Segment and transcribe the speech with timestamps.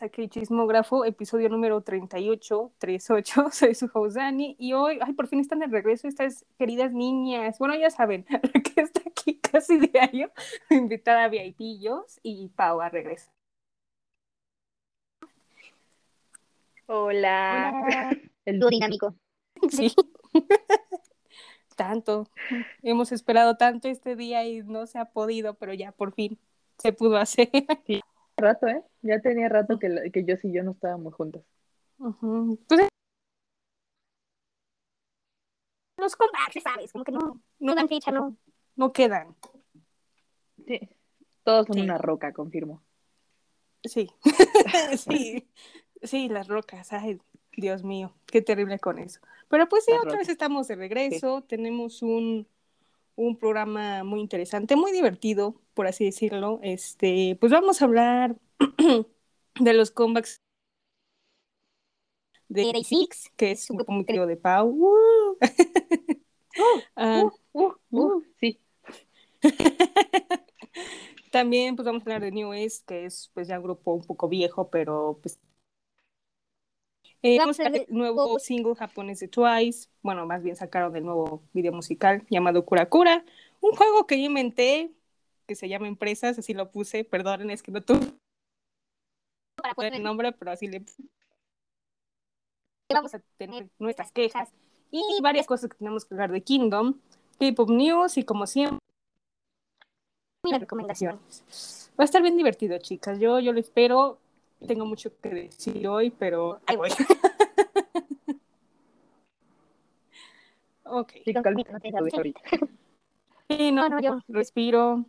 [0.00, 3.48] bienvenidos a Chismógrafo, episodio número 38, 38.
[3.52, 7.58] Soy su host Dani y hoy, ay, por fin están de regreso estas queridas niñas.
[7.58, 8.24] Bueno, ya saben,
[8.74, 10.32] que está aquí casi diario,
[10.70, 13.30] invitada a VIPillos y Pau a regreso.
[16.86, 18.10] Hola.
[18.44, 19.14] El dúo dinámico.
[19.70, 19.94] Sí.
[21.76, 22.28] tanto.
[22.82, 26.38] Hemos esperado tanto este día y no se ha podido, pero ya por fin
[26.78, 27.50] se pudo hacer.
[27.86, 28.02] Sí
[28.36, 28.82] rato, ¿eh?
[29.02, 31.42] Ya tenía rato que, que yo y yo no estábamos juntas.
[31.98, 32.88] Pues,
[35.96, 36.92] los combates, ¿sabes?
[36.92, 38.36] Como que no, no dan ficha, no,
[38.76, 39.34] no quedan.
[40.66, 40.80] Sí,
[41.42, 42.82] todos son una roca, confirmo.
[43.84, 44.10] Sí,
[44.96, 45.46] sí,
[46.02, 47.20] sí, las rocas, ay,
[47.56, 49.20] Dios mío, qué terrible con eso.
[49.48, 52.48] Pero pues sí, otra vez estamos de regreso, tenemos un,
[53.16, 56.60] un programa muy interesante, muy divertido, por así decirlo.
[56.62, 58.36] Este, pues vamos a hablar
[59.60, 60.40] de los comebacks
[62.48, 64.96] de Six, que es un grupo de Pau.
[66.96, 67.30] Uh.
[67.52, 68.60] Uh, uh, uh, sí.
[71.32, 74.04] También pues vamos a hablar de New East, que es pues ya un grupo un
[74.04, 75.40] poco viejo, pero pues
[77.24, 79.88] eh, vamos a ver el nuevo single japonés de Twice.
[80.02, 83.24] Bueno, más bien sacaron el nuevo video musical llamado Kura Kura.
[83.62, 84.92] Un juego que yo inventé,
[85.46, 87.02] que se llama Empresas, así lo puse.
[87.02, 88.12] Perdonen, es que no tuve
[89.56, 90.84] para poner el nombre, pero así le
[92.92, 94.50] vamos a tener nuestras quejas
[94.90, 97.00] y varias cosas que tenemos que hablar de Kingdom,
[97.40, 98.78] K-Pop News y como siempre,
[100.44, 101.90] mis recomendaciones.
[101.98, 103.18] Va a estar bien divertido, chicas.
[103.18, 104.20] Yo, yo lo espero
[104.66, 106.90] tengo mucho que decir hoy, pero ahí voy.
[110.84, 111.12] ok.
[113.48, 115.04] Sí, no, no, yo respiro.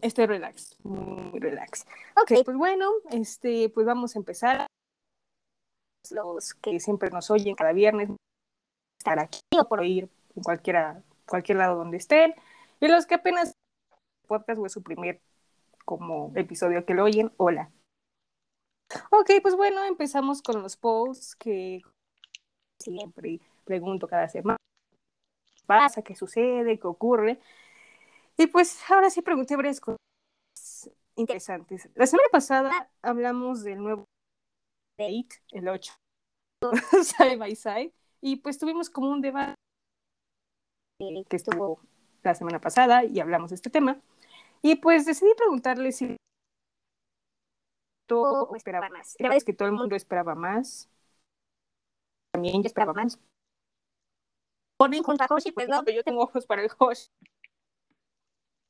[0.00, 1.86] Estoy relax, muy relax.
[2.22, 4.66] Ok, pues bueno, este, pues vamos a empezar.
[6.10, 8.10] Los que siempre nos oyen cada viernes,
[8.98, 12.34] estar aquí o por ir en cualquiera, cualquier lado donde estén.
[12.80, 13.54] Y los que apenas
[14.26, 15.20] podcast o es su primer
[15.84, 17.70] como episodio que lo oyen, hola.
[19.10, 21.82] Ok, pues bueno, empezamos con los posts que
[22.78, 24.56] siempre pregunto cada semana.
[25.54, 26.02] ¿Qué pasa?
[26.02, 26.78] ¿Qué sucede?
[26.78, 27.40] ¿Qué ocurre?
[28.36, 29.98] Y pues ahora sí pregunté varias cosas
[31.16, 31.88] interesantes.
[31.94, 34.04] La semana pasada hablamos del nuevo
[34.98, 35.92] date, el 8,
[37.02, 39.54] side by side, y pues tuvimos como un debate
[41.28, 41.80] que estuvo
[42.22, 44.00] la semana pasada y hablamos de este tema.
[44.62, 46.16] Y pues decidí preguntarle si
[48.20, 49.16] o esperaba más.
[49.18, 50.88] La verdad es que todo el mundo esperaba más.
[52.32, 53.18] También yo esperaba más.
[54.76, 57.08] Ponen junto a Hoshi, pues no, pero yo tengo ojos para el Hoshi.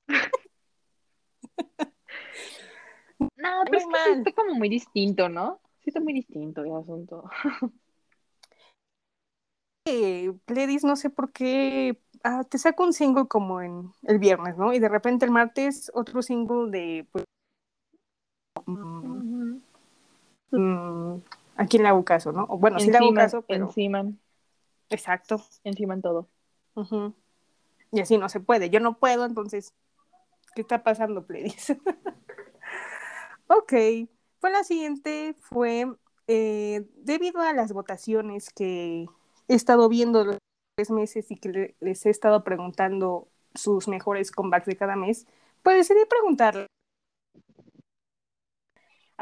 [3.36, 5.60] no, pero es que está como muy distinto, ¿no?
[5.80, 7.30] Sí está muy distinto el asunto.
[9.86, 14.56] eh, Pledis, no sé por qué ah, te saco un single como en el viernes,
[14.56, 14.72] ¿no?
[14.72, 17.24] Y de repente el martes otro single de pues,
[18.66, 19.56] Mm,
[21.56, 22.46] ¿a quién le hago caso, no?
[22.46, 23.66] bueno, sí le hago caso, pero...
[23.66, 24.04] Encima.
[24.90, 25.42] Exacto.
[25.64, 26.28] Encima en todo.
[27.90, 28.70] Y así no se puede.
[28.70, 29.74] Yo no puedo, entonces,
[30.54, 31.70] ¿qué está pasando, Pledis?
[33.46, 33.72] ok.
[34.40, 35.86] Pues la siguiente fue,
[36.26, 39.06] eh, debido a las votaciones que
[39.48, 40.38] he estado viendo los
[40.76, 45.26] tres meses y que les he estado preguntando sus mejores comebacks de cada mes,
[45.62, 46.66] pues decidí preguntarle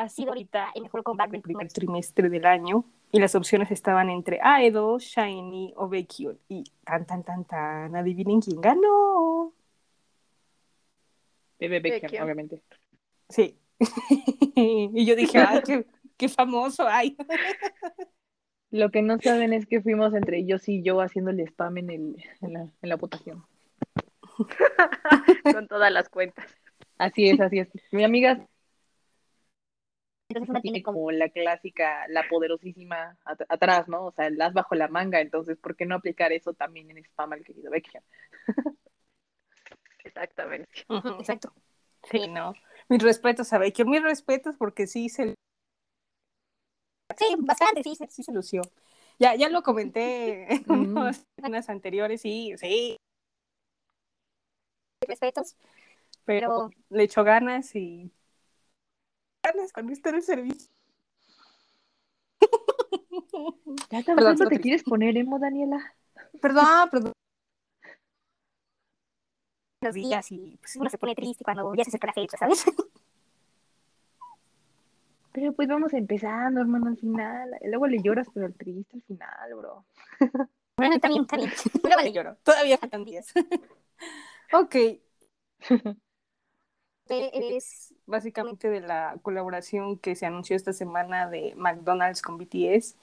[0.01, 4.09] ha sido ahorita el mejor comeback del primer trimestre del año y las opciones estaban
[4.09, 9.53] entre Aedo, Shiny o Baekhyun y tan tan tan tan adivinen quién ganó.
[11.59, 12.63] Bebe Baekhyun, obviamente.
[13.29, 13.57] Sí.
[14.57, 15.87] Y yo dije ay qué,
[16.19, 17.17] qué famoso ay
[18.71, 21.91] lo que no saben es que fuimos entre ellos y yo haciendo el spam en,
[21.91, 23.45] el, en, la, en la votación.
[25.55, 26.47] Con todas las cuentas.
[26.99, 27.69] Así es así es.
[27.91, 28.47] Mi amiga
[30.31, 34.07] entonces una tiene como la clásica, la poderosísima atrás, ¿no?
[34.07, 37.33] O sea, las bajo la manga, entonces, ¿por qué no aplicar eso también en spam
[37.33, 38.03] al querido Beckham?
[40.05, 40.87] Exactamente.
[41.19, 41.53] exacto.
[42.11, 42.55] Sí, no.
[42.89, 45.35] Mis respetos a Beckham, mis respetos porque sí se...
[47.17, 48.63] Sí, bastante, sí, sí se lució.
[49.19, 52.97] Ya, ya lo comenté en unas semanas anteriores, sí, sí.
[55.07, 55.57] Respetos,
[56.25, 58.13] pero le echó ganas y
[59.73, 60.71] cuando está en el servicio.
[63.91, 65.95] Ya perdón, te quieres poner emo, Daniela.
[66.41, 67.13] Perdón, perdón.
[69.83, 72.65] Los días y pues, uno se pone triste cuando ya se acerca la fecha, ¿sabes?
[75.33, 77.57] Pero pues vamos empezando, hermano, al final.
[77.63, 79.85] Luego le lloras, pero el triste al final, bro.
[80.77, 81.27] Bueno, está bien.
[81.85, 82.37] Luego le lloro.
[82.43, 83.35] Todavía faltan días.
[84.51, 84.77] ok.
[87.11, 92.97] Es básicamente de la colaboración que se anunció esta semana de McDonald's con BTS.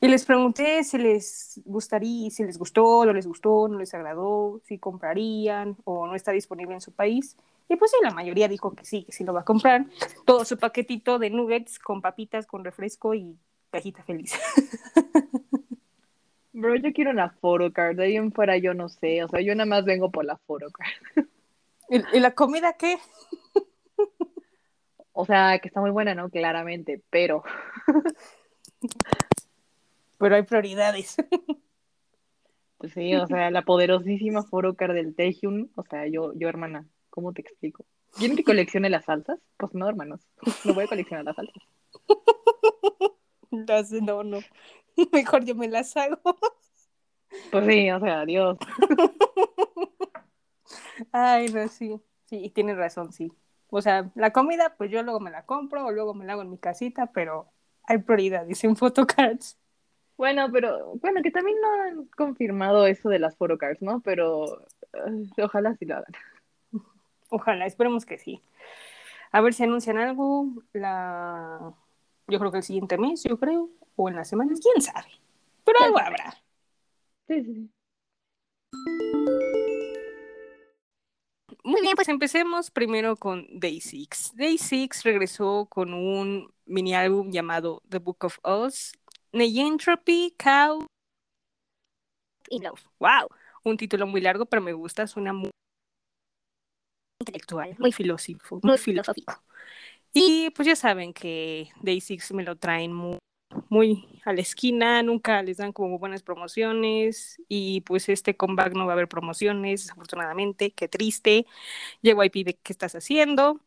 [0.00, 4.60] Y les pregunté si les gustaría, si les gustó, no les gustó, no les agradó,
[4.64, 7.36] si comprarían o no está disponible en su país.
[7.68, 9.86] Y pues sí, la mayoría dijo que sí, que sí lo va a comprar.
[10.24, 13.36] Todo su paquetito de nuggets con papitas, con refresco y
[13.70, 14.34] cajita feliz.
[16.52, 17.96] Bro, yo quiero una photocard.
[17.96, 19.24] De ahí en fuera yo no sé.
[19.24, 20.90] O sea, yo nada más vengo por la photocard.
[21.88, 22.98] ¿Y, la comida qué?
[25.14, 26.30] O sea, que está muy buena, ¿no?
[26.30, 27.44] Claramente, pero.
[30.18, 31.16] pero hay prioridades.
[32.78, 35.68] Pues sí, o sea, la poderosísima photocard del Taehyung.
[35.76, 37.84] O sea, yo, yo, hermana, ¿cómo te explico?
[38.10, 39.38] ¿Quieren que coleccione las salsas?
[39.56, 40.26] Pues no, hermanos.
[40.64, 41.62] No voy a coleccionar las salsas.
[44.02, 44.40] No, no.
[45.12, 46.18] Mejor yo me las hago.
[47.50, 48.58] Pues sí, o sea, adiós.
[51.12, 52.00] Ay, no, sí.
[52.26, 53.32] Sí, tienes razón, sí.
[53.70, 56.42] O sea, la comida, pues yo luego me la compro o luego me la hago
[56.42, 57.48] en mi casita, pero
[57.84, 59.58] hay prioridades en photocards.
[60.16, 64.00] Bueno, pero, bueno, que también no han confirmado eso de las photocards, ¿no?
[64.00, 64.66] Pero
[65.42, 66.12] ojalá sí lo hagan.
[67.30, 68.42] Ojalá, esperemos que sí.
[69.30, 71.72] A ver si anuncian algo la
[72.28, 75.08] yo creo que el siguiente mes, yo creo, o en las semanas, quién sabe.
[75.64, 76.34] Pero algo habrá.
[77.28, 77.70] Sí, sí.
[81.64, 84.32] Muy bien, pues empecemos primero con Day 6.
[84.34, 88.92] Day 6 regresó con un mini álbum llamado The Book of Us,
[89.32, 90.84] Neyentropy, Cow
[92.48, 92.82] y Love.
[92.98, 93.28] ¡Wow!
[93.62, 95.50] Un título muy largo, pero me gusta, suena muy
[97.20, 99.40] intelectual, muy filosófico, muy filosófico.
[100.12, 103.18] Y pues ya saben que Day Six me lo traen muy,
[103.68, 108.86] muy a la esquina, nunca les dan como buenas promociones y pues este comeback no
[108.86, 111.46] va a haber promociones, desafortunadamente, qué triste.
[112.02, 113.60] Llego y pide qué estás haciendo.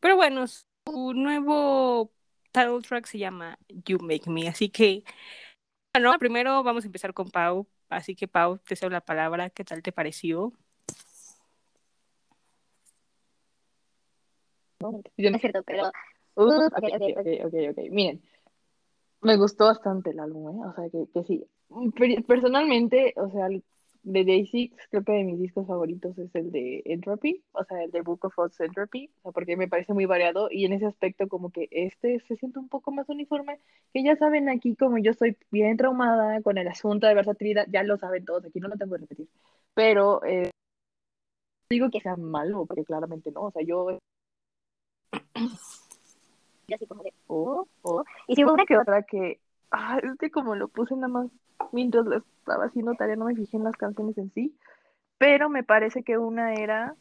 [0.00, 2.12] Pero bueno, su nuevo
[2.52, 5.04] title track se llama You Make Me, así que
[5.94, 9.62] bueno, primero vamos a empezar con Pau, así que Pau, te cedo la palabra, ¿qué
[9.62, 10.52] tal te pareció?
[15.16, 15.90] Yo no es cierto, pero...
[16.34, 16.84] Uh, ok,
[17.18, 18.22] ok, ok, ok, Miren,
[19.22, 20.66] me gustó bastante el álbum, ¿eh?
[20.66, 21.46] O sea, que, que sí.
[22.26, 23.48] Personalmente, o sea,
[24.02, 27.84] de Day Six, creo que de mis discos favoritos es el de Entropy, o sea,
[27.84, 30.72] el de Book of Us Entropy, o sea, porque me parece muy variado y en
[30.72, 33.60] ese aspecto como que este se siente un poco más uniforme,
[33.92, 37.84] que ya saben aquí como yo soy bien traumada con el asunto de versatilidad, ya
[37.84, 39.28] lo saben todos, aquí no lo tengo que repetir,
[39.74, 40.50] pero eh,
[41.70, 43.98] digo que sea malo, porque claramente no, o sea, yo
[46.72, 48.04] y así como de, oh, oh.
[48.26, 49.38] Y si una que otra que,
[49.70, 51.30] ah, es que como lo puse nada más
[51.70, 54.56] mientras lo estaba haciendo tarea, no me fijé en las canciones en sí,
[55.18, 56.96] pero me parece que una era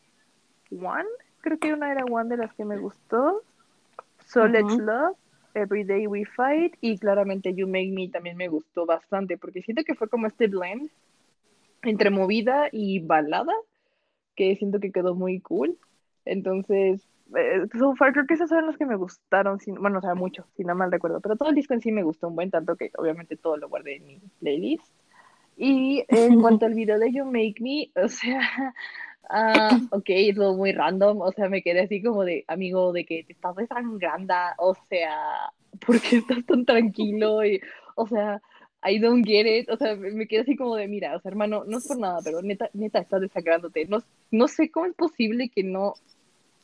[0.72, 1.08] One,
[1.40, 3.42] creo que una era One de las que me gustó,
[4.26, 5.18] So Let's Love,
[5.54, 9.84] Every Day We Fight, y claramente You Make Me también me gustó bastante, porque siento
[9.84, 10.90] que fue como este blend
[11.84, 13.54] entre movida y balada,
[14.36, 15.78] que siento que quedó muy cool.
[16.26, 20.16] Entonces, eh, so far creo que esas son las que me gustaron, bueno, o sea,
[20.16, 22.52] mucho, si no mal recuerdo, pero todo el disco en sí me gustó un buen,
[22.52, 24.86] tanto que obviamente todo lo guardé en mi playlist.
[25.58, 28.74] Y en cuanto al video de You Make Me, o sea,
[29.30, 33.24] uh, ok, es muy random, o sea, me quedé así como de, amigo, de que
[33.24, 35.52] te estás desangrando, o sea,
[35.86, 37.46] ¿por qué estás tan tranquilo?
[37.46, 37.62] Y,
[37.96, 38.42] o sea,
[38.84, 41.64] I don't get it, o sea, me quedé así como de, mira, o sea, hermano,
[41.66, 44.00] no es por nada, pero neta, neta, estás desangrándote, no,
[44.32, 45.94] no sé cómo es posible que no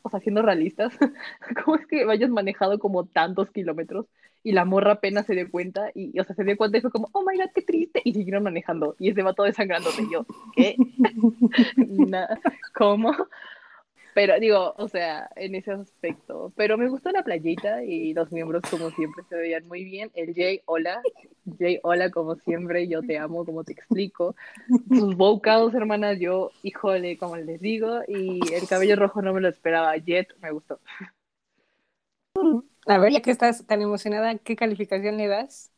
[0.08, 0.98] o sea, siendo realistas,
[1.66, 4.06] ¿cómo es que vayas manejado como tantos kilómetros
[4.42, 6.92] y la morra apenas se dio cuenta y, o sea, se dio cuenta y fue
[6.92, 10.12] como, oh my god, qué triste, y siguieron manejando y ese va todo desangrándote y
[10.12, 10.78] yo, ¿qué?
[12.74, 13.14] ¿Cómo?
[14.18, 16.52] Pero digo, o sea, en ese aspecto.
[16.56, 20.10] Pero me gustó la playita y los miembros, como siempre, se veían muy bien.
[20.16, 21.04] El Jay, hola.
[21.60, 22.88] Jay, hola, como siempre.
[22.88, 24.36] Yo te amo, como te explico.
[24.90, 28.00] Sus vocals, hermanas, yo, híjole, como les digo.
[28.08, 29.96] Y el cabello rojo no me lo esperaba.
[29.98, 30.80] Jet, me gustó.
[32.88, 35.72] A ver, ya que estás tan emocionada, ¿qué calificación le das?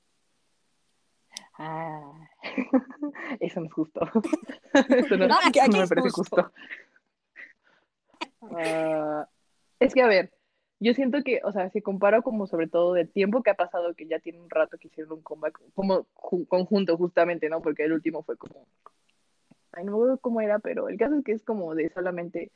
[1.58, 2.14] Ah,
[3.42, 4.00] eso no es justo.
[4.74, 5.28] eso no,
[5.78, 6.54] me parece justo.
[8.42, 9.28] Ah,
[9.80, 10.32] es que, a ver,
[10.80, 13.94] yo siento que, o sea, si comparo como sobre todo del tiempo que ha pasado,
[13.96, 17.62] que ya tiene un rato que hicieron un comeback, como conjunto justamente, ¿no?
[17.62, 18.68] Porque el último fue como,
[19.74, 22.52] ay, no me acuerdo cómo era, pero el caso es que es como de solamente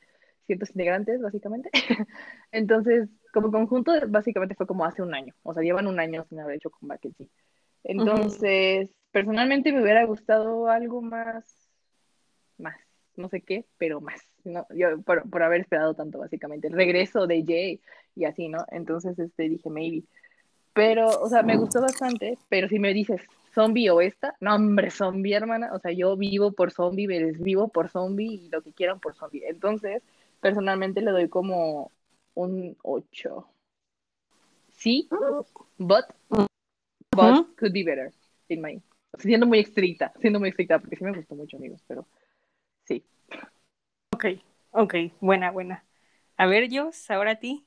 [0.46, 1.70] ciertos integrantes, básicamente.
[2.52, 5.34] Entonces, como conjunto, básicamente fue como hace un año.
[5.42, 7.30] O sea, llevan un año sin haber hecho comeback en sí.
[7.84, 11.70] Entonces, personalmente me hubiera gustado algo más,
[12.56, 12.76] más,
[13.16, 14.20] no sé qué, pero más.
[14.44, 14.66] ¿no?
[14.74, 16.68] Yo, por, por haber esperado tanto, básicamente.
[16.68, 17.80] El regreso de Jay
[18.14, 18.64] y así, ¿no?
[18.70, 20.04] Entonces, este, dije, maybe.
[20.72, 23.22] Pero, o sea, me gustó bastante, pero si me dices
[23.54, 25.70] zombie o esta, no, hombre, zombie, hermana.
[25.72, 29.14] O sea, yo vivo por zombie, les vivo por zombie y lo que quieran por
[29.14, 29.44] zombie.
[29.46, 30.02] Entonces,
[30.40, 31.92] personalmente le doy como
[32.34, 33.48] un 8.
[34.72, 35.08] Sí,
[35.78, 36.06] but,
[37.12, 38.12] but could be better,
[38.48, 38.82] in my.
[39.18, 42.04] Siendo muy estricta, siendo muy estricta, porque sí me gustó mucho, amigos, pero
[42.84, 43.04] sí.
[44.12, 44.26] Ok,
[44.70, 45.84] ok, buena, buena.
[46.36, 47.66] A ver, Jos, ahora a ti.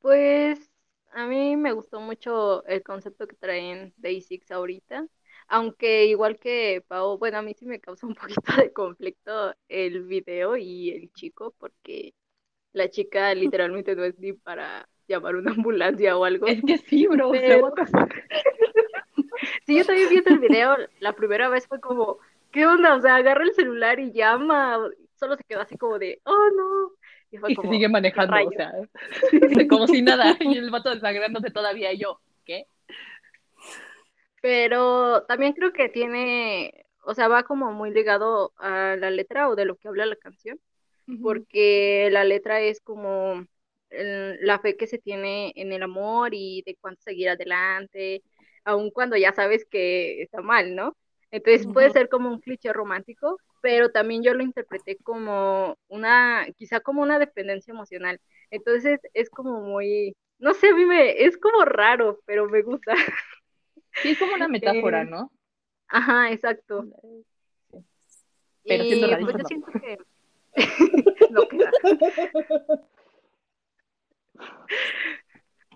[0.00, 0.70] pues
[1.12, 5.06] a mí me gustó mucho el concepto que traen Day Six ahorita,
[5.48, 10.04] aunque igual que Pau, bueno, a mí sí me causa un poquito de conflicto el
[10.04, 12.14] video y el chico, porque
[12.72, 16.46] la chica literalmente no es ni para llamar una ambulancia o algo.
[16.46, 17.32] Es que sí, bro.
[19.66, 22.18] sí, yo también viendo el video, la primera vez fue como,
[22.50, 22.94] ¿qué onda?
[22.94, 24.78] O sea, agarra el celular y llama,
[25.14, 26.92] solo se quedó así como de, oh no.
[27.30, 28.72] Y, se sigue manejando, o sea,
[29.68, 32.66] como si nada, y el vato desangrándose todavía, y yo, ¿qué?
[34.40, 39.56] Pero también creo que tiene, o sea, va como muy ligado a la letra o
[39.56, 40.58] de lo que habla la canción,
[41.22, 43.46] porque la letra es como
[43.90, 48.22] la fe que se tiene en el amor y de cuánto seguir adelante,
[48.68, 50.94] aun cuando ya sabes que está mal, ¿no?
[51.30, 56.80] Entonces puede ser como un cliché romántico, pero también yo lo interpreté como una, quizá
[56.80, 58.20] como una dependencia emocional.
[58.50, 62.94] Entonces es como muy, no sé, a mí me, es como raro, pero me gusta.
[64.02, 65.32] Sí, es como una metáfora, eh, ¿no?
[65.88, 66.84] Ajá, exacto.
[68.64, 69.98] Pero y, pues yo siento que
[71.30, 71.72] no queda.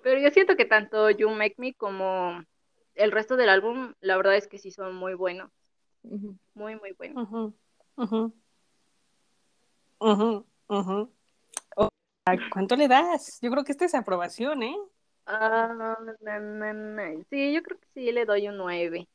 [0.05, 2.45] Pero yo siento que tanto You Make Me como
[2.95, 5.51] el resto del álbum, la verdad es que sí son muy buenos.
[6.55, 7.55] Muy, muy buenos.
[12.53, 13.39] ¿Cuánto le das?
[13.41, 14.77] Yo creo que esta es aprobación, ¿eh?
[15.27, 15.97] Ah,
[17.31, 19.09] Sí, yo creo que sí le doy un 9.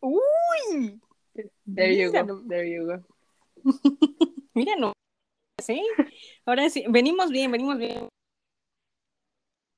[0.00, 1.00] ¡Uy!
[1.74, 2.42] There you go.
[2.48, 3.00] There you go.
[4.54, 4.92] Mira, no.
[5.62, 5.86] Sí.
[6.44, 8.08] Ahora sí, venimos bien, venimos bien.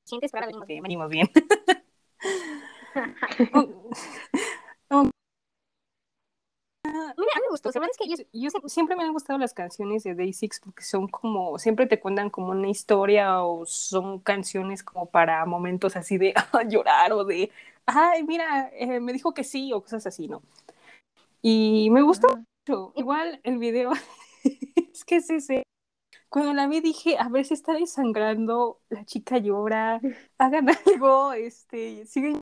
[0.05, 1.31] Sientes para venimos bien, venimos bien.
[7.17, 7.71] Mira, a mí me gustó.
[7.75, 10.83] La verdad es que yo, siempre me han gustado las canciones de Day Six porque
[10.85, 16.19] son como, siempre te cuentan como una historia o son canciones como para momentos así
[16.19, 16.35] de
[16.69, 17.51] llorar o de,
[17.87, 20.43] ay, mira, eh, me dijo que sí o cosas así, ¿no?
[21.43, 22.93] Y me gustó mucho.
[22.97, 23.93] Igual el video,
[24.93, 25.63] es que sí, sí.
[26.29, 30.01] Cuando la vi dije, a ver, si está desangrando, la chica llora,
[30.39, 32.41] hagan algo, este, siguen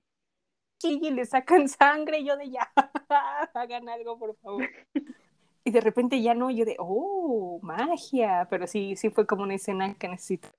[0.85, 2.71] y le sacan sangre, y yo de ya,
[3.55, 4.69] hagan algo, por favor.
[5.65, 9.55] Y de repente ya no, yo de, oh, magia, pero sí, sí fue como una
[9.55, 10.51] escena que necesita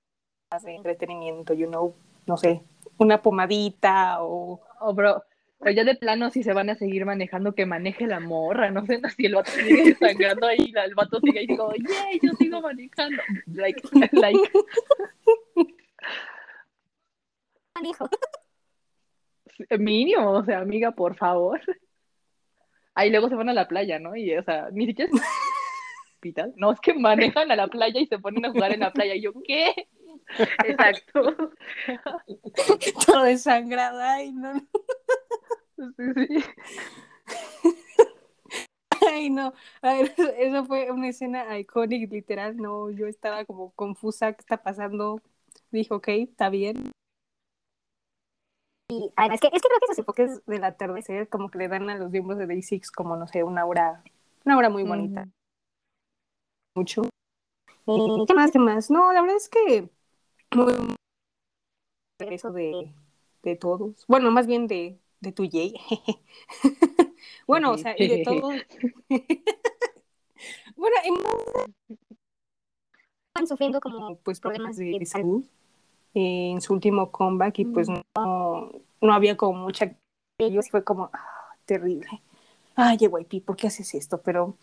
[0.51, 1.93] más de entretenimiento, you know,
[2.25, 2.63] no sé,
[2.97, 4.61] una pomadita o...
[4.79, 5.23] Oh, bro,
[5.63, 8.85] pero ya de plano si se van a seguir manejando, que maneje la morra, no
[8.85, 12.61] sé si el vato sigue sangrando ahí, el vato sigue ahí como, yeah, yo sigo
[12.61, 13.21] manejando.
[13.47, 14.39] Like, like.
[19.79, 21.61] Mínimo, o sea, amiga, por favor.
[22.95, 24.15] Ahí luego se van a la playa, ¿no?
[24.15, 25.21] Y, o sea, ni siquiera es
[26.13, 26.53] hospital.
[26.57, 29.15] No, es que manejan a la playa y se ponen a jugar en la playa.
[29.15, 29.87] Y yo, ¿qué?
[30.65, 31.35] Exacto.
[33.05, 34.53] Todo desangrado, ay, no.
[35.97, 36.43] Sí, sí.
[39.07, 39.53] Ay, no.
[39.81, 42.57] A ver, eso fue una escena icónica, literal.
[42.57, 44.33] No, yo estaba como confusa.
[44.33, 45.19] ¿Qué está pasando?
[45.71, 46.91] Dijo, ok, está bien.
[48.93, 51.89] Y es que, es que creo que esos enfoques del atardecer como que le dan
[51.89, 54.03] a los miembros de Day Six como, no sé, una hora,
[54.45, 55.27] una hora muy bonita.
[56.75, 57.01] Mucho.
[57.87, 58.91] ¿Y qué más, qué más?
[58.91, 59.89] No, la verdad es que
[60.55, 60.73] muy
[62.19, 62.93] eso de,
[63.41, 64.05] de todos.
[64.07, 65.73] Bueno, más bien de, de tu Jay.
[67.47, 68.53] bueno, o sea, y de todos.
[70.75, 70.95] bueno,
[73.29, 75.43] están sufriendo como pues problemas de salud
[76.13, 78.03] en su último comeback y pues no,
[79.01, 79.95] no había como mucha
[80.39, 82.07] ellos fue como ah, terrible.
[82.75, 84.19] Ay YP ¿por qué haces esto?
[84.21, 84.55] pero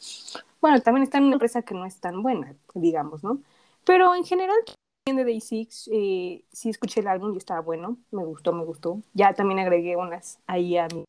[0.61, 3.41] bueno también está en una empresa que no es tan buena digamos ¿no?
[3.85, 4.59] pero en general
[5.07, 9.01] de Day Six eh, sí escuché el álbum y estaba bueno me gustó me gustó.
[9.15, 11.05] Ya también agregué unas ahí a mí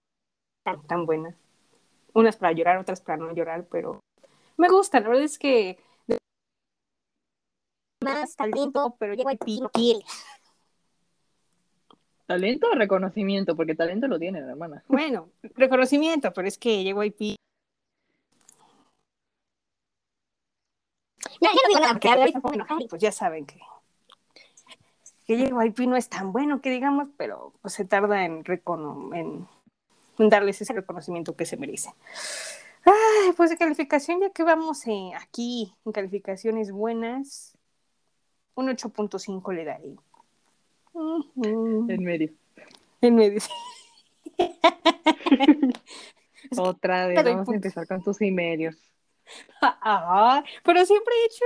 [0.64, 1.36] tan, tan buenas.
[2.14, 4.00] Unas para llorar otras para no llorar pero
[4.58, 5.78] Me gusta, la verdad es que
[8.04, 10.02] más talento, pero JYP no quiere.
[12.26, 13.56] ¿Talento o reconocimiento?
[13.56, 14.84] Porque talento lo tiene, hermana.
[14.88, 17.36] Bueno, reconocimiento, pero es que JYP.
[21.40, 23.60] Ya, ya no digo nada, porque ahorita me puedo enojar y pues ya saben que
[25.26, 29.48] que JYP no es tan bueno que digamos, pero pues se tarda en, en,
[30.18, 31.94] en darles ese reconocimiento que se merecen.
[32.84, 37.51] Ay, pues de calificación, ya que vamos eh, aquí en calificaciones buenas,
[38.56, 39.96] un 8.5 le daré.
[40.94, 42.30] En medio.
[43.02, 43.40] En medio.
[46.58, 48.76] Otra vez, vamos a empezar con tus y medios.
[49.62, 51.46] Ah, pero siempre he hecho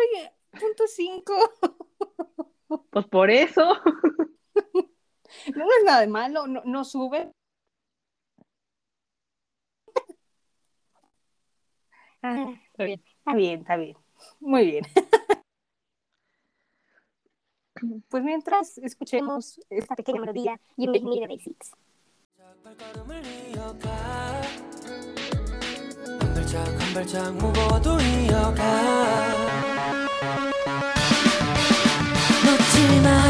[0.60, 1.34] punto 5.
[2.90, 3.62] Pues por eso.
[5.56, 7.32] No, es nada de malo, no, no sube.
[12.24, 13.04] Ah, está bien.
[13.20, 13.98] Está bien, está bien.
[14.40, 14.86] Muy bien
[18.09, 21.73] Pues mientras escuchemos esta pequeña melodía y Make Me the Basics.
[32.45, 33.24] 놓지 말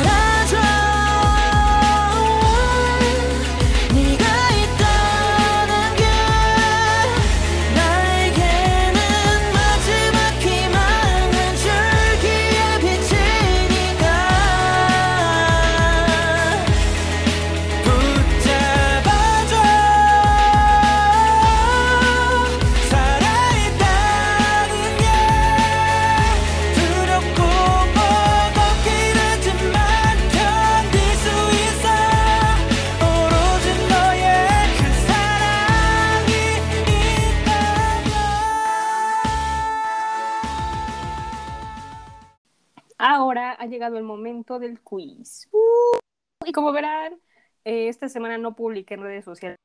[43.66, 45.50] Ha llegado el momento del quiz.
[45.52, 45.98] Uh,
[46.46, 47.20] y como verán,
[47.64, 49.58] eh, esta semana no publiqué en redes sociales.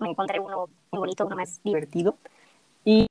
[0.00, 2.18] Me encontré uno muy bonito, uno más divertido.
[2.84, 3.06] Y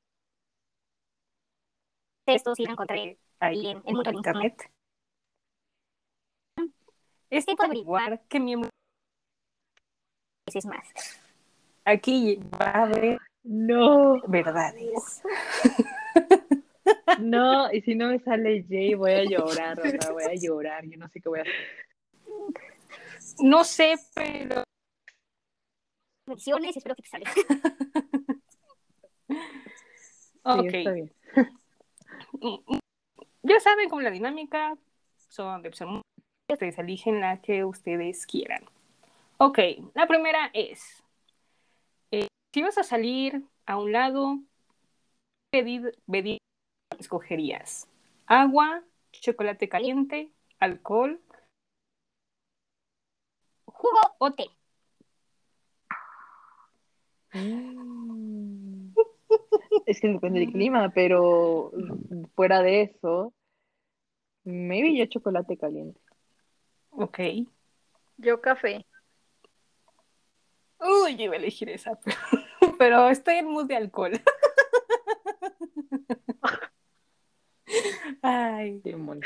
[2.26, 4.72] esto sí lo encontré ahí en el mundo de internet.
[7.30, 8.70] Este puede averiguar qué miembro
[10.54, 10.88] es más.
[11.86, 15.22] Aquí va a haber No, verdades.
[17.20, 20.86] no, y si no me sale Jay, voy a llorar, o sea, voy a llorar,
[20.86, 21.54] yo no sé qué voy a hacer.
[23.40, 24.64] No sé, pero.
[26.28, 27.32] Menciones, espero que te salga.
[30.44, 30.74] Sí, ok.
[30.74, 31.12] está bien.
[33.44, 34.78] Ya saben cómo la dinámica
[35.30, 36.02] son de opción.
[36.50, 38.66] Ustedes eligen la que ustedes quieran.
[39.38, 39.60] Ok,
[39.94, 41.04] la primera es:
[42.12, 44.40] eh, si vas a salir a un lado,
[45.52, 46.43] ¿qué bebida
[47.04, 47.88] escogerías?
[48.26, 51.22] ¿Agua, chocolate caliente, alcohol,
[53.66, 54.50] jugo o té?
[57.34, 58.94] Mm.
[59.86, 61.72] Es que depende del clima, pero
[62.36, 63.34] fuera de eso,
[64.44, 66.00] maybe yo chocolate caliente.
[66.92, 67.20] Ok.
[68.18, 68.86] Yo café.
[70.80, 72.18] Uy, yo iba a elegir esa, pero,
[72.78, 74.14] pero estoy en mood de alcohol.
[78.22, 79.22] Ay, Qué mono.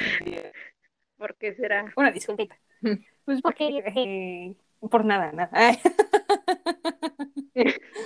[1.17, 1.91] ¿Por qué será?
[1.95, 2.57] una disculpita.
[3.25, 4.55] Pues porque, eh,
[4.89, 5.49] por nada, nada.
[5.51, 5.77] Ay.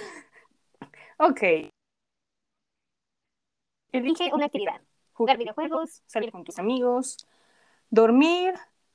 [1.20, 1.72] ok.
[3.92, 4.82] Elige una actividad.
[5.14, 7.18] Jugar videojuegos, salir con tus amigos,
[7.90, 8.54] dormir,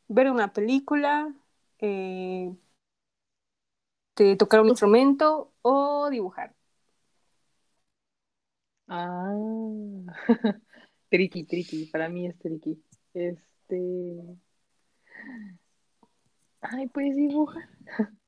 [0.09, 1.35] ver una película,
[1.81, 2.53] eh,
[4.15, 6.55] te- tocar un instrumento o dibujar.
[8.89, 9.33] Ah,
[11.09, 12.83] tricky, tricky, para mí es tricky.
[13.15, 14.23] Este.
[16.61, 17.69] Ay, pues dibujar.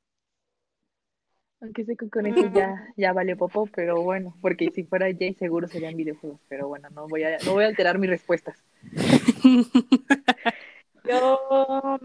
[1.61, 5.33] Aunque sé que con eso ya, ya vale popo, pero bueno, porque si fuera Jay
[5.33, 8.63] seguro serían videojuegos, pero bueno, no voy a, no voy a alterar mis respuestas.
[11.03, 11.99] Yo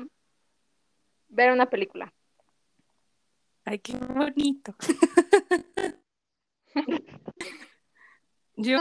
[1.28, 2.12] ver una película.
[3.64, 4.74] Ay, qué bonito.
[8.56, 8.78] Yo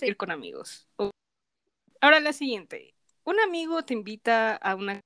[0.00, 0.88] ir con amigos.
[0.96, 1.10] O-
[2.02, 2.94] Ahora la siguiente.
[3.22, 5.00] Un amigo te invita a una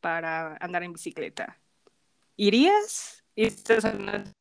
[0.00, 1.60] para andar en bicicleta.
[2.34, 3.24] ¿Irías?
[3.36, 4.32] Estás hablando-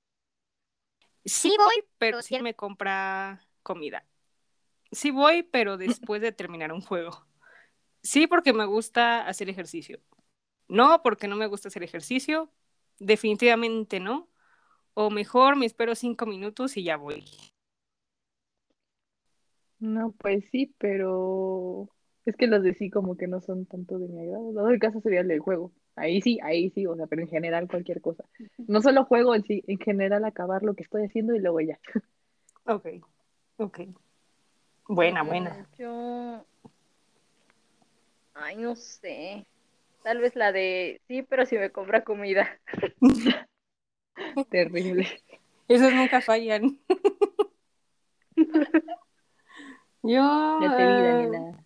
[1.23, 4.03] Sí voy, pero si él me compra comida.
[4.91, 7.27] Sí voy, pero después de terminar un juego.
[8.01, 9.99] Sí, porque me gusta hacer ejercicio.
[10.67, 12.51] No, porque no me gusta hacer ejercicio.
[12.97, 14.29] Definitivamente no.
[14.95, 17.23] O mejor me espero cinco minutos y ya voy.
[19.79, 21.89] No, pues sí, pero
[22.25, 24.51] es que los de sí como que no son tanto de mi agrado.
[24.53, 25.71] Todo el caso sería el del juego.
[25.95, 28.23] Ahí sí, ahí sí, o sea, pero en general cualquier cosa.
[28.67, 31.79] No solo juego en sí, en general acabar lo que estoy haciendo y luego ya.
[32.67, 32.87] Ok,
[33.57, 33.81] ok.
[34.87, 35.67] Buena, buena.
[35.77, 36.43] Yo.
[38.33, 39.45] Ay, no sé.
[40.03, 42.59] Tal vez la de sí, pero si me compra comida.
[44.49, 45.07] Terrible.
[45.67, 46.79] Esos nunca fallan.
[50.07, 50.57] Yo.
[50.59, 51.65] Te vi, eh, Daniela.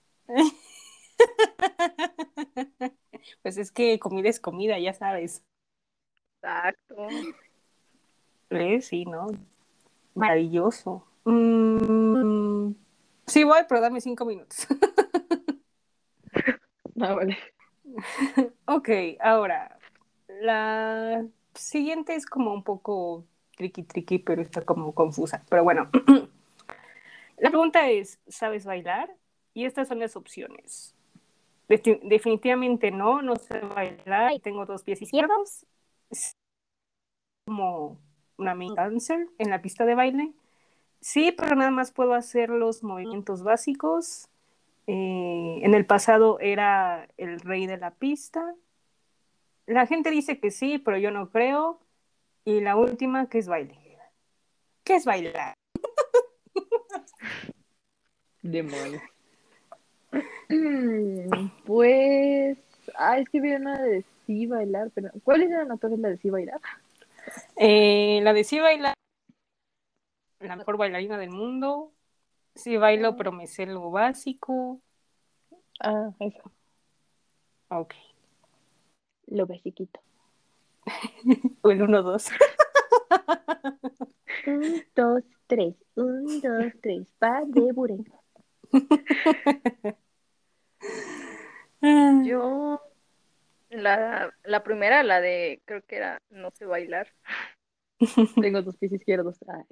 [3.42, 5.44] Pues es que comida es comida, ya sabes.
[6.42, 6.96] Exacto.
[8.50, 9.28] Eh, Sí, ¿no?
[10.16, 11.06] Maravilloso.
[11.26, 12.72] Mm,
[13.28, 14.68] sí, voy, pero dame cinco minutos.
[17.02, 17.38] Ah, vale.
[18.66, 18.90] Ok,
[19.22, 19.80] ahora,
[20.28, 23.26] la siguiente es como un poco
[23.56, 25.44] tricky, tricky, pero está como confusa.
[25.50, 25.90] Pero bueno,
[27.40, 29.16] la pregunta es, ¿sabes bailar?
[29.54, 30.96] Y estas son las opciones.
[31.68, 35.66] Definitivamente no, no sé bailar y tengo dos pies izquierdos.
[37.46, 38.00] Como
[38.38, 40.34] una main dancer en la pista de baile.
[41.02, 44.28] Sí, pero nada más puedo hacer los movimientos básicos.
[44.88, 48.56] Eh, en el pasado era el rey de la pista.
[49.68, 51.80] La gente dice que sí, pero yo no creo.
[52.44, 53.78] Y la última, que es baile.
[54.84, 55.59] ¿Qué es bailar?
[58.42, 59.02] Demonios.
[61.66, 62.58] Pues,
[62.96, 66.32] ah, es que vi una de sí bailar, pero ¿cuáles eran las la de sí
[66.32, 66.60] bailar?
[67.56, 68.96] Eh, la de sí bailar,
[70.40, 71.94] la mejor bailarina del mundo.
[72.56, 74.82] Sí bailo, pero me sé lo básico.
[75.80, 76.52] Ah, eso,
[77.70, 77.94] Ok.
[79.28, 80.00] lo basiquito.
[81.62, 82.30] O el 1, 2.
[85.50, 87.98] Tres, un, dos, tres, pa de buré.
[92.24, 92.80] Yo.
[93.72, 95.60] La, la primera, la de.
[95.66, 97.08] Creo que era no sé bailar.
[98.40, 99.38] Tengo dos pies izquierdos.
[99.48, 99.64] Ay,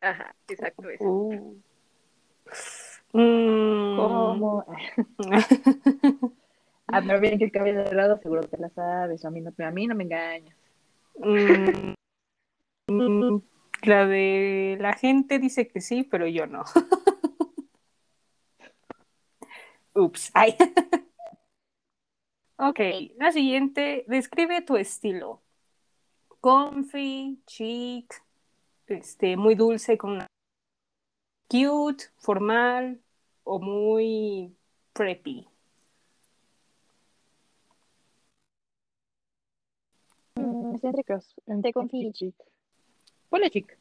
[0.00, 1.04] Ajá, exacto eso.
[1.04, 1.60] Uh.
[3.12, 3.96] Mm.
[3.98, 4.64] ¿Cómo?
[6.86, 9.26] A ver, bien que el cabello de lado, seguro te la sabes.
[9.26, 10.56] A mí no, a mí no me engañas.
[11.18, 11.92] Mm,
[12.88, 13.42] mm,
[13.82, 16.64] La de la gente dice que sí, pero yo no.
[19.94, 20.30] Ups.
[20.34, 20.56] Ay.
[22.58, 22.80] Ok,
[23.18, 24.04] la siguiente.
[24.08, 25.42] Describe tu estilo.
[26.40, 28.22] Comfy, chic,
[28.88, 30.28] este, muy dulce con una-
[31.48, 33.00] cute, formal
[33.44, 34.54] o muy
[34.92, 35.48] preppy.
[40.38, 41.04] Mm, entre,
[41.46, 42.34] entre confi y chic.
[43.36, 43.78] Ponle chic.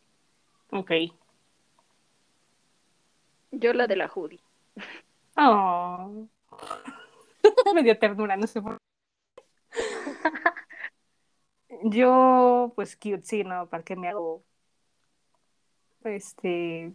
[0.72, 0.92] Ok.
[3.52, 4.42] Yo la de la hoodie.
[5.38, 6.28] Oh.
[7.74, 8.78] Me dio ternura, no sé por
[11.84, 14.44] Yo, pues cute, sí, no, ¿para qué me hago?
[16.04, 16.94] Este,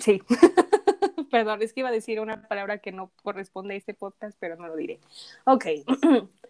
[0.00, 0.20] sí.
[1.30, 4.56] Perdón, es que iba a decir una palabra que no corresponde a este podcast, pero
[4.56, 4.98] no lo diré.
[5.44, 5.66] Ok.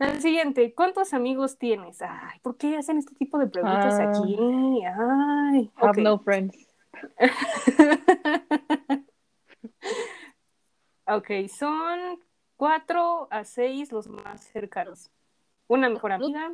[0.00, 2.00] La siguiente, ¿cuántos amigos tienes?
[2.00, 4.04] Ay, ¿por qué hacen este tipo de preguntas Ah.
[4.08, 4.34] aquí?
[4.82, 5.98] Ay, Have ok.
[5.98, 6.56] no friends.
[11.06, 12.20] Ok, son
[12.56, 15.10] cuatro a seis los más cercanos.
[15.66, 16.52] Una mejor amiga,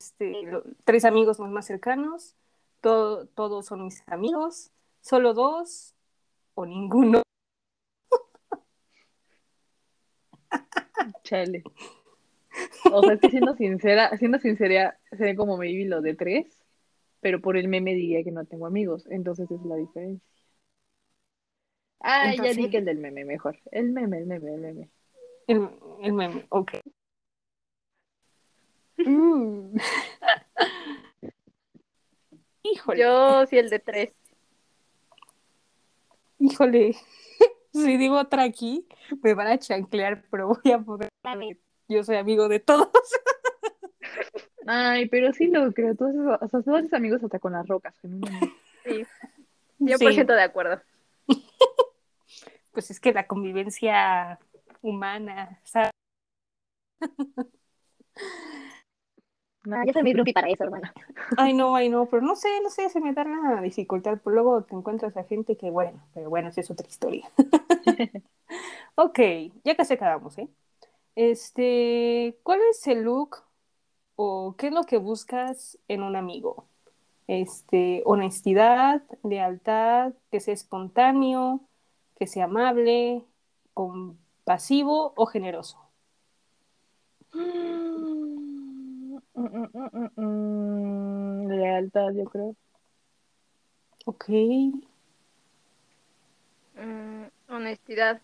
[0.00, 2.36] este, lo- tres amigos los más cercanos,
[2.80, 4.70] todo- todos son mis amigos,
[5.00, 5.94] solo dos
[6.54, 7.22] o ninguno.
[11.24, 11.62] Chale.
[12.92, 16.46] O sea, es que siendo sincera, siendo sincera, sería como maybe lo de tres,
[17.20, 20.26] pero por el meme diría que no tengo amigos, entonces es la diferencia.
[22.00, 23.58] Ah, ya Entonces- dije el del meme mejor.
[23.70, 24.90] El meme, el meme, el meme.
[25.46, 25.68] El,
[26.02, 26.72] el meme, ok.
[28.98, 29.76] Mm.
[32.64, 34.14] Híjole, Yo sí el de tres.
[36.38, 36.96] híjole.
[37.72, 38.86] Si digo otra aquí,
[39.22, 41.08] me van a chanclear, pero voy a poder.
[41.88, 42.90] Yo soy amigo de todos.
[44.66, 45.94] Ay, pero sí lo creo.
[45.94, 47.94] Todos o sea, todos esos amigos hasta con las rocas.
[48.84, 49.04] Sí,
[49.80, 50.80] 100% de acuerdo.
[52.72, 54.38] Pues es que la convivencia
[54.80, 55.90] humana, ¿sabes?
[59.64, 60.90] No, yo soy muy grupi para eso, hermano.
[61.36, 64.18] Ay, no, ay, no, pero no sé, no sé, se me da la dificultad.
[64.22, 67.30] Pero luego te encuentras a gente que, bueno, pero bueno, esa es otra historia.
[68.96, 69.18] ok,
[69.64, 70.48] ya casi acabamos, ¿eh?
[71.16, 73.38] Este, ¿cuál es el look
[74.16, 76.66] o qué es lo que buscas en un amigo?
[77.28, 81.60] este, honestidad, lealtad, que sea espontáneo,
[82.18, 83.24] que sea amable,
[83.74, 85.78] compasivo o generoso.
[87.34, 88.21] Mm,
[89.42, 92.56] mm, mm, lealtad, yo creo.
[94.06, 94.24] Ok.
[97.48, 98.20] honestidad.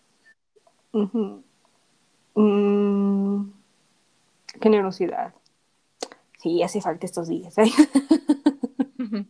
[4.61, 5.33] generosidad.
[6.39, 7.57] Sí, hace falta estos días.
[7.57, 7.71] ¿eh?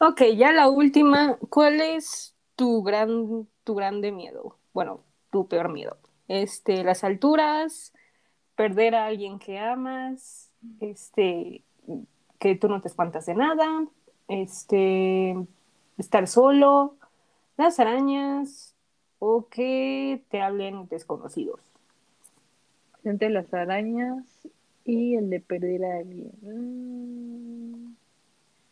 [0.00, 1.36] ok, ya la última.
[1.48, 4.58] ¿Cuál es tu gran, tu grande miedo?
[4.72, 5.98] Bueno, tu peor miedo.
[6.28, 7.92] Este, las alturas,
[8.54, 10.49] perder a alguien que amas,
[10.80, 11.62] este,
[12.38, 13.86] que tú no te espantas de nada,
[14.28, 15.36] este,
[15.98, 16.96] estar solo,
[17.56, 18.74] las arañas
[19.18, 21.60] o que te hablen desconocidos.
[23.04, 24.24] Entre las arañas
[24.84, 26.32] y el de perder a alguien.
[26.42, 27.94] Mm.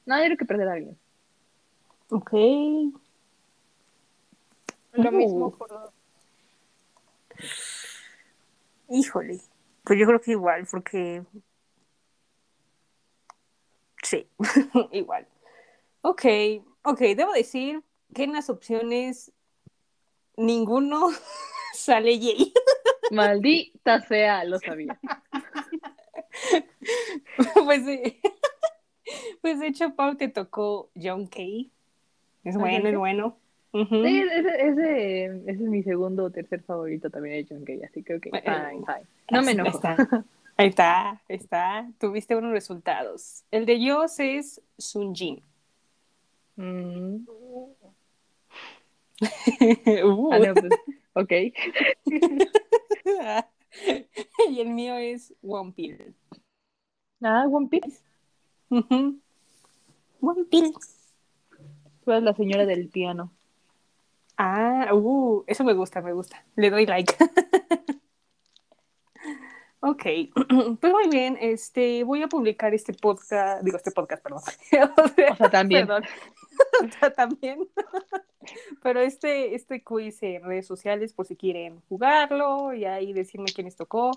[0.07, 0.99] No, yo creo que perder a alguien.
[2.11, 2.33] Ok.
[4.93, 5.93] Lo mismo por...
[8.89, 9.41] Híjole,
[9.85, 11.23] pues yo creo que igual, porque...
[14.09, 14.27] Sí,
[14.93, 15.27] igual.
[16.01, 16.25] Ok,
[16.83, 17.83] ok, debo decir
[18.15, 19.33] que en las opciones
[20.35, 21.11] ninguno
[21.75, 22.55] sale Jay.
[23.11, 24.99] Maldita sea, lo sabía.
[27.65, 28.19] pues sí.
[29.43, 31.71] Pues de hecho, Pau te tocó John Kay.
[32.45, 33.37] Es bueno, es bueno.
[33.73, 38.19] Sí, ese, ese, es mi segundo o tercer favorito también de John Kay, así que
[39.31, 39.83] No me enojo.
[40.61, 41.89] Ahí está, ahí está.
[42.01, 43.45] Tuviste unos resultados.
[43.53, 45.41] El de Yos es Sun Jin.
[46.57, 47.25] Mm.
[50.05, 50.33] uh.
[50.33, 50.73] ah, no, pues,
[51.13, 51.33] ok.
[54.51, 56.17] y el mío es One Pill.
[57.23, 58.03] Ah, One Piece.
[58.69, 59.21] One
[60.51, 60.73] Piece.
[62.05, 63.33] Tú eres la señora del piano.
[64.37, 66.45] Ah, uh, eso me gusta, me gusta.
[66.57, 67.15] Le doy like.
[69.81, 70.03] ok,
[70.81, 74.41] pues muy bien, este, voy a publicar este podcast, digo este podcast, perdón.
[74.97, 75.89] o sea, también.
[77.17, 77.69] también.
[78.83, 83.77] Pero este, este quiz en redes sociales por si quieren jugarlo y ahí decirme quiénes
[83.77, 84.11] tocó.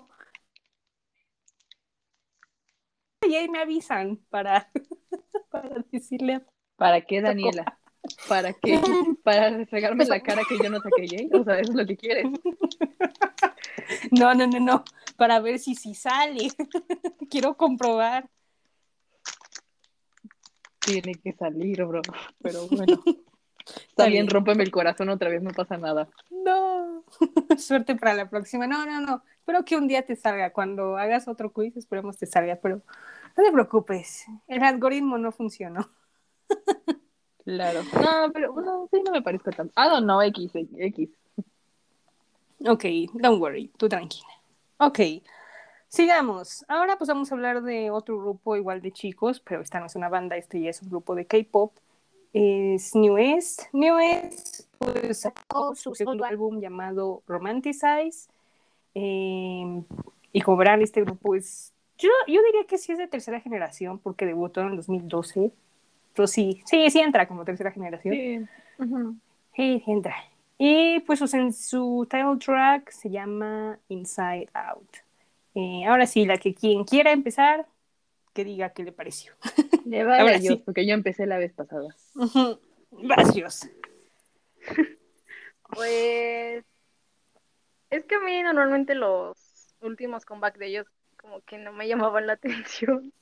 [3.26, 4.70] Y ahí me avisan para,
[5.50, 6.44] para decirle.
[6.76, 7.78] ¿Para qué, Daniela?
[8.28, 8.80] ¿Para qué?
[9.22, 11.28] ¿Para regarme la cara que yo no saqué?
[11.32, 12.26] O sea, eso es lo que quieres.
[14.10, 14.84] No, no, no, no.
[15.16, 16.48] Para ver si sí si sale.
[17.30, 18.28] Quiero comprobar.
[20.80, 22.02] Tiene que salir, bro.
[22.42, 23.02] Pero bueno.
[23.88, 26.08] Está bien, rómpeme el corazón otra vez, no pasa nada.
[26.30, 27.04] No.
[27.56, 28.66] Suerte para la próxima.
[28.66, 29.22] No, no, no.
[29.38, 30.52] Espero que un día te salga.
[30.52, 32.56] Cuando hagas otro quiz, esperemos te salga.
[32.56, 32.82] Pero
[33.36, 34.24] no te preocupes.
[34.48, 35.90] El algoritmo no funcionó.
[37.44, 37.82] Claro.
[37.94, 39.72] No, pero bueno, sí, no me parezco tanto.
[39.76, 41.08] I don't know, X, X.
[42.64, 44.28] Ok, don't worry, tú tranquila.
[44.78, 45.00] Ok,
[45.88, 46.64] sigamos.
[46.68, 49.96] Ahora pues vamos a hablar de otro grupo igual de chicos, pero esta no es
[49.96, 51.72] una banda, este ya es un grupo de K-pop.
[52.32, 53.62] Es New East.
[53.72, 58.28] New East pues, sacó su segundo álbum llamado Romanticize.
[58.94, 59.82] Eh,
[60.32, 61.72] y cobrar este grupo es.
[61.98, 65.52] Yo, yo diría que sí es de tercera generación porque debutó en el 2012
[66.14, 68.14] pues sí, sí, sí entra como tercera generación.
[68.14, 68.46] Sí,
[69.56, 70.16] sí, entra.
[70.58, 74.96] Y pues en su title track se llama Inside Out.
[75.54, 77.66] Eh, ahora sí, la que quien quiera empezar,
[78.32, 79.34] que diga qué le pareció.
[79.84, 81.94] Le va a yo, porque yo empecé la vez pasada.
[82.90, 83.68] Gracias.
[85.74, 86.64] Pues
[87.88, 92.26] es que a mí normalmente los últimos comebacks de ellos como que no me llamaban
[92.26, 93.12] la atención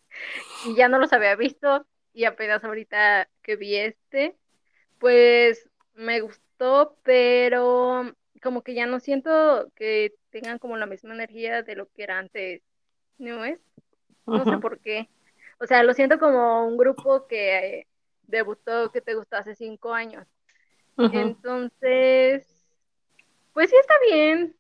[0.66, 4.37] y ya no los había visto y apenas ahorita que vi este,
[4.99, 11.62] pues me gustó, pero como que ya no siento que tengan como la misma energía
[11.62, 12.62] de lo que era antes,
[13.18, 13.61] ¿no es?
[14.27, 15.09] No sé por qué.
[15.59, 17.87] O sea, lo siento como un grupo que
[18.23, 20.27] debutó, que te gustó hace cinco años.
[20.96, 22.46] Entonces,
[23.53, 24.57] pues sí está bien,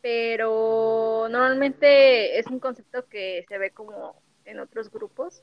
[0.00, 5.42] pero normalmente es un concepto que se ve como en otros grupos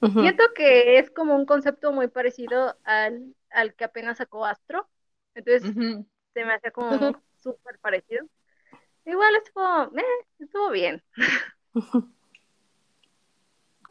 [0.00, 4.88] Siento que es como un concepto muy parecido al, al que apenas sacó Astro.
[5.34, 5.62] Entonces
[6.34, 8.26] se me hace como súper parecido.
[9.04, 11.02] Igual estuvo, eh, estuvo bien.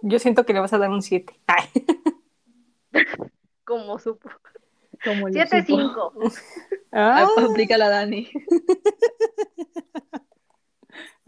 [0.01, 1.33] Yo siento que le vas a dar un 7.
[3.65, 4.29] como supo.
[5.03, 6.33] Como 7-5.
[6.91, 7.27] Ah.
[7.37, 8.27] Aplica la Dani.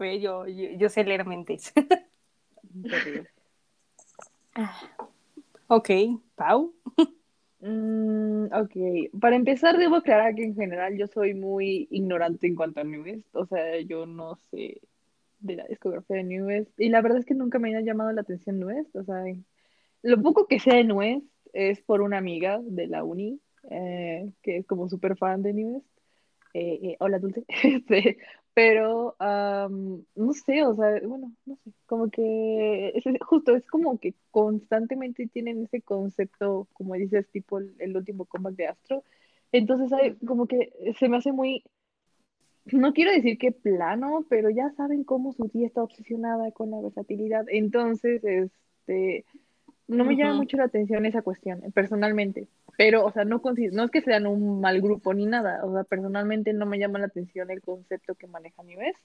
[0.00, 1.72] yo, yo, yo sé leer mentes.
[5.68, 5.90] Ok,
[6.34, 6.74] Pau.
[7.60, 12.80] Mm, ok, para empezar debo aclarar que en general yo soy muy ignorante en cuanto
[12.80, 14.80] a Newest, o sea, yo no sé
[15.38, 18.22] de la discografía de Newest y la verdad es que nunca me ha llamado la
[18.22, 19.22] atención Newest, o sea,
[20.02, 24.58] lo poco que sé de Newest es por una amiga de la uni eh, que
[24.58, 25.86] es como súper fan de Newest.
[26.54, 27.46] Eh, eh, hola Dulce,
[28.54, 34.14] pero no sé, o sea, bueno, no sé, como que es, justo es como que
[34.30, 39.04] constantemente tienen ese concepto, como dices, tipo el, último comeback de Astro.
[39.52, 41.64] Entonces hay como que se me hace muy,
[42.66, 46.80] no quiero decir que plano, pero ya saben cómo su tía está obsesionada con la
[46.80, 47.46] versatilidad.
[47.48, 49.24] Entonces, este,
[49.88, 52.48] no me llama mucho la atención esa cuestión, personalmente.
[52.76, 53.40] Pero, o sea, no,
[53.72, 55.64] no es que sean un mal grupo ni nada.
[55.64, 58.96] O sea, personalmente no me llama la atención el concepto que maneja Nives.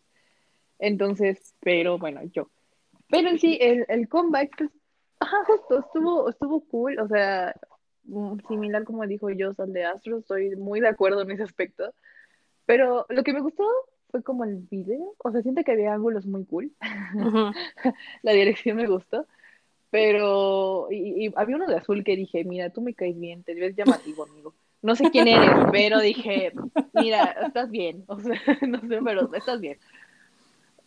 [0.80, 2.50] Entonces, pero bueno, yo.
[3.10, 4.70] Pero en sí, el, el comeback, pues,
[5.20, 7.00] ajá, justo, estuvo, estuvo cool.
[7.00, 7.54] O sea,
[8.04, 11.94] mm, similar como dijo yo, al de Astro, estoy muy de acuerdo en ese aspecto.
[12.66, 13.66] Pero lo que me gustó
[14.12, 15.16] fue como el video.
[15.20, 16.72] O sea, siento que había ángulos muy cool.
[18.22, 19.26] la dirección me gustó.
[19.90, 23.76] Pero, y, había uno de azul que dije, mira, tú me caes bien, te ves
[23.76, 24.54] llamativo, amigo.
[24.82, 26.52] No sé quién eres, pero dije,
[26.94, 28.04] mira, estás bien.
[28.08, 28.36] O sea,
[28.68, 29.78] no sé, pero estás bien.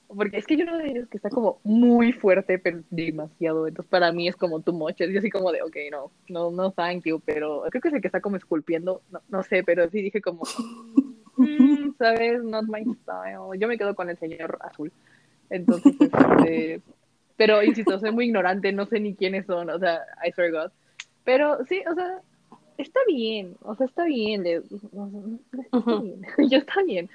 [0.07, 3.69] Porque es que yo no de ellos que está como muy fuerte, pero demasiado.
[3.69, 5.01] Entonces, para mí es como too much.
[5.01, 7.21] Es así como de, ok, no, no, no, thank you.
[7.21, 9.03] Pero creo que es el que está como esculpiendo.
[9.11, 10.43] No, no sé, pero sí dije como,
[11.37, 12.43] mm, ¿sabes?
[12.43, 13.59] Not my style.
[13.59, 14.93] Yo me quedo con el señor azul.
[15.49, 16.83] Entonces, este
[17.41, 20.73] pero insisto, soy muy ignorante, no sé ni quiénes son, o sea, I swear God.
[21.25, 22.21] Pero sí, o sea,
[22.77, 26.21] está bien, o sea, está bien, está bien.
[26.51, 27.09] yo está bien.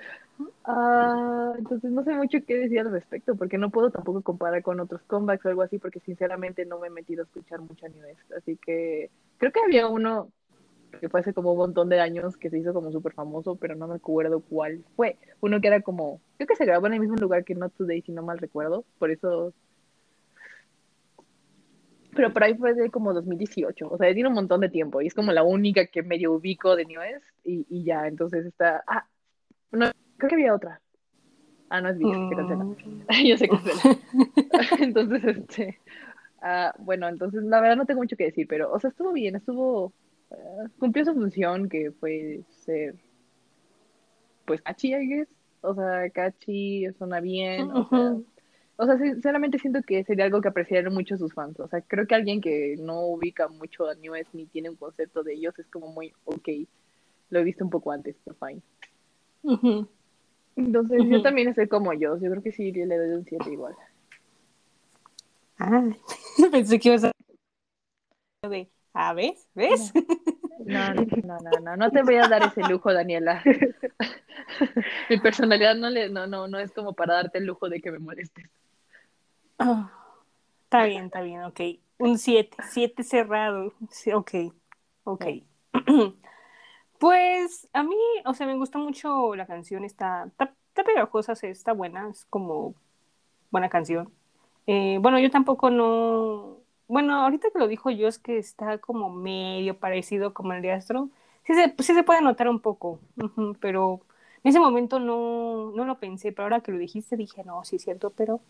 [0.64, 4.80] Ah, entonces no sé mucho qué decir al respecto, porque no puedo tampoco comparar con
[4.80, 8.16] otros comebacks o algo así, porque sinceramente no me he metido a escuchar mucho anime.
[8.36, 10.30] Así que creo que había uno
[11.00, 13.76] que fue hace como un montón de años que se hizo como súper famoso, pero
[13.76, 15.18] no me acuerdo cuál fue.
[15.42, 18.02] Uno que era como, creo que se grabó en el mismo lugar que Not Today,
[18.02, 19.54] si no mal recuerdo, por eso
[22.16, 25.08] pero por ahí fue de como 2018, o sea, tiene un montón de tiempo y
[25.08, 27.02] es como la única que medio ubico de New
[27.44, 29.06] y, y ya, entonces está, ah,
[29.72, 30.82] no, creo que había otra.
[31.70, 32.64] Ah, no es bien, se cancela.
[33.08, 33.26] Mm.
[33.28, 33.98] Yo se cancela.
[34.80, 35.80] entonces, este,
[36.42, 39.36] ah, bueno, entonces la verdad no tengo mucho que decir, pero, o sea, estuvo bien,
[39.36, 39.94] estuvo,
[40.30, 42.96] uh, cumplió su función que fue ser,
[44.46, 45.30] pues, cachi, I guess.
[45.62, 48.16] O sea, cachi, suena bien, o sea
[48.78, 51.60] o sea, sinceramente siento que sería algo que apreciarían mucho sus fans.
[51.60, 55.24] O sea, creo que alguien que no ubica mucho a Newest ni tiene un concepto
[55.24, 56.50] de ellos es como muy, ok,
[57.30, 58.62] lo he visto un poco antes, pero fine.
[60.56, 62.18] Entonces, yo también estoy como yo.
[62.18, 63.76] Yo creo que sí le doy un 7 igual.
[65.58, 65.84] Ah,
[66.52, 67.12] pensé que ibas a...
[68.48, 69.48] De, ¿ah, ves?
[69.56, 69.94] ¿Ves?
[70.66, 73.44] No, no, no, no, no te voy a dar ese lujo, Daniela.
[75.10, 77.92] Mi personalidad no, le, no, no, no es como para darte el lujo de que
[77.92, 78.50] me molestes.
[79.58, 79.92] Ah,
[80.64, 81.60] está bien, está bien, ok.
[82.00, 83.74] Un 7, 7 cerrado.
[83.90, 84.32] Sí, ok,
[85.04, 85.26] ok.
[87.00, 92.10] Pues a mí, o sea, me gusta mucho la canción, está, está, pegajosa, está buena,
[92.10, 92.74] es como
[93.52, 94.12] buena canción.
[94.68, 99.10] Eh, bueno, yo tampoco no, bueno, ahorita que lo dijo yo es que está como
[99.10, 101.10] medio parecido como el de Astro.
[101.46, 103.00] Sí se, sí se puede notar un poco,
[103.62, 104.02] pero
[104.44, 107.78] en ese momento no, no lo pensé, pero ahora que lo dijiste dije, no, sí
[107.78, 108.42] es cierto, pero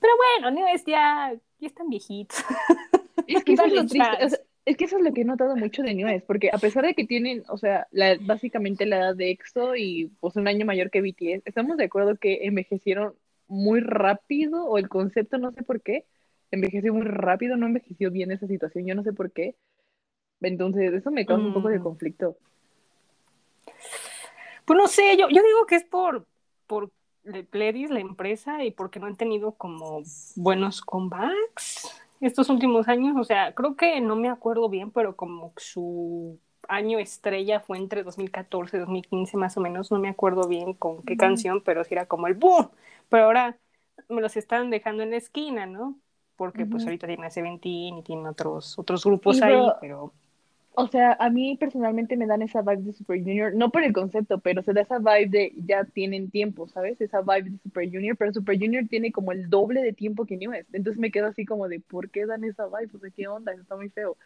[0.00, 2.38] pero bueno, Nieves ya, ya están viejitos.
[3.26, 5.82] Es que, eso es, lo triste, es que eso es lo que he notado mucho
[5.82, 9.30] de Nieves, porque a pesar de que tienen, o sea, la, básicamente la edad de
[9.30, 13.14] EXO y pues un año mayor que BTS, estamos de acuerdo que envejecieron
[13.46, 16.06] muy rápido, o el concepto no sé por qué,
[16.50, 19.56] envejeció muy rápido, no envejeció bien esa situación, yo no sé por qué.
[20.40, 21.82] Entonces, eso me causa un poco de mm.
[21.82, 22.36] conflicto.
[24.64, 26.26] Pues no sé, yo, yo digo que es por,
[26.66, 26.90] por
[27.50, 30.02] Pledis, la empresa, y porque no han tenido como
[30.36, 33.16] buenos comebacks estos últimos años.
[33.18, 38.02] O sea, creo que no me acuerdo bien, pero como su año estrella fue entre
[38.02, 41.94] 2014 y 2015 más o menos, no me acuerdo bien con qué canción, pero sí
[41.94, 42.70] era como el boom.
[43.08, 43.58] Pero ahora
[44.08, 45.98] me los están dejando en la esquina, ¿no?
[46.36, 50.12] Porque pues ahorita tiene Seventeen y tiene otros, otros grupos ahí, pero
[50.74, 53.92] o sea, a mí personalmente me dan esa vibe de Super Junior, no por el
[53.92, 57.00] concepto, pero se da esa vibe de ya tienen tiempo, ¿sabes?
[57.00, 60.36] Esa vibe de Super Junior, pero Super Junior tiene como el doble de tiempo que
[60.36, 62.90] New Entonces me quedo así como de, ¿por qué dan esa vibe?
[62.94, 63.52] O sea, ¿qué onda?
[63.52, 64.16] Eso está muy feo.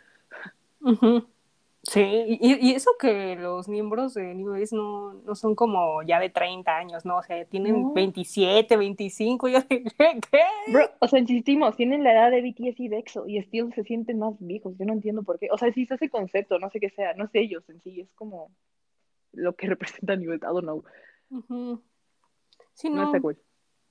[1.86, 2.00] Sí,
[2.40, 6.30] y, y eso que los miembros de New Age no, no son como ya de
[6.30, 7.18] 30 años, ¿no?
[7.18, 7.92] O sea, tienen No.
[7.92, 10.40] 27, 25, yo de, ¿qué?
[10.72, 14.18] Bro, o sea, insistimos, tienen la edad de BTS y EXO y still se sienten
[14.18, 14.74] más viejos.
[14.78, 15.48] Yo no entiendo por qué.
[15.52, 18.00] O sea, sí es ese concepto, no sé qué sea, no sé ellos en sí,
[18.00, 18.50] es como
[19.32, 20.84] lo que representa New Age, I don't know.
[21.30, 21.82] Ujú.
[22.72, 23.36] Sí, No no, está cool.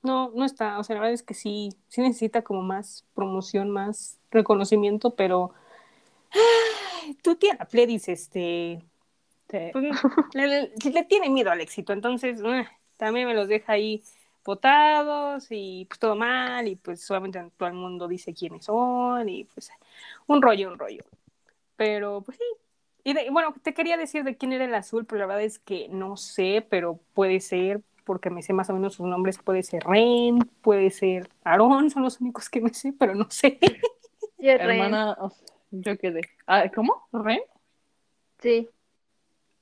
[0.02, 3.70] no, no está, o sea, la verdad es que sí, sí necesita como más promoción,
[3.70, 5.54] más reconocimiento, pero
[7.22, 8.82] tu tía la Pledis, este,
[9.50, 9.58] Sí.
[9.72, 9.86] pues,
[10.34, 12.68] le, le- le tiene miedo al éxito, entonces eh,
[12.98, 14.02] también me los deja ahí
[14.46, 19.44] votados y pues todo mal y pues solamente todo el mundo dice quiénes son y
[19.46, 19.72] pues
[20.28, 21.04] un rollo, un rollo.
[21.76, 22.44] Pero pues sí.
[23.06, 25.60] Y de- bueno, te quería decir de quién era el azul, pero la verdad es
[25.60, 29.64] que no sé, pero puede ser porque me sé más o menos sus nombres, puede
[29.64, 33.60] ser Ren, puede ser Aarón, son los únicos que me sé, pero no sé.
[33.62, 33.80] Ren.
[34.40, 35.48] Hermana, o sea,
[35.82, 36.22] yo quedé.
[36.48, 37.08] Ah, ¿Cómo?
[37.12, 37.42] ¿Ren?
[38.40, 38.70] Sí.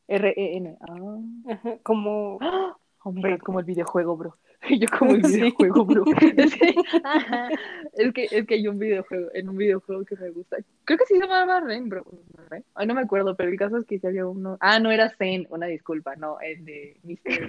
[0.07, 0.77] R-E-N.
[0.81, 1.51] Ah.
[1.53, 2.75] Ajá, Como ¡Ah!
[3.03, 4.37] Oh God, como el videojuego, bro.
[4.69, 5.37] Yo como el Sí.
[5.37, 6.03] videojuego, bro.
[6.37, 7.49] Es que, ajá,
[7.93, 10.57] es que, es que hay un videojuego, en un videojuego que me gusta.
[10.85, 12.03] Creo que sí se llamaba Ren, bro.
[12.49, 12.63] ¿Ren?
[12.75, 14.57] Ay, no me acuerdo, pero el caso es que sí había uno.
[14.59, 17.47] Ah, no era Zen, una disculpa, no, el de Mr.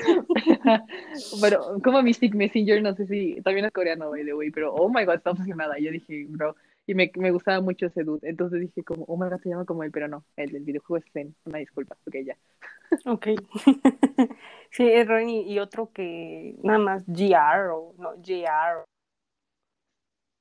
[1.40, 4.88] pero como Mystic Messenger, no sé si también es coreano, by the way, pero oh
[4.88, 5.78] my god, está obsesionada.
[5.78, 8.28] Yo dije, bro, y me, me gustaba mucho ese dude.
[8.28, 11.04] Entonces dije, como, oh my god, se llama como él, pero no, el del videojuego
[11.04, 12.36] es Zen, una disculpa, ok, ya.
[13.06, 13.28] Ok.
[14.70, 18.84] sí, es Ren y, y otro que nada más GR o no, GR.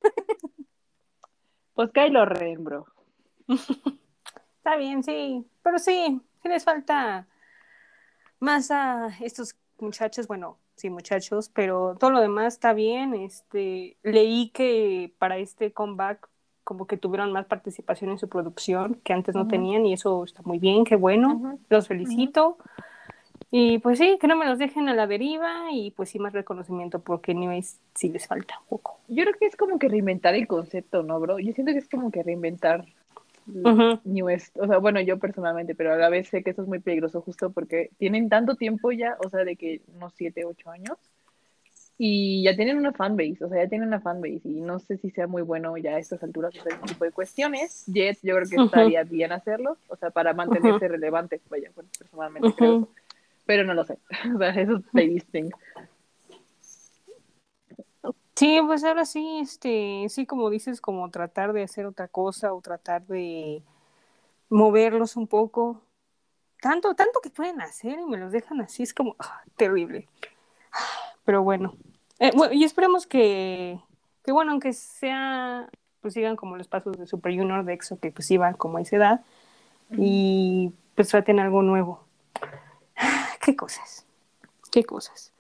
[1.80, 2.88] Pues Kylo Ren, bro.
[4.57, 7.26] Está bien, sí, pero sí, sí les falta
[8.39, 13.13] más a estos muchachos, bueno, sí, muchachos, pero todo lo demás está bien.
[13.13, 16.29] Este, leí que para este comeback
[16.63, 20.43] como que tuvieron más participación en su producción que antes no tenían y eso está
[20.43, 21.57] muy bien, qué bueno.
[21.67, 22.57] Los felicito.
[23.49, 26.33] Y pues sí, que no me los dejen a la deriva y pues sí más
[26.33, 28.99] reconocimiento porque anyways sí les falta un poco.
[29.07, 31.39] Yo creo que es como que reinventar el concepto, ¿no, bro?
[31.39, 32.85] Yo siento que es como que reinventar
[33.50, 34.00] Ujú.
[34.04, 34.58] New West.
[34.58, 37.22] O sea, bueno, yo personalmente, pero a la vez sé que eso es muy peligroso
[37.22, 40.97] justo porque tienen tanto tiempo ya, o sea, de que unos 7, 8 años,
[42.02, 45.10] y ya tienen una fanbase, o sea, ya tienen una fanbase, y no sé si
[45.12, 47.84] sea muy bueno ya a estas alturas hacer ese tipo de cuestiones.
[47.88, 48.66] Jet, yo creo que Ujú.
[48.68, 52.88] estaría bien hacerlo, o sea, para mantenerse relevante, vaya, bueno, personalmente creo.
[53.45, 53.97] Pero no lo sé,
[54.36, 55.36] o sea, eso es playlist.
[58.39, 62.61] Sí, pues ahora sí, este, sí, como dices, como tratar de hacer otra cosa o
[62.61, 63.61] tratar de
[64.47, 65.81] moverlos un poco.
[66.61, 70.07] Tanto, tanto que pueden hacer y me los dejan así, es como ah, terrible.
[71.25, 71.73] Pero bueno.
[72.19, 73.77] Eh, bueno, y esperemos que,
[74.23, 75.67] que, bueno, aunque sea,
[75.99, 78.81] pues sigan como los pasos de Super Junior de EXO, que pues iban como a
[78.83, 79.21] esa edad,
[79.91, 82.05] y pues traten algo nuevo.
[83.41, 84.05] Qué cosas,
[84.71, 85.33] qué cosas.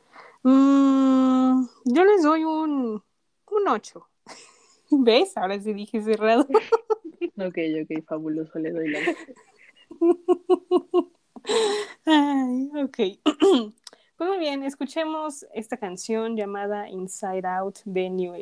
[0.49, 3.03] Mm, yo les doy un,
[3.51, 4.09] un 8.
[4.91, 5.37] ¿Ves?
[5.37, 6.47] Ahora sí dije cerrado.
[7.37, 8.99] Ok, ok, fabuloso, le doy la.
[12.05, 12.97] Ay, ok.
[14.17, 18.33] Pues muy bien, escuchemos esta canción llamada Inside Out de New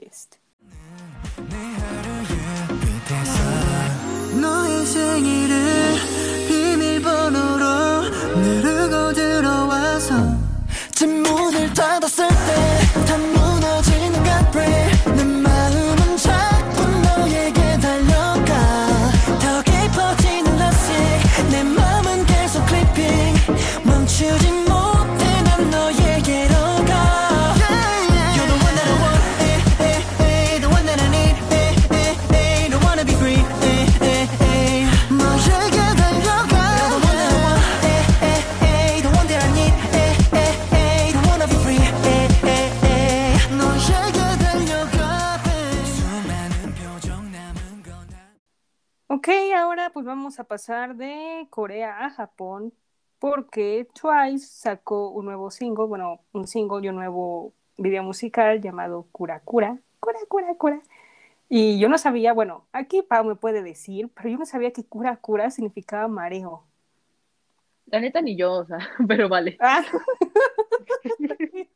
[11.77, 14.86] 닫았을 때다 무너지는 가 b r e a
[49.27, 52.71] Ok, ahora pues vamos a pasar de Corea a Japón
[53.19, 59.05] porque Twice sacó un nuevo single, bueno, un single y un nuevo video musical llamado
[59.11, 60.81] Cura Cura, Cura Cura Cura.
[61.49, 64.85] Y yo no sabía, bueno, aquí Pau me puede decir, pero yo no sabía que
[64.85, 66.63] Cura Cura significaba mareo.
[67.87, 69.83] La neta ni yo, o sea, pero vale, Ah,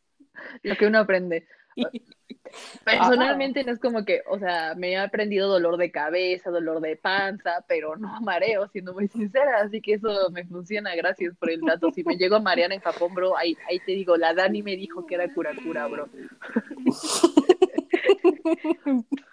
[0.64, 1.46] lo que uno aprende.
[2.86, 6.98] Personalmente no es como que, o sea, me he aprendido dolor de cabeza, dolor de
[6.98, 11.62] panza, pero no mareo, siendo muy sincera, así que eso me funciona, gracias por el
[11.62, 11.92] dato.
[11.92, 14.76] Si me llego a marear en Japón, bro, ahí, ahí te digo, la Dani me
[14.76, 16.10] dijo que era cura cura, bro.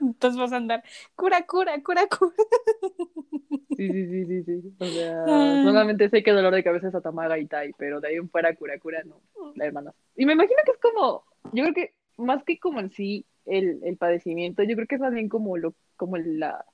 [0.00, 0.82] entonces vas a andar
[1.14, 2.32] Cura Cura Cura Cura.
[3.76, 4.74] Sí, sí, sí, sí, sí.
[4.78, 5.24] O sea,
[5.64, 8.54] solamente sé que dolor de cabeza es Atamaga y Tai, pero de ahí en fuera
[8.54, 9.20] Cura Cura no,
[9.54, 9.94] la hermana.
[10.16, 13.80] Y me imagino que es como, yo creo que más que como en sí el,
[13.84, 16.64] el padecimiento, yo creo que es más bien como lo, como la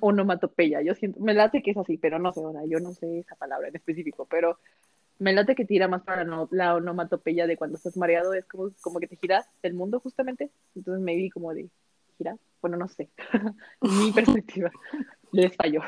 [0.00, 0.82] onomatopeya.
[0.82, 3.36] Yo siento, me late que es así, pero no sé, sea, yo no sé esa
[3.36, 4.58] palabra en específico, pero
[5.18, 8.70] me late que tira más para no- la onomatopeya de cuando estás mareado, es como,
[8.80, 10.50] como que te giras el mundo justamente.
[10.76, 11.68] Entonces me vi como de
[12.18, 12.38] girar.
[12.62, 13.10] Bueno, no sé.
[13.82, 14.70] Mi perspectiva
[15.32, 15.82] les falló.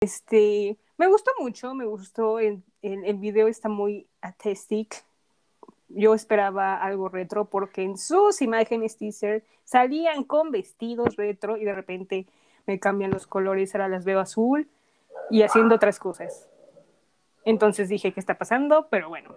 [0.00, 5.04] Este, me gustó mucho, me gustó, el, el, el video está muy artistic.
[5.90, 11.74] Yo esperaba algo retro porque en sus imágenes teaser salían con vestidos retro y de
[11.74, 12.26] repente
[12.66, 14.68] me cambian los colores, ahora las veo azul
[15.30, 16.48] y haciendo otras cosas.
[17.44, 18.88] Entonces dije, ¿qué está pasando?
[18.90, 19.34] Pero bueno.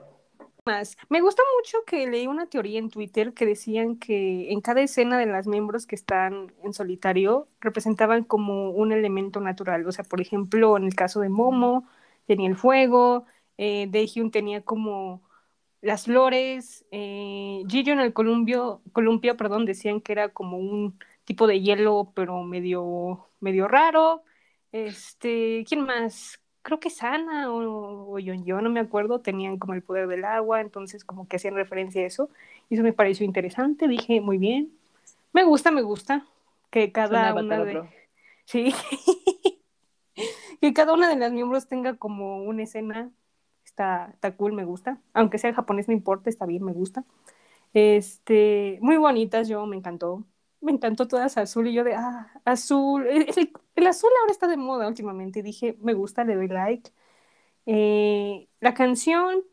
[0.66, 0.98] Más.
[1.10, 5.18] Me gustó mucho que leí una teoría en Twitter que decían que en cada escena
[5.18, 9.86] de las miembros que están en solitario representaban como un elemento natural.
[9.86, 11.86] O sea, por ejemplo, en el caso de Momo
[12.28, 13.26] tenía el fuego,
[13.58, 13.90] eh,
[14.32, 15.22] tenía como
[15.84, 21.46] las flores, eh, Jijo en el columpio, columpio, perdón, decían que era como un tipo
[21.46, 24.24] de hielo, pero medio, medio raro.
[24.72, 26.40] Este, ¿quién más?
[26.62, 30.62] Creo que Sana o, o Yeonjeo, no me acuerdo, tenían como el poder del agua,
[30.62, 32.30] entonces como que hacían referencia a eso.
[32.70, 34.72] Y eso me pareció interesante, dije, muy bien.
[35.34, 36.26] Me gusta, me gusta
[36.70, 37.84] que cada una de...
[38.46, 38.74] Sí.
[40.62, 43.12] que cada una de las miembros tenga como una escena.
[43.74, 45.02] Está, está cool, me gusta.
[45.14, 47.04] Aunque sea japonés, no importa, está bien, me gusta.
[47.74, 50.26] Este, muy bonitas, yo me encantó.
[50.62, 53.08] Me encantó todas azul y yo de, ah, azul.
[53.08, 55.44] El, el- el azul ahora está de moda últimamente.
[55.44, 56.92] Dije, me gusta, le doy like.
[57.68, 59.44] Eh, la canción,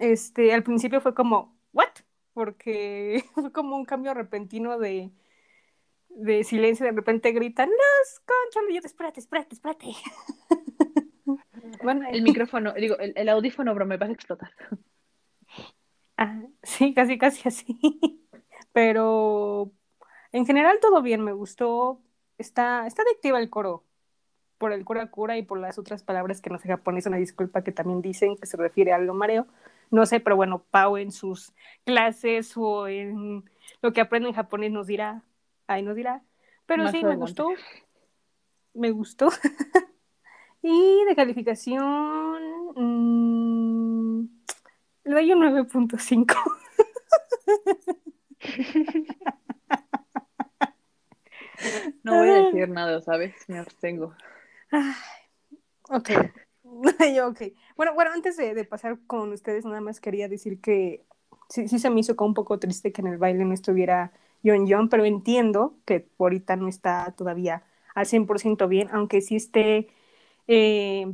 [0.00, 1.88] este, al principio fue como, ¿what?
[2.34, 5.12] Porque fue como un cambio repentino de,
[6.08, 6.86] de silencio.
[6.86, 8.70] De repente gritan, los conchos.
[8.70, 9.86] Y yo, espérate, espérate, espérate.
[11.82, 14.50] Bueno, El micrófono, digo, el, el audífono, bro, me vas a explotar.
[16.16, 17.78] Ah, sí, casi, casi así.
[18.72, 19.72] Pero
[20.32, 22.00] en general todo bien, me gustó.
[22.38, 23.84] Está, está adictiva el coro.
[24.58, 27.64] Por el cura cura y por las otras palabras que no sé japonés, una disculpa
[27.64, 29.46] que también dicen que se refiere a algo mareo.
[29.90, 31.52] No sé, pero bueno, Pau en sus
[31.84, 33.44] clases o en
[33.82, 35.22] lo que aprende en japonés nos dirá,
[35.66, 36.22] ahí nos dirá.
[36.66, 37.42] Pero Más sí, me adelante.
[37.42, 37.54] gustó.
[38.74, 39.30] Me gustó.
[40.62, 42.42] y de calificación,
[42.76, 44.28] mm,
[45.04, 46.34] le doy un 9.5.
[52.02, 53.34] No voy a decir nada, ¿sabes?
[53.48, 54.14] Me abstengo.
[54.70, 54.94] Ay,
[55.90, 56.10] ok.
[57.14, 57.42] Yo, ok.
[57.76, 61.04] Bueno, bueno, antes de, de pasar con ustedes, nada más quería decir que
[61.48, 64.12] sí, sí se me hizo como un poco triste que en el baile no estuviera
[64.42, 67.62] Yon Yon, pero entiendo que ahorita no está todavía
[67.94, 69.88] al 100% bien, aunque sí esté
[70.52, 71.06] eh,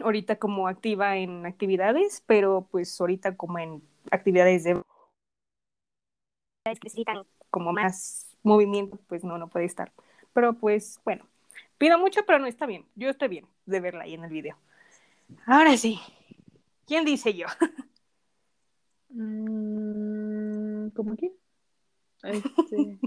[0.00, 4.80] ahorita como activa en actividades, pero pues ahorita como en actividades de
[7.50, 9.92] como más movimiento, pues no, no puede estar.
[10.32, 11.26] Pero pues bueno,
[11.76, 12.86] pido mucho, pero no está bien.
[12.94, 14.56] Yo estoy bien de verla ahí en el video.
[15.44, 16.00] Ahora sí,
[16.86, 17.46] ¿quién dice yo?
[19.10, 21.32] Mm, ¿Cómo quién?
[22.22, 22.98] Este...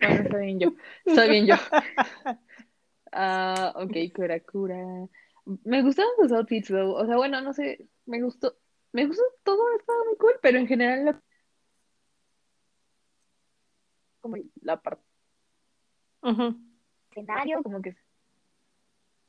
[0.00, 0.72] Está bien yo.
[1.04, 1.56] Está bien yo.
[3.14, 5.08] Ah, ok, cura, cura.
[5.64, 6.94] Me gustaron sus outfits, though.
[6.96, 8.56] O sea, bueno, no sé, me gustó.
[8.92, 11.22] Me gustó todo, estaba muy cool, pero en general la...
[14.20, 15.04] como la parte
[16.22, 16.56] Ujú,
[17.10, 17.96] escenario, como que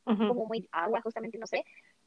[0.05, 0.27] ujú.
[0.27, 1.63] como muy agua, justamente, no sé.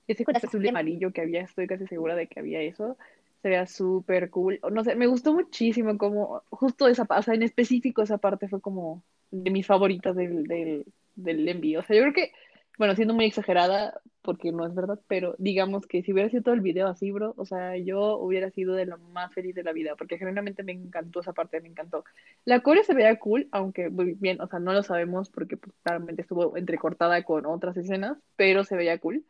[0.07, 2.97] ese las azul y amarillo que había, estoy casi segura de que había eso.
[3.43, 4.59] Se veía súper cool.
[4.73, 8.61] No sé, me gustó muchísimo como justo esa o sea, en específico esa parte fue
[8.61, 10.87] como de mis favoritas del, del,
[11.19, 11.81] del envío.
[11.81, 12.33] O sea, yo creo que,
[12.79, 16.55] bueno, siendo muy exagerada, porque no es verdad, pero digamos que si hubiera sido todo
[16.55, 19.73] el video así, bro, o sea, yo hubiera sido de lo más feliz de la
[19.73, 22.05] vida, porque genuinamente me encantó esa parte, me encantó.
[22.45, 25.75] La core se veía cool, aunque muy bien, o sea, no lo sabemos porque pues,
[25.83, 29.25] claramente estuvo entrecortada con otras escenas, pero se veía cool.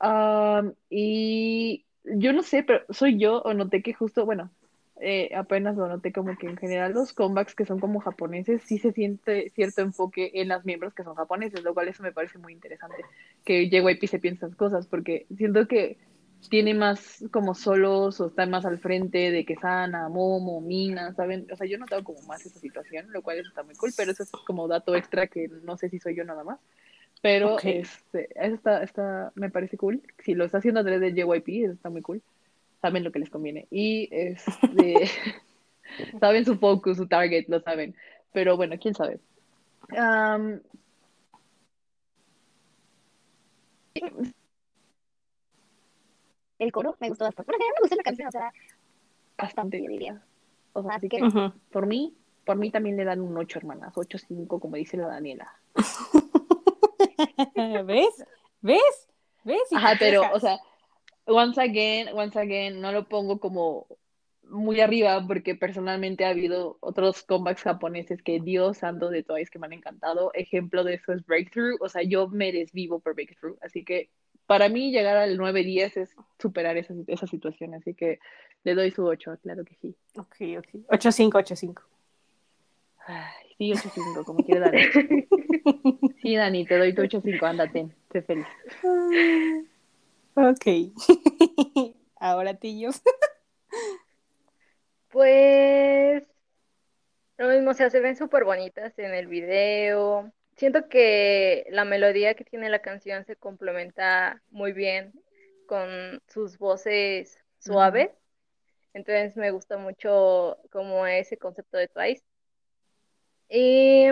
[0.00, 4.50] Am, y yo no sé, pero soy yo o noté que justo, bueno,
[5.00, 8.78] eh, apenas lo noté como que en general los comebacks que son como japoneses, sí
[8.78, 12.38] se siente cierto enfoque en las miembros que son japoneses, lo cual eso me parece
[12.38, 12.96] muy interesante,
[13.44, 15.98] que JYP se piensa esas cosas, porque siento que
[16.48, 21.46] tiene más como solos o está más al frente de que Sana, Momo, Mina, ¿saben?
[21.52, 23.92] O sea, yo he notado como más esa situación, lo cual eso está muy cool,
[23.96, 26.58] pero eso es como dato extra que no sé si soy yo nada más.
[27.22, 30.02] Pero este, eso está, está, me parece cool.
[30.18, 32.22] Si lo está haciendo a través de JYP, eso está muy cool.
[32.86, 33.66] Saben lo que les conviene.
[33.68, 34.94] Y este,
[36.20, 37.96] saben su focus, su target, lo saben.
[38.32, 39.18] Pero bueno, quién sabe.
[39.96, 40.60] Am,
[46.60, 47.50] El coro me gustó bastante.
[47.50, 48.52] Bueno, me gustó la canción, o sea,
[49.36, 49.82] Bastante.
[49.82, 50.22] yo diría.
[50.72, 51.52] O sea, así que- que Ujú.
[51.72, 52.14] por mí,
[52.44, 53.94] por mí también le dan un 8, hermanas.
[53.96, 55.52] 8, 5, como dice la Daniela.
[57.84, 58.24] ¿Ves?
[58.62, 59.08] ¿Ves?
[59.42, 59.72] ¿Ves?
[59.74, 60.60] Ajá, pero, o sea,
[61.26, 63.86] once again, once again, no lo pongo como
[64.48, 69.58] muy arriba porque personalmente ha habido otros comebacks japoneses que Dios santo de Twice que
[69.58, 70.30] me han encantado.
[70.34, 71.76] Ejemplo de eso es Breakthrough.
[71.80, 73.56] O sea, yo me desvivo por Breakthrough.
[73.60, 74.10] Así que
[74.46, 77.74] para mí llegar al 9-10 es superar esa, esa situación.
[77.74, 78.20] Así que
[78.62, 79.96] le doy su 8, claro que sí.
[80.16, 80.68] Ok, ok.
[80.88, 81.82] 8-5, 8-5.
[83.06, 84.82] Ay, sí, 8-5, como quiere Dani.
[86.22, 88.46] Sí, Dani, te doy tu 8-5, ándate, sé feliz.
[90.36, 90.66] Ok.
[92.16, 93.02] Ahora, Tillos.
[95.08, 96.24] Pues
[97.38, 100.32] lo mismo, o sea, se ven súper bonitas en el video.
[100.56, 105.12] Siento que la melodía que tiene la canción se complementa muy bien
[105.66, 108.10] con sus voces suaves.
[108.94, 112.24] Entonces me gusta mucho como ese concepto de Twice.
[113.48, 114.06] Y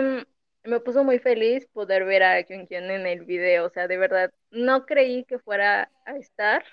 [0.65, 3.65] me puso muy feliz poder ver a Junghyun en el video.
[3.67, 6.63] O sea, de verdad, no creí que fuera a estar,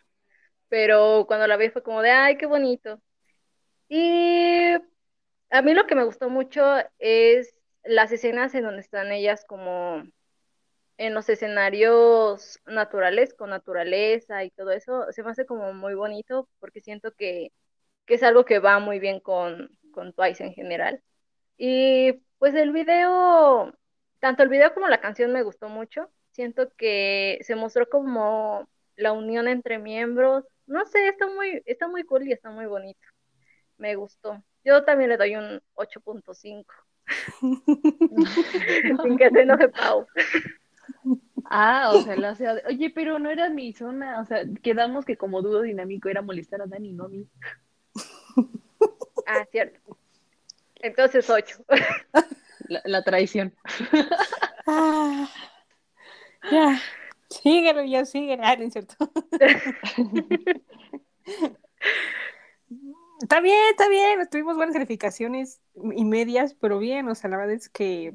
[0.68, 3.00] pero cuando la vi fue como de, ay, qué bonito.
[3.88, 4.72] Y
[5.50, 6.62] a mí lo que me gustó mucho
[6.98, 10.04] es las escenas en donde están ellas como
[10.98, 15.06] en los escenarios naturales, con naturaleza y todo eso.
[15.12, 17.52] Se me hace como muy bonito porque siento que,
[18.06, 21.02] que es algo que va muy bien con, con Twice en general.
[21.56, 23.72] Y pues el video,
[24.22, 26.08] tanto el video como la canción me gustó mucho.
[26.30, 30.44] Siento que se mostró como la unión entre miembros.
[30.64, 33.00] No sé, está muy, está muy cool y está muy bonito.
[33.78, 34.40] Me gustó.
[34.64, 36.64] Yo también le doy un 8.5.
[39.02, 40.06] Sin que se enoje Pau.
[41.46, 45.16] Ah, o sea, la sea, oye, pero no era mi zona, o sea, quedamos que
[45.16, 47.26] como dúo dinámico era molestar a Dani, no a mí.
[49.26, 49.80] Ah, cierto.
[50.76, 51.64] Entonces 8.
[52.68, 53.54] La, la traición.
[54.64, 55.28] Ah,
[56.52, 56.80] ya.
[57.28, 58.42] Síguelo, ya síguelo.
[58.44, 58.94] Ah, no es cierto.
[63.20, 64.28] Está bien, está bien.
[64.28, 67.08] Tuvimos buenas calificaciones y medias, pero bien.
[67.08, 68.14] O sea, la verdad es que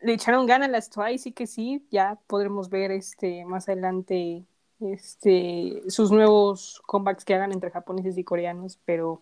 [0.00, 1.86] le echaron ganas las Twice, sí que sí.
[1.90, 4.44] Ya podremos ver este más adelante
[4.80, 8.80] este sus nuevos comebacks que hagan entre japoneses y coreanos.
[8.84, 9.20] Pero,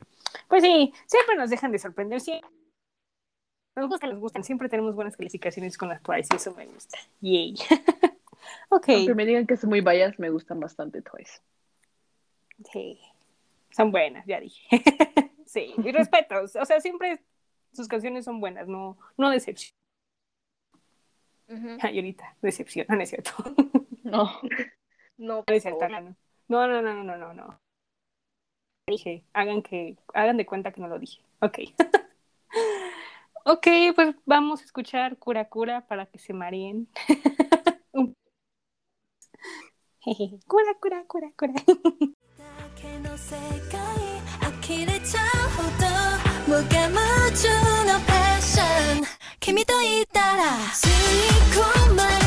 [0.48, 2.20] pues sí, siempre nos dejan de sorprender.
[2.22, 2.48] Siempre
[3.76, 4.44] nos gustan, nos gustan.
[4.44, 6.98] Siempre tenemos buenas calificaciones con las Twice y eso me gusta.
[7.20, 7.54] Yay.
[8.68, 8.88] ok.
[8.88, 11.40] Aunque me digan que es muy bias, me gustan bastante Twice.
[12.72, 13.00] Sí.
[13.70, 14.64] Son buenas, ya dije.
[15.46, 16.42] sí, y respeto.
[16.42, 17.20] O sea, siempre
[17.72, 19.74] sus canciones son buenas, no, no decepción.
[21.80, 23.32] Ay, ahorita, decepción, no, no es cierto.
[24.04, 24.30] No.
[25.16, 26.00] No, No es cierto, no,
[26.48, 27.60] no, no, no, no, no, no.
[28.86, 31.22] Dije, hagan que, hagan de cuenta que no lo dije.
[31.40, 31.58] Ok.
[33.45, 36.87] ok, pues vamos a escuchar Cura Cura para que se mareen.
[37.93, 38.15] Un-
[40.47, 41.53] cura, cura, cura, cura.
[41.53, 42.45] だ
[42.75, 43.35] けの世
[43.69, 43.79] 界
[44.39, 45.27] 呆れちゃう
[45.57, 45.87] ほど
[46.47, 46.95] 無我夢
[47.35, 47.47] 中
[47.85, 49.05] のパッション
[49.39, 50.43] 君といたら
[50.73, 50.91] 吸い
[51.53, 52.22] 込まれ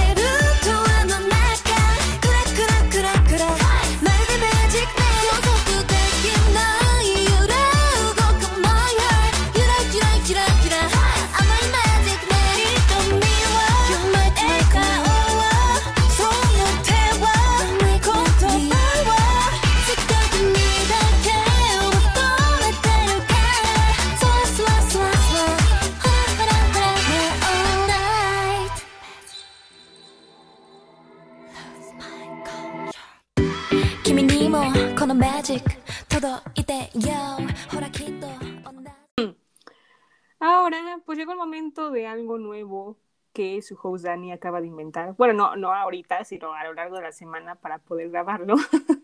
[40.40, 42.98] Ahora, pues llegó el momento de algo nuevo
[43.34, 45.16] que su host Dani acaba de inventar.
[45.16, 48.56] Bueno, no, no ahorita, sino a lo largo de la semana para poder grabarlo.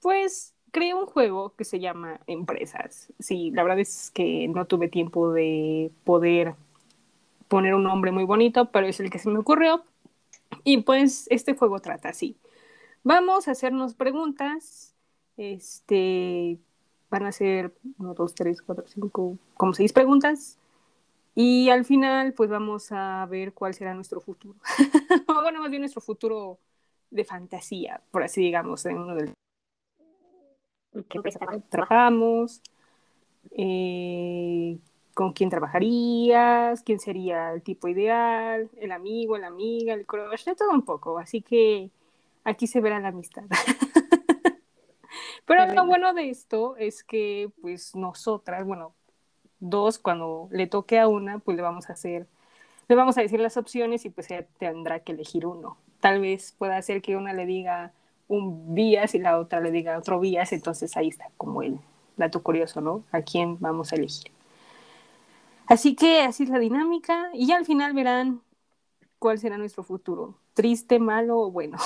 [0.00, 3.12] pues creé un juego que se llama Empresas.
[3.18, 6.54] Sí, la verdad es que no tuve tiempo de poder
[7.48, 9.84] poner un nombre muy bonito, pero es el que se me ocurrió.
[10.64, 12.36] Y pues este juego trata así.
[13.02, 14.94] Vamos a hacernos preguntas.
[15.38, 16.58] Este,
[17.08, 20.58] van a ser 1, 2, 3, 4, 5, como seis preguntas.
[21.34, 24.58] Y al final, pues vamos a ver cuál será nuestro futuro.
[25.28, 26.58] o bueno, más bien nuestro futuro
[27.10, 29.32] de fantasía, por así digamos, en uno del
[31.08, 31.60] ¿Qué empresa trabaja?
[31.68, 32.60] trabajamos,
[33.52, 34.78] eh,
[35.14, 40.56] con quién trabajarías, quién sería el tipo ideal, el amigo, la amiga, el crush, de
[40.56, 41.18] todo un poco.
[41.18, 41.90] Así que
[42.44, 43.44] aquí se verá la amistad.
[45.48, 48.94] Pero lo bueno de esto es que, pues, nosotras, bueno,
[49.60, 52.26] dos, cuando le toque a una, pues le vamos a hacer,
[52.86, 55.78] le vamos a decir las opciones y pues ella tendrá que elegir uno.
[56.00, 57.92] Tal vez pueda ser que una le diga
[58.28, 61.80] un vías y la otra le diga otro vías, entonces ahí está como el
[62.18, 63.04] dato curioso, ¿no?
[63.10, 64.30] A quién vamos a elegir.
[65.66, 68.42] Así que así es la dinámica y ya al final verán
[69.18, 71.78] cuál será nuestro futuro, triste, malo o bueno.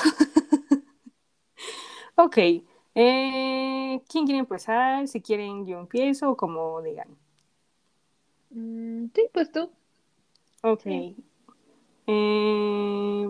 [2.17, 2.39] ok,
[2.95, 5.09] eh, ¿quién quiere empezar?
[5.09, 7.09] Si quieren yo empiezo o como digan.
[8.51, 9.71] Mm, sí, pues tú.
[10.63, 10.83] Ok.
[10.83, 11.17] Sí.
[12.07, 13.27] Eh,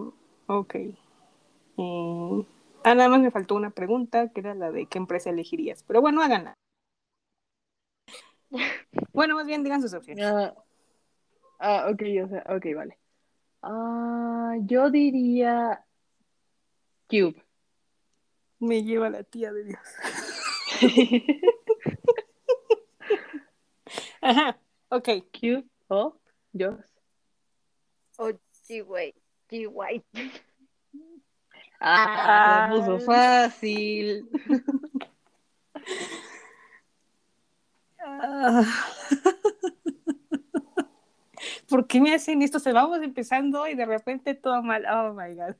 [0.47, 0.75] ok.
[0.75, 2.47] Eh,
[2.85, 5.83] ah, nada más me faltó una pregunta, que era la de qué empresa elegirías.
[5.85, 6.55] Pero bueno, háganla.
[9.13, 10.25] Bueno, más bien digan sus opciones.
[10.25, 10.55] Ah,
[11.61, 12.99] ah, ok, o sea, ok, vale.
[13.63, 15.85] Ah, yo diría
[17.09, 17.42] Cube.
[18.63, 19.81] Me lleva la tía de Dios.
[24.21, 24.57] Ajá,
[24.89, 25.09] ok.
[25.33, 26.17] Cube o
[26.57, 26.85] Joss.
[28.19, 28.31] O
[28.69, 29.15] G-Way.
[29.51, 30.05] G-White.
[31.81, 34.31] Ah, la puso fácil.
[37.99, 38.63] Ah.
[41.69, 42.61] ¿Por qué me hacen esto?
[42.61, 44.87] Se vamos empezando y de repente todo mal.
[44.87, 45.57] Oh my god.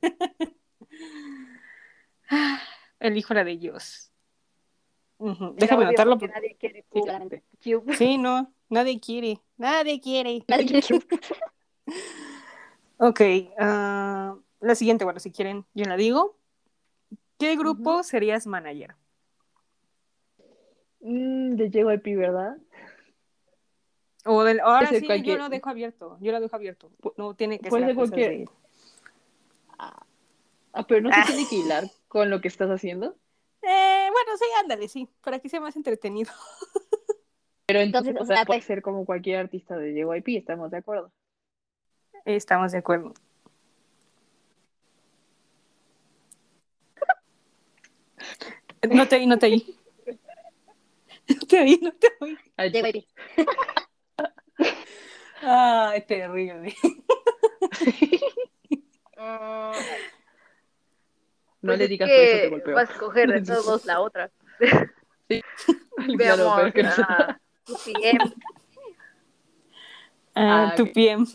[3.03, 4.11] Ah, Elijo la de Dios.
[5.17, 6.17] Ujú, Déjame Era obvio anotarlo.
[6.17, 6.85] porque nadie quiere
[7.61, 7.95] Sí, Cube.
[7.97, 9.39] Sí, no, nadie quiere.
[9.57, 10.43] Nadie quiere.
[10.47, 11.05] Nadie quiere.
[12.97, 13.21] Ok,
[13.59, 16.37] ah, la siguiente, bueno, si quieren, yo la digo.
[17.37, 18.95] ¿Qué grupo serías manager?
[21.01, 22.57] Mm, de JYP, ¿verdad?
[24.25, 26.17] O del, ahora sí, yo cualquier- lo dejo abierto.
[26.21, 26.89] Yo lo dejo abierto.
[27.17, 28.49] No tiene que Puede ser cualquier- de-
[29.77, 31.23] Ah, pero no se Ah.
[31.27, 31.83] tiene que hilar
[32.13, 33.17] con lo que estás haciendo.
[33.63, 36.31] Eh, bueno, sí, ándale, sí, para que sea más entretenido.
[37.65, 41.11] Pero entonces, Entonces, o sea, puede ser como cualquier artista de JYP, estamos de acuerdo.
[42.25, 43.15] Estamos de acuerdo.
[48.91, 49.75] No te oí, no te oí.
[51.29, 52.37] No te oí, no te oí.
[52.57, 53.07] JYP.
[55.41, 56.75] Ay, terrible.
[59.15, 59.73] Mm,
[61.63, 62.75] no pues le es digas que por eso te golpeo.
[62.75, 64.29] Vas a escoger de todos la otra.
[65.27, 65.45] Claro,
[66.17, 68.19] Veamos que no se- a tu PM.
[70.35, 70.89] Ah, Ah, tu ok.
[70.93, 71.25] PM.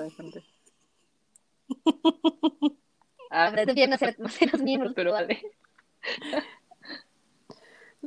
[3.30, 4.92] Ah, que ser no sé, los miembros.
[4.94, 5.40] pero vale.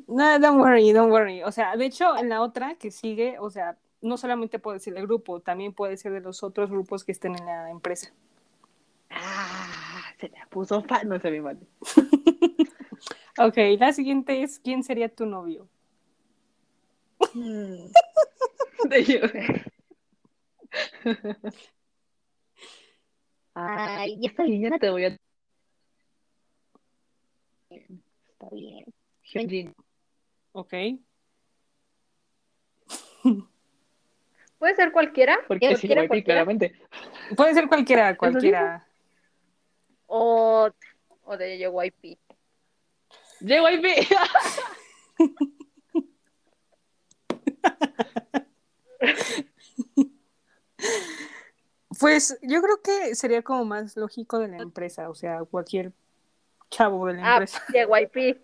[0.08, 1.44] No, don't worry, don't worry.
[1.44, 4.94] O sea, de hecho, en la otra que sigue, o sea, no solamente puede ser
[4.94, 8.12] del grupo, también puede ser de los otros grupos que estén en la empresa.
[9.10, 9.91] Ah,
[10.22, 11.04] se la puso fa...
[11.04, 11.60] No se ve mal.
[13.38, 15.68] Ok, la siguiente es, ¿quién sería tu novio?
[18.90, 19.20] De yo.
[23.54, 24.62] Ay, ya está bien.
[24.70, 25.18] ya te voy a...
[27.70, 28.86] Está bien.
[29.24, 29.74] Hyunjin.
[30.52, 30.74] Ok.
[34.60, 35.40] ¿Puede ser cualquiera?
[35.48, 36.76] Porque sí, claramente.
[37.36, 38.86] Puede ser cualquiera, cualquiera.
[40.14, 40.70] O,
[41.24, 42.18] o de JYP.
[43.40, 44.08] JYP.
[52.00, 55.92] Pues yo creo que sería como más lógico de la empresa, o sea, cualquier
[56.70, 57.64] chavo de la Ah, empresa.
[57.74, 58.42] JYP.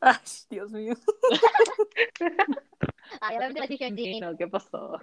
[0.00, 0.16] Ay,
[0.48, 0.94] Dios mío.
[3.20, 4.98] Ay, te la dije no, ¿qué pasó?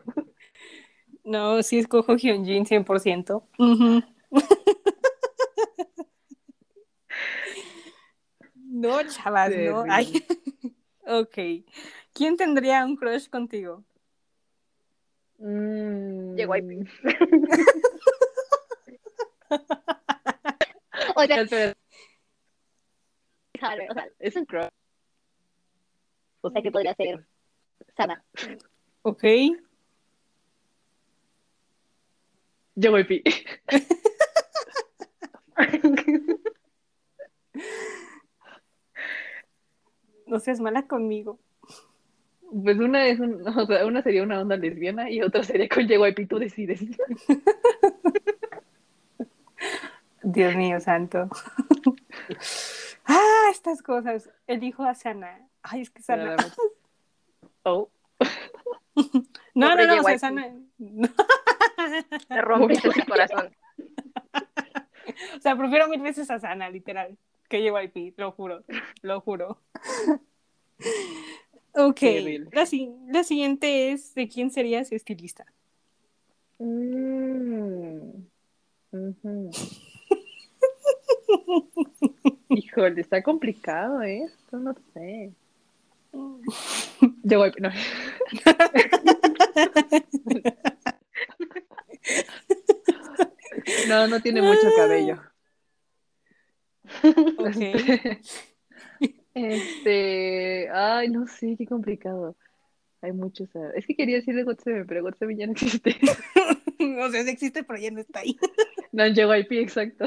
[1.23, 3.43] No, sí escojo Hyunjin 100%.
[3.59, 4.01] Ujú.
[8.81, 9.85] No, chavas, no.
[9.87, 10.25] Ay.
[11.07, 11.35] Ok.
[12.13, 13.83] ¿Quién tendría un crush contigo?
[15.39, 16.37] Mm.
[21.19, 21.73] Espera,
[23.53, 24.69] déjame ver, o sea, es un crush.
[26.41, 27.25] o sea que podría ser
[27.97, 28.23] Sana.
[29.01, 29.23] Ok.
[32.75, 33.23] JYP.
[40.31, 41.39] No seas mala conmigo.
[42.63, 45.85] Pues una es un, o sea, una sería una onda lesbiana y otra sería con
[45.85, 46.79] JYP, tú decides.
[50.23, 51.27] Dios mío, santo.
[53.05, 54.29] ah, estas cosas.
[54.47, 55.49] Elijo a Sana.
[55.63, 56.37] Ay, es que Sana.
[57.63, 57.89] Oh,
[59.53, 60.19] No, no, Pobre no, o sea.
[60.19, 60.55] Sana.
[62.29, 63.53] Me rompiste su corazón.
[65.35, 67.17] O sea, prefiero mil veces a Sana, literal,
[67.51, 68.63] que JYP, lo juro,
[69.03, 69.61] lo juro.
[71.73, 72.01] Ok,
[72.51, 75.45] la, si- la siguiente es ¿de quién serías estilista?
[76.59, 78.25] Mm.
[78.91, 79.51] Ujú.
[82.49, 84.01] Híjole, está complicado.
[84.01, 85.31] Esto no sé.
[87.23, 87.69] Yo voy, no.
[93.87, 95.21] No, no tiene mucho cabello.
[99.33, 102.35] Este, ay, no sé, qué complicado.
[103.01, 103.49] Hay muchos.
[103.55, 105.95] ah, Es que quería decirle Gotsebe, pero Gotsebe ya no existe.
[107.01, 108.37] o sea, sí existe, pero ya no está ahí.
[108.93, 110.05] No, en JYP, exacto.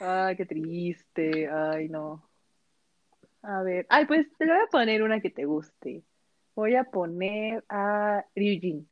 [0.00, 1.48] Ay, qué triste.
[1.48, 2.28] Ay, no.
[3.42, 6.02] A ver, ay, pues te voy a poner una que te guste.
[6.56, 8.88] Voy a poner a Ryujin.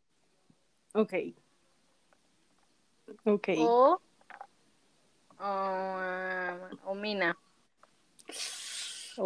[0.94, 1.14] Ok.
[3.24, 3.48] Ok.
[3.58, 4.00] O,
[5.42, 7.36] o, o Mina.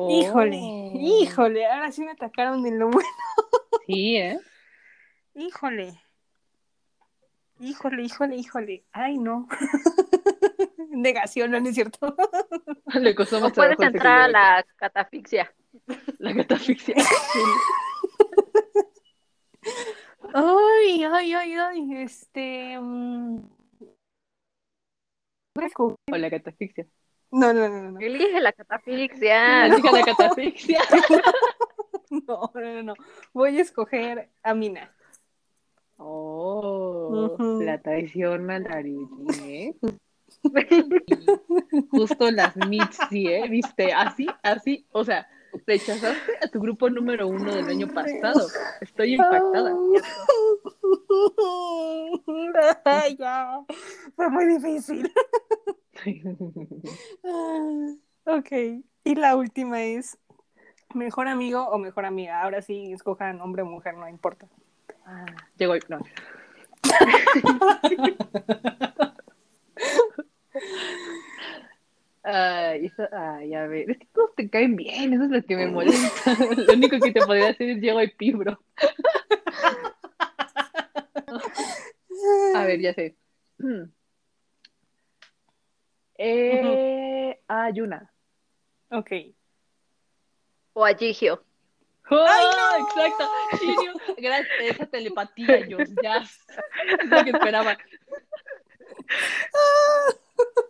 [0.08, 0.92] Híjole, Oh.
[0.98, 3.08] híjole, ahora sí me atacaron en lo bueno.
[3.86, 4.40] Sí, ¿eh?
[5.34, 6.00] Híjole.
[7.60, 8.84] Híjole, híjole, híjole.
[8.92, 9.46] Ay, no.
[10.90, 12.16] Negación, no, no es cierto.
[12.94, 15.52] Le costó más puedes entrar a la catafixia.
[16.18, 16.96] La catafixia.
[20.34, 21.94] Ay, ay, ay, ay.
[21.96, 22.78] Este.
[22.78, 23.38] mm,
[26.10, 26.86] O la catafixia.
[27.30, 28.00] No, no, no, no.
[28.00, 29.66] Elige la catafixia.
[29.66, 30.80] Elija la catafixia.
[32.08, 32.94] No, no, no, no.
[33.34, 34.94] Voy a escoger a Mina.
[35.96, 37.60] Oh, Ujú.
[37.62, 39.74] la traición a la Ryujin, ¿eh?
[41.90, 43.48] Justo las Mitzi, ¿eh?
[43.48, 43.92] ¿Viste?
[43.92, 45.28] Así, así, o sea,
[45.66, 48.46] rechazaste a tu grupo número uno del año pasado.
[48.80, 49.74] Estoy impactada.
[52.84, 53.60] Ay, ya.
[54.14, 55.10] Fue muy difícil.
[58.28, 58.50] Ok.
[59.04, 60.18] Y la última es
[60.94, 62.42] mejor amigo o mejor amiga.
[62.42, 64.48] Ahora sí, escojan hombre o mujer, no importa.
[65.04, 65.26] Ah,
[65.56, 66.00] Llegó, no.
[72.28, 75.54] Ay, eso- ay, a ver, es que todos te caen bien, eso es lo que
[75.56, 76.34] me molesta.
[76.66, 78.58] Lo único que te podría hacer es llego y pibro.
[82.56, 83.16] A ver, ya sé.
[86.18, 88.10] Eh, a Yuna.
[88.90, 89.10] Ok.
[90.72, 91.44] O a Gigio.
[92.10, 93.28] ¡Oh, Exacto.
[93.60, 96.38] Shiryu, gracias a esa telepatía, yo ya es
[97.10, 97.76] lo que esperaba.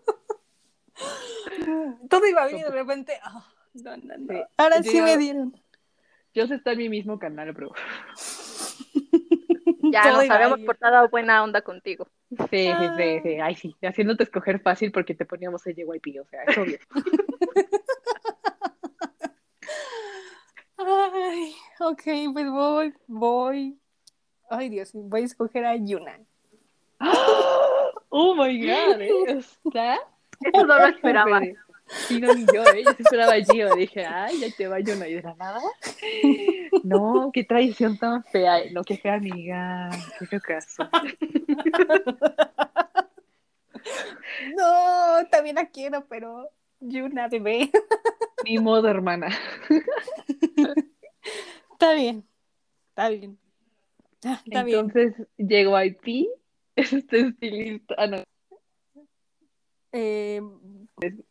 [2.09, 3.19] Todo iba bien y de repente.
[3.23, 4.35] ah, no, no, no.
[4.35, 4.41] Sí.
[4.57, 5.61] Ahora sí Yo- me dieron.
[6.35, 7.73] Dios está en mi mismo canal, bro.
[9.89, 10.67] Ya Todo nos habíamos bien.
[10.67, 12.09] portado buena onda contigo.
[12.51, 13.41] Sí, sí, sí, sí.
[13.41, 13.77] Ay, sí.
[13.83, 16.79] Haciéndote escoger fácil porque te poníamos el JYP, o sea, es obvio.
[20.79, 23.79] Ay, ok, pues voy, voy.
[24.51, 26.21] Ay, Dios, voy a escoger a Yuna.
[28.09, 29.11] Oh my god, ¿eh?
[29.65, 29.99] Está.
[30.41, 31.41] Eso no lo esperaba.
[31.87, 32.83] Sí, no, ni yo, ¿eh?
[32.85, 33.75] Yo esperaba a Gio.
[33.77, 35.07] Dije, ay, ya te va Yuna.
[35.09, 35.61] Y de la nada.
[36.83, 38.71] No, qué traición tan fea.
[38.73, 39.91] No, qué fea amiga.
[40.19, 40.89] Qué feo caso.
[44.57, 47.71] No, también la quiero, pero Yuna, bebé.
[48.45, 49.29] Ni modo, hermana.
[51.73, 52.27] Está bien,
[52.91, 53.39] está bien.
[54.25, 54.79] Ah, Está bien.
[54.81, 56.29] Entonces, JYP
[56.77, 57.95] es este estilista.
[57.99, 58.23] Ah, no.
[59.93, 60.41] Eh,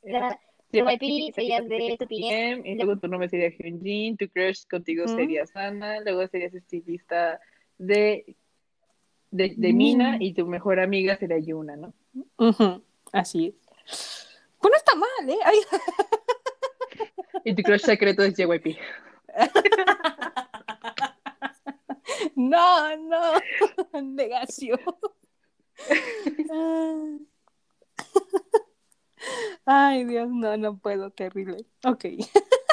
[0.04, 0.40] La-
[0.72, 5.46] JYP sería de tu PM, y luego tu nombre sería Hyunjin, tu crush contigo sería
[5.46, 7.40] Sana, luego serías estilista
[7.78, 8.36] de,
[9.32, 9.78] de, de Mm.
[9.78, 11.94] Mina y tu mejor amiga sería Yuna, ¿no?
[13.14, 13.56] así es.
[14.60, 15.38] Pues no está mal, ¿eh?
[15.46, 15.60] Ay,
[17.46, 18.78] Y tu crush secreto es JYP.
[22.36, 23.32] no, no.
[24.02, 24.80] Negación.
[29.66, 31.66] Ay, Dios, no, no puedo, terrible.
[31.84, 32.06] Ok.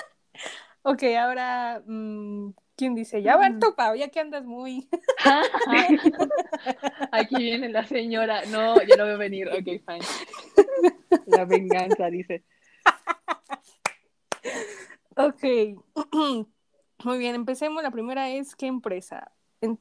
[0.85, 3.23] Ok, ahora, mm, ¿quién dice?
[3.23, 4.89] Ya, ver, tú, Pau, ya que andas muy...
[7.13, 8.45] Aquí viene la señora.
[8.47, 9.49] No, yo no voy a venir.
[9.49, 10.01] Ok, fine.
[11.27, 12.45] La venganza, dice.
[15.17, 15.45] Ok.
[17.05, 17.83] Muy bien, empecemos.
[17.83, 19.31] La primera es ¿qué empresa?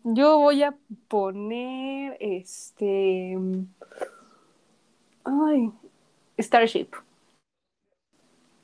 [0.04, 3.38] Yo voy a poner este.
[5.24, 5.72] Ay.
[6.40, 6.88] Starship.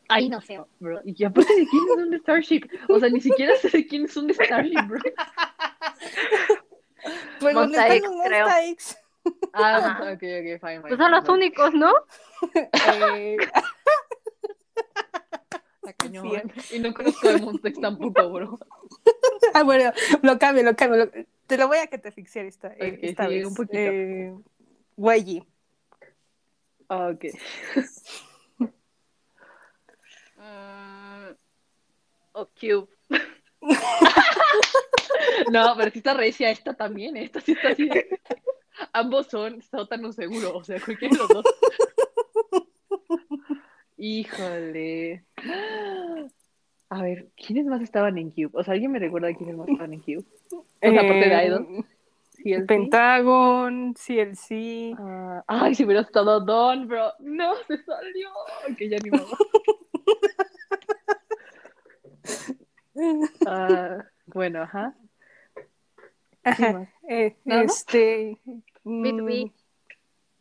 [0.09, 0.59] Ay, no sé.
[0.79, 2.61] Bro, y aparte de quién es un Starship.
[2.89, 4.99] O sea, ni siquiera sé de quién es un Starship, bro.
[7.39, 8.47] Pues Monsta están X, los creo.
[8.71, 8.97] X.
[9.53, 10.81] Ah, ok, ok, fine, fine.
[10.81, 11.33] Pues son los fine.
[11.33, 11.93] únicos, ¿no?
[12.53, 13.37] Eh,
[15.97, 16.51] cañón.
[16.71, 18.59] Y no conozco de Montex tampoco, bro.
[19.53, 19.91] ah, bueno,
[20.21, 21.05] lo cambio, lo cambio.
[21.05, 21.11] lo-
[21.45, 23.45] te lo voy a catafixiar esta, eh, Ok, esta sí, vez.
[23.47, 23.77] un poquito.
[23.77, 24.35] Eh.
[26.89, 27.25] Ah, ok.
[30.37, 31.33] Mm,
[32.33, 32.87] o Cube.
[35.51, 37.87] No, pero si está recia esta también, esta sí está así.
[37.89, 38.19] de-
[38.93, 41.45] Ambos son sótano seguro, o sea, cualquiera de los dos.
[43.97, 45.23] Híjole.
[46.89, 48.49] A ver, ¿quiénes más estaban en Cube?
[48.53, 50.25] O sea, ¿alguien me recuerda quiénes más estaban en Cube?
[50.51, 51.85] O sea, aparte de Eh, Idol.
[52.53, 54.95] El Pentagon, CLC.
[54.99, 57.11] Ah, ay, si hubiera estado Don, bro.
[57.19, 58.29] No, se salió.
[58.77, 59.37] Que ya ni modo.
[63.45, 64.95] Ah, bueno, ajá.
[67.09, 67.61] Eh, ¿No, no?
[67.61, 68.37] este.
[68.83, 69.45] B2B.
[69.45, 69.51] mm,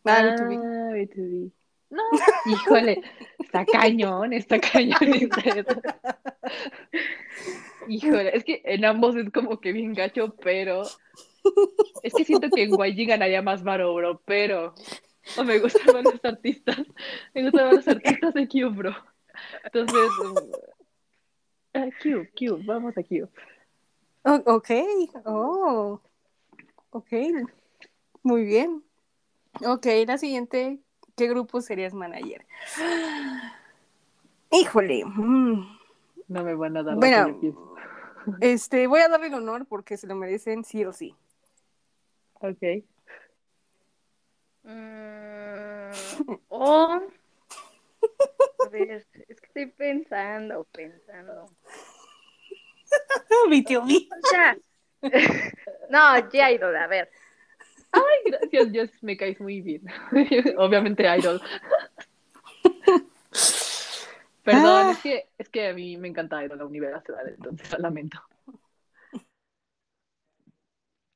[0.04, 0.60] Ah, B2B.
[0.62, 1.52] Ah, B2B.
[1.88, 2.02] No,
[2.46, 3.00] híjole,
[3.38, 4.98] está cañón, está cañón.
[7.88, 10.82] Híjole, es que en ambos es como que bien gacho, pero
[12.02, 14.74] es que siento que en YG ganaría más varo, bro, pero
[15.36, 16.78] o me gustan más los artistas,
[17.34, 18.94] me gustan más los artistas de Cube, bro.
[19.64, 20.36] Entonces, um,
[21.74, 23.28] ah, Cube, Cube, vamos a Cube.
[24.24, 24.70] Oh, ok,
[25.24, 26.00] oh,
[26.90, 27.12] ok,
[28.22, 28.82] muy bien.
[29.64, 30.78] Ok, la siguiente,
[31.16, 32.46] ¿qué grupo serías manager?
[34.50, 35.78] Híjole, mm,
[36.28, 37.38] No me van a dar Bueno.
[38.40, 41.14] este, voy a darle el honor porque se lo merecen sí o sí.
[42.40, 42.84] Ok.
[44.64, 45.90] Mm,
[46.48, 47.00] o.
[48.64, 51.46] A ver, es que estoy pensando, pensando.
[53.48, 54.08] Mi tío, mi.
[54.32, 54.56] Ya.
[55.90, 57.10] No, J-Idol, a ver.
[57.92, 59.82] Ay, gracias, Jess, me caes muy bien.
[60.58, 61.40] Obviamente Idol.
[64.42, 64.90] Perdón, Ah.
[64.92, 67.72] es que, es que a mí me encanta Idol, la universidad, entonces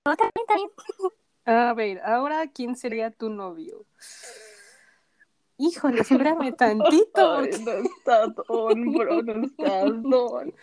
[0.05, 1.14] lo lamento.
[1.44, 3.84] A ver, ahora, ¿quién sería tu novio?
[5.59, 7.36] Híjole, espérame tantito.
[7.36, 10.55] Ay, no está Don, bro, no está Don.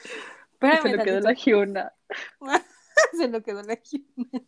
[0.53, 1.93] Espérame Se lo quedó la Hyuna.
[3.17, 4.43] Se lo quedó la Hyuna.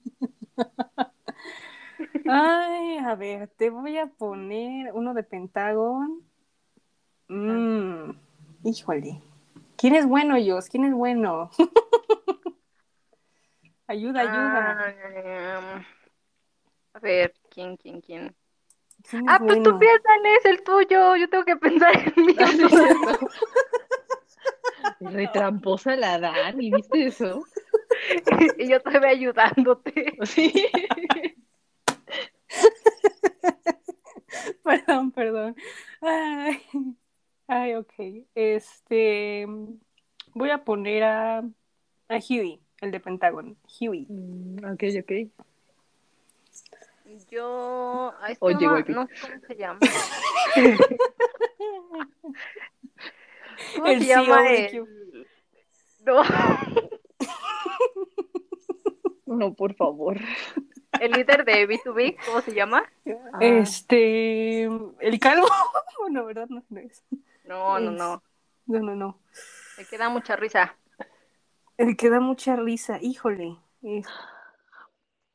[2.26, 6.24] Ay, a ver, te voy a poner uno de Pentágon.
[7.28, 8.12] Mm,
[8.64, 9.22] híjole.
[9.78, 10.68] ¿Quién es bueno, Jos?
[10.68, 11.52] ¿Quién es bueno?
[13.90, 14.96] Ayuda, ayuda.
[15.76, 15.86] Ah,
[16.94, 18.36] a ver, ¿quién, quién, quién?
[19.10, 19.80] ¿Quién es Ah, pues tú bueno?
[19.80, 21.16] piensas en ese, el tuyo.
[21.16, 22.36] Yo tengo que pensar en mío.
[22.40, 22.60] Ah, es.
[25.00, 27.44] Retramposa la Dani, ¿viste eso?
[28.58, 30.18] y yo estoy ayudándote.
[30.24, 30.68] Sí.
[34.64, 35.56] Perdón, perdón.
[36.02, 36.62] Ay,
[37.48, 37.94] ay, ok.
[38.36, 39.46] Este,
[40.34, 43.58] voy a poner a, a Huey, el de Pentágon.
[43.80, 44.06] Huey.
[44.10, 45.12] Mm, Ok, ok.
[47.32, 48.14] Yo.
[48.28, 49.80] este Oye, no, no sé cómo se llama.
[53.76, 54.88] ¿Cómo El se llama el-
[56.06, 56.24] No,
[59.26, 60.18] No, por favor.
[61.00, 62.84] el líder de B2B, ¿cómo se llama?
[63.34, 63.38] Ah.
[63.42, 65.48] Este, el calvo.
[66.10, 66.48] No, ¿verdad?
[66.50, 67.04] No, no es.
[67.46, 68.24] No, no, no.
[68.66, 69.20] No, no, no.
[69.78, 70.76] Me queda mucha risa.
[71.80, 73.00] El que da mucha risa.
[73.02, 73.56] Híjole.
[73.82, 74.06] Es-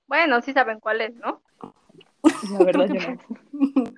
[0.07, 1.41] Bueno, sí saben cuál es, ¿no?
[2.51, 3.19] La verdad yo no.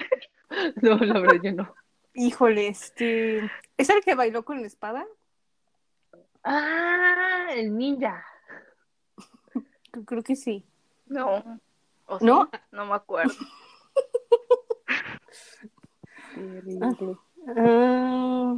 [0.80, 1.74] No, la verdad yo no.
[2.14, 3.51] Híjole, este.
[3.76, 5.05] ¿Es el que bailó con la espada?
[6.44, 8.24] Ah, el ninja.
[9.90, 10.64] Creo- Creo que sí.
[11.07, 11.59] No.
[12.07, 12.49] ¿O ¿No?
[12.53, 12.59] sí?
[12.70, 13.34] No me acuerdo.
[16.34, 17.16] Terrible.
[17.57, 18.55] Ah,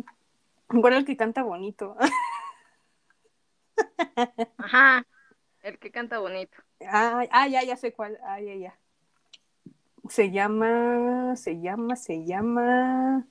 [0.69, 1.97] bueno, el que canta bonito.
[4.59, 5.07] Ajá.
[5.63, 6.57] El que canta bonito.
[6.87, 8.19] Ah, ah, ya, ya sé cuál.
[8.23, 8.79] Ah, ya, ya.
[10.09, 13.27] Se llama, se llama, se llama.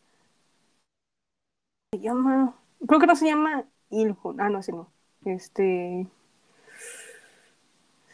[1.91, 2.55] Se llama.
[2.87, 4.39] Creo que no se llama Ilhun.
[4.39, 4.91] Ah, no, ese no.
[5.25, 6.07] Este.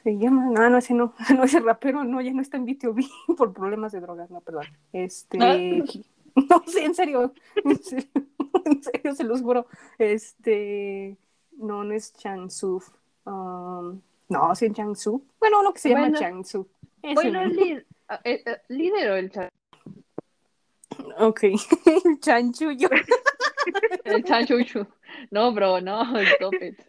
[0.03, 0.53] Se llama.
[0.57, 1.13] Ah, no, ese no.
[1.36, 3.01] No, ese rapero no, ya no está en BTOB
[3.38, 4.65] por problemas de drogas, no, perdón.
[4.93, 5.38] Este.
[5.41, 5.84] Ah.
[6.36, 7.31] No sé, en serio.
[7.63, 8.09] En serio,
[8.65, 9.67] en serio, se los juro.
[9.99, 11.15] Este.
[11.57, 12.89] No, no es Changsuf.
[13.25, 15.25] Um, no, sí es Changsu.
[15.39, 16.11] Bueno, uno que se llama.
[16.17, 16.67] Changsu.
[17.13, 17.85] Bueno, el líder,
[18.23, 19.49] eh, eh, líder o el, cha-
[21.19, 21.41] Ok.
[22.19, 22.89] Chanchullo.
[24.05, 24.85] el chanchuchu.
[25.31, 26.79] No, bro, no, stop it.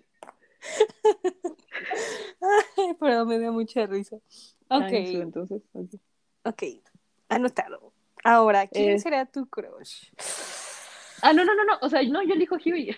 [2.76, 4.16] Ay, Pero me dio mucha risa.
[4.68, 4.90] Ok.
[4.90, 5.94] Entonces, ok.
[6.44, 6.62] Ok,
[7.28, 7.92] anotado.
[8.22, 8.98] Ahora, ¿quién Eh.
[8.98, 10.10] será tu crush?
[11.22, 11.72] Ah, no, no, no, no.
[11.80, 12.94] O sea, no, yo elijo Huey.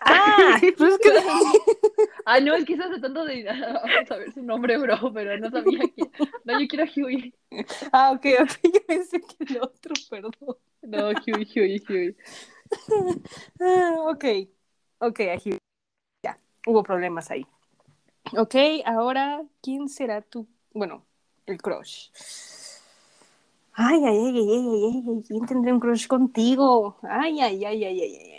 [0.00, 1.10] Ah, pues que...
[2.26, 3.44] Ah, no, es que estás tratando de
[4.08, 6.02] saber su nombre, bro, pero no sabía que.
[6.44, 7.34] No, yo quiero a Huey.
[7.92, 10.32] Ah, ok, ok, yo pensé que el otro, perdón.
[10.82, 12.16] No, Huey, Huey, Huey.
[13.60, 14.24] Ah, ok,
[14.98, 15.56] ok, aquí.
[16.24, 16.36] Ya,
[16.66, 17.46] hubo problemas ahí.
[18.36, 21.06] Ok, ahora, ¿quién será tu, bueno,
[21.46, 22.08] el crush?
[23.72, 26.96] Ay, ay, ay, ay, ay, ay, ay, ¿quién tendrá un crush contigo?
[27.02, 28.35] Ay, ay, ay, ay, ay, ay,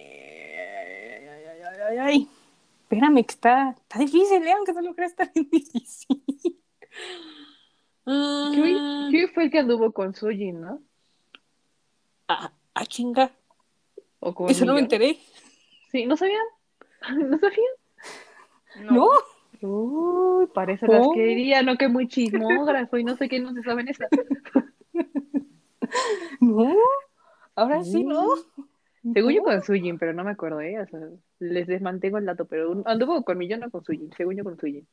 [1.78, 2.28] ay, ay, ay.
[2.84, 6.23] Espérame, que está, está difícil, León, que no lo creas, está bien difícil.
[8.05, 10.82] Huey, Ah, Huey fue el que anduvo con Sujin, ¿no?
[12.30, 13.32] ah, ah, chinga,
[14.19, 15.17] O con eso no me enteré.
[15.91, 16.45] Sí, ¿no sabían?
[17.30, 17.73] ¿No sabían?
[18.95, 19.09] ¿No?
[19.61, 21.11] Uy, parece las Oh.
[21.13, 24.05] quería, no que muy chismógrafo y no sé qué, no se saben esa.
[26.39, 26.73] ¿No?
[27.55, 28.25] Ahora sí, ¿no?
[29.14, 30.80] Según yo con Sujin, pero no me acuerdo, ¿eh?
[30.80, 30.99] O sea,
[31.39, 34.58] les desmantengo el dato, pero un- anduvo con Millón o con Sujin, según yo con
[34.58, 34.88] Sujin.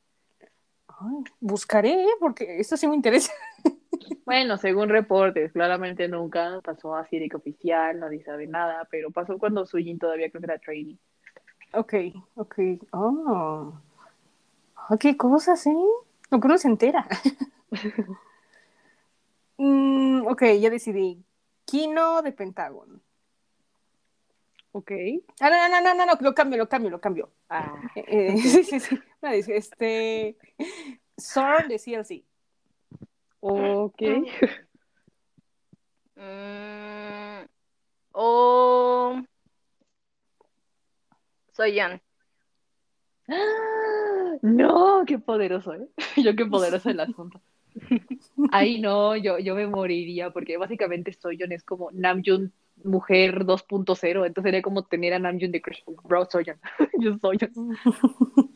[0.88, 2.08] Ay, buscaré, ¿eh?
[2.20, 3.32] porque esto sí me interesa.
[4.26, 9.38] Bueno, según reportes, claramente nunca pasó así de que oficial, nadie sabe nada, pero pasó
[9.38, 10.98] cuando Sujin todavía creo que era trainee.
[11.72, 11.94] Ok,
[12.36, 12.54] ok.
[12.92, 13.74] Oh.
[14.76, 15.74] Ah, qué cosas, ¿eh?
[16.30, 17.06] No creo se entera.
[19.58, 21.24] Mm, ok, ya decidí.
[21.64, 23.00] Kino de Pentágono.
[24.76, 24.90] Ok.
[25.40, 27.30] Ah, no, no, no, no, no, lo cambio, lo cambio, lo cambio.
[27.48, 28.98] Ah, Eh, eh, sí, sí, sí.
[29.22, 30.36] Este.
[31.16, 32.24] Zorn de CLC.
[33.38, 34.02] ok.
[36.16, 37.46] Mm,
[38.12, 39.22] o
[41.52, 42.02] soy Jan.
[44.42, 45.88] No, qué poderoso, ¿eh?
[46.16, 47.40] Yo qué poderoso el asunto.
[48.50, 52.52] Ahí no, yo, yo me moriría porque básicamente Soyeon es como Namjoon
[52.82, 55.82] mujer 2.0, entonces sería como tener a Namjoon de Crush.
[56.04, 56.58] Bro, Soyeon.
[56.98, 57.52] Yo Soyeon.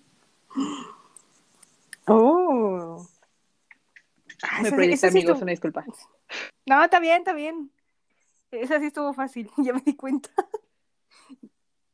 [2.06, 3.06] Oh.
[4.42, 5.84] Ah, Me proyecté, sí amigos, estuvo- una disculpa.
[6.66, 7.70] No, está bien, está bien.
[8.50, 10.30] Esa sí estuvo fácil, ya me di cuenta.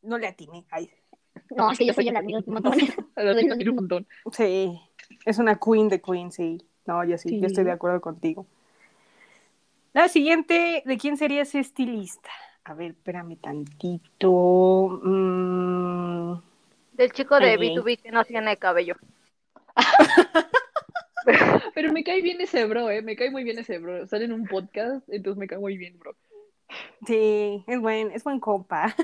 [0.02, 0.64] No le atiné.
[0.70, 0.90] Ay,
[1.56, 2.74] No, es que yo soy la un montón.
[3.16, 4.06] Un montón.
[4.32, 4.78] sí,
[5.24, 6.58] es una queen de queen, sí.
[6.86, 7.40] No, yo sí, Sí.
[7.40, 8.46] yo estoy de acuerdo contigo.
[9.94, 12.28] La siguiente, ¿de quién serías estilista?
[12.64, 15.00] A ver, espérame tantito.
[15.04, 16.34] Mm,
[16.94, 17.56] Del chico de Ay.
[17.58, 18.96] B2B que no tiene cabello.
[21.74, 23.02] Pero me cae bien ese bro, ¿eh?
[23.02, 24.06] Me cae muy bien ese bro.
[24.08, 26.16] Sale en un podcast, entonces me cae muy bien, bro.
[27.06, 28.94] sí, es buen, es buen compa.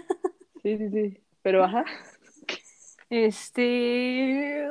[0.63, 1.19] Sí, sí, sí.
[1.43, 1.85] Pero ajá.
[3.09, 4.67] Este.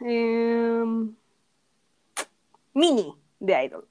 [0.00, 1.14] em,
[2.74, 3.88] Mini de Idol.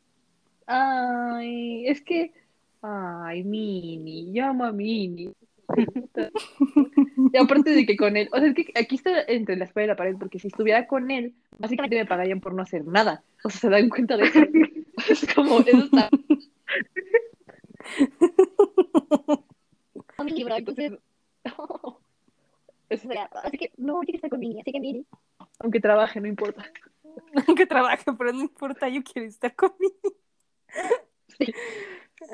[0.67, 2.33] Ay, es que.
[2.81, 4.31] Ay, Mini.
[4.33, 5.33] Yo amo a Mini.
[7.33, 9.85] Y aparte de que con él, o sea, es que aquí está entre la espada
[9.85, 13.23] y la pared, porque si estuviera con él, básicamente me pagarían por no hacer nada.
[13.43, 14.39] O sea, se dan cuenta de eso.
[15.09, 16.09] Es como, eso está.
[20.15, 20.27] Con
[22.89, 23.07] Es-
[23.43, 25.03] así que no, estar conmigo, así que mire.
[25.59, 26.65] aunque trabaje, no importa.
[27.57, 30.15] que trabaje, pero no importa, yo quiero estar conmigo.
[31.37, 31.53] Sí.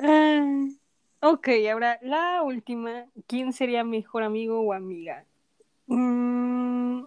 [0.02, 0.66] Ah,
[1.20, 3.06] ok, ahora la última.
[3.26, 5.24] ¿Quién sería mejor amigo o amiga?
[5.86, 7.04] Mm,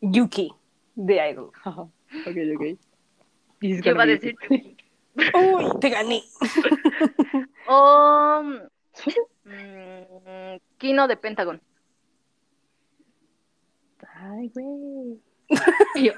[0.00, 0.52] Yuki,
[0.94, 1.50] de Idol.
[2.26, 2.78] Ok, ok.
[3.60, 4.76] Iba gonna a decir easy.
[5.34, 6.22] Uy, te gané.
[7.66, 8.42] O
[9.44, 11.60] mm, Kino de Pentagon.
[14.14, 15.20] Ay, güey.
[15.94, 16.12] Y yo,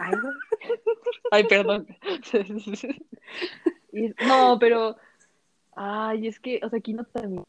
[1.31, 1.87] ay, perdón.
[3.93, 4.97] Y- No, pero.
[5.75, 7.45] Ay, es que, o sea, aquí no también.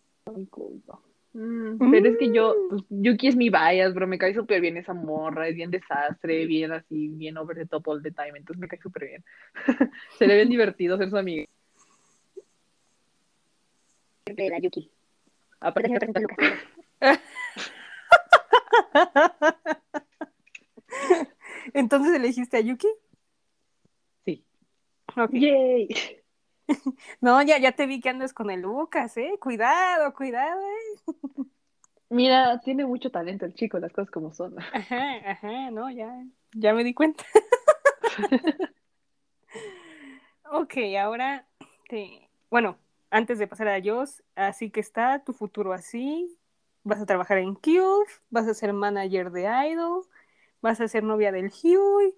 [1.34, 4.78] Mm, Pero es que yo, pues, Yuki es mi bias, bro, me cae súper bien
[4.78, 8.60] esa morra, es bien desastre, bien así, bien over the top all the time, entonces
[8.60, 9.24] me cae súper bien.
[10.18, 11.48] Se le ven divertido ser su amiga.
[14.26, 14.90] De la Yuki.
[15.60, 17.22] Pero Aparte, déjame presentar a Lucas.
[21.74, 22.88] Entonces elegiste a Yuki.
[24.26, 24.46] sí.
[25.32, 25.88] Yay.
[27.22, 29.38] No, ya, ya te vi que andas con el Lucas, ¿eh?
[29.42, 31.02] Cuidado, cuidado, ¿eh?
[32.10, 34.56] Mira, tiene mucho talento el chico, las cosas como son.
[34.74, 37.24] Ajá, ajá, no, ya, ya me di cuenta.
[40.52, 41.48] ok, ahora,
[41.88, 42.30] te...
[42.50, 42.78] bueno,
[43.10, 46.38] antes de pasar a Joss, así que está tu futuro así,
[46.84, 50.06] vas a trabajar en Cube, vas a ser manager de Idol,
[50.62, 52.14] vas a ser novia del Huey,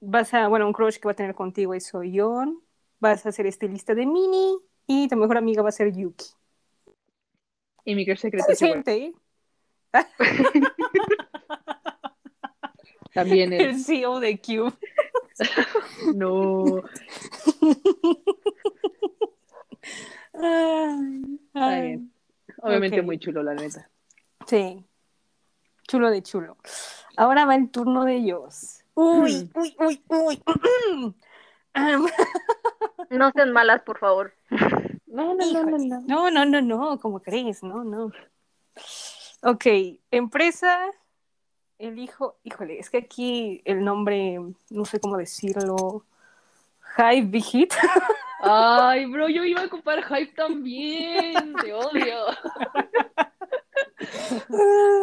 [0.00, 2.60] vas a, bueno, un crush que va a tener contigo es Soyeon,
[3.00, 6.26] vas a ser estilista de Mini y tu mejor amiga va a ser Yuki.
[7.84, 8.58] Y mi crush secreto es.
[8.58, 9.14] Decente, ¿eh?
[13.14, 13.86] también El es.
[13.86, 14.72] CEO de Cube.
[16.14, 16.64] No.
[20.32, 21.82] Ay, Está ay.
[21.82, 22.12] bien.
[22.62, 23.90] Obviamente muy chulo, la neta.
[24.46, 24.84] Sí.
[25.88, 26.56] Chulo de chulo.
[27.16, 28.82] Ahora va el turno de ellos.
[28.94, 29.58] Uy, Mm.
[29.60, 30.42] uy, uy, uy.
[33.10, 34.34] No sean malas, por favor.
[35.06, 35.86] No, no, no, no, híjole.
[35.88, 36.00] no.
[36.06, 38.10] No, no, no, no, como crees, no, no.
[39.42, 39.66] Ok,
[40.10, 40.80] empresa,
[41.78, 44.38] elijo, híjole, es que aquí el nombre,
[44.70, 46.04] no sé cómo decirlo,
[46.98, 47.74] Hive Big Hit.
[48.40, 51.54] Ay, bro, yo iba a ocupar hype también.
[51.62, 52.24] Te odio.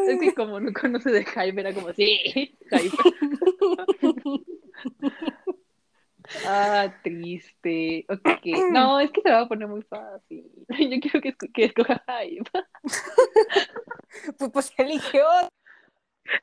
[0.08, 2.98] Es que como no conoce de hype, era como, sí, hype.
[6.46, 8.06] Ah, triste.
[8.10, 8.46] Ok.
[8.72, 10.46] No, es que se va a poner muy fácil.
[10.70, 12.50] Yo quiero que, esco- que escoja hype.
[14.38, 15.26] Pues, pues eligió.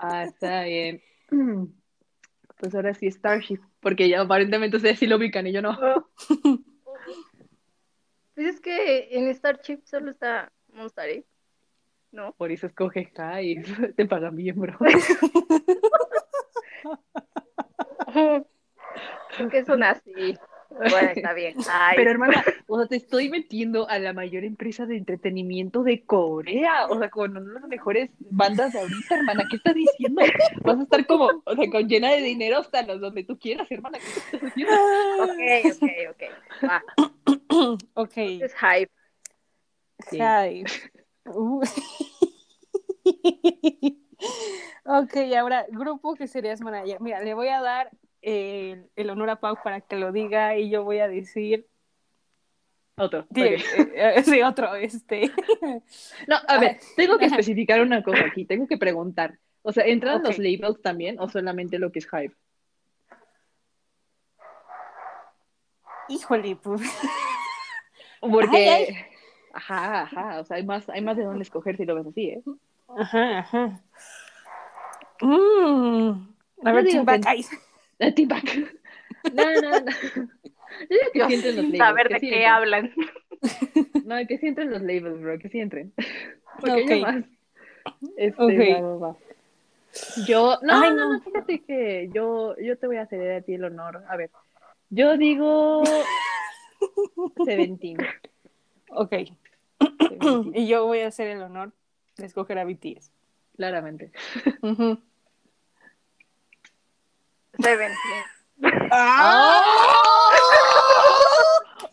[0.00, 1.00] Ah, está bien.
[2.58, 3.60] Pues ahora sí, Starship.
[3.80, 5.78] Porque ya aparentemente ustedes sí lo ubican y yo no.
[8.34, 11.26] Pues es que en Starship solo está Monster Inc.
[12.12, 12.32] ¿no?
[12.32, 13.62] Por eso escoge hype.
[13.96, 14.76] Te pagan bien, bro.
[19.38, 20.36] Porque son así.
[20.70, 21.56] Bueno, está bien.
[21.68, 26.04] Ay, Pero hermana, o sea, te estoy metiendo a la mayor empresa de entretenimiento de
[26.04, 30.22] Corea, o sea, con una de las mejores bandas de ahorita, hermana, ¿qué estás diciendo?
[30.62, 33.70] Vas a estar como, o sea, con llena de dinero hasta los donde tú quieras,
[33.70, 34.74] hermana, ¿qué estás haciendo?
[35.24, 36.68] ok, ok, ok.
[36.68, 36.84] Va,
[37.94, 38.92] Ok, es hype.
[40.08, 40.18] Sí.
[41.34, 41.64] Uh.
[44.84, 47.00] ok, ahora, grupo que serías manager.
[47.00, 47.90] Mira, le voy a dar
[48.22, 51.66] el, el honor a Pau para que lo diga y yo voy a decir.
[52.96, 53.26] Otro.
[53.34, 53.62] Sí, eh,
[53.94, 55.30] eh, sí, otro, este.
[56.28, 59.38] No, a ver, tengo que especificar una cosa aquí, tengo que preguntar.
[59.62, 62.34] O sea, ¿entran los labels también o solamente lo que es hype?
[66.08, 66.82] Híjole, pues.
[68.20, 68.96] Porque, Ay,
[69.52, 72.28] ajá, ajá, o sea, hay más, hay más de dónde escoger si lo ves así,
[72.30, 72.42] ¿eh?
[72.96, 73.80] Ajá, ajá.
[75.22, 76.10] Mm,
[76.64, 77.44] A Yo ver, Team Back, que- ay,
[77.98, 78.44] La T-Back.
[79.32, 79.90] No, no, no.
[80.88, 81.78] Yo digo que sí entren los labels.
[81.78, 82.52] saber que de sí qué entren.
[82.54, 82.94] hablan.
[84.04, 85.92] No, que sí entren los labels, bro, que sí entren.
[86.60, 86.90] Porque Ok.
[86.90, 87.24] hay más.
[88.16, 88.82] Este, Ok.
[88.82, 89.16] va, va, va.
[90.26, 91.12] Yo, no, Ay, no, no.
[91.14, 94.02] no, fíjate que yo, yo te voy a ceder a ti el honor.
[94.08, 94.30] A ver,
[94.88, 95.82] yo digo
[97.44, 97.98] Seventeen.
[98.90, 99.12] Ok.
[100.54, 101.72] Y yo voy a hacer el honor
[102.16, 103.10] de escoger a BTS.
[103.56, 104.10] claramente.
[104.62, 104.98] Ujú.
[107.58, 107.92] Seven.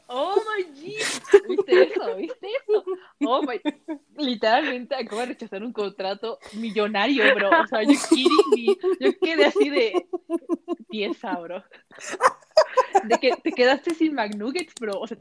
[0.08, 1.48] Oh my God.
[1.50, 2.16] ¿Viste eso?
[2.16, 2.86] ¿Viste eso?
[3.26, 3.60] Oh my.
[4.16, 7.50] Literalmente acabo de rechazar un contrato millonario, bro.
[7.50, 8.66] O sea, yo kidding me.
[9.00, 10.08] Yo quedé así de
[10.90, 11.64] pieza, bro.
[13.04, 15.02] De que te quedaste sin McNuggets, bro.
[15.02, 15.18] O sea,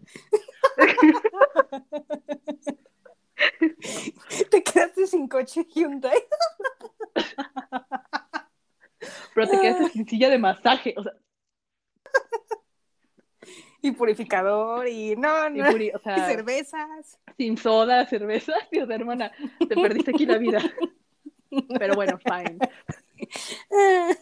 [4.50, 6.18] Te quedaste sin coche Hyundai.
[9.34, 10.94] pero te quedaste sin silla de masaje.
[10.96, 11.12] O sea,
[13.82, 15.66] Y purificador y no, y no.
[15.66, 17.18] puri- o Y cervezas.
[17.36, 18.54] sin soda, cerveza.
[18.72, 19.30] Dios, hermana,
[19.68, 20.60] te perdiste aquí la vida.
[21.78, 22.58] Pero bueno, fine.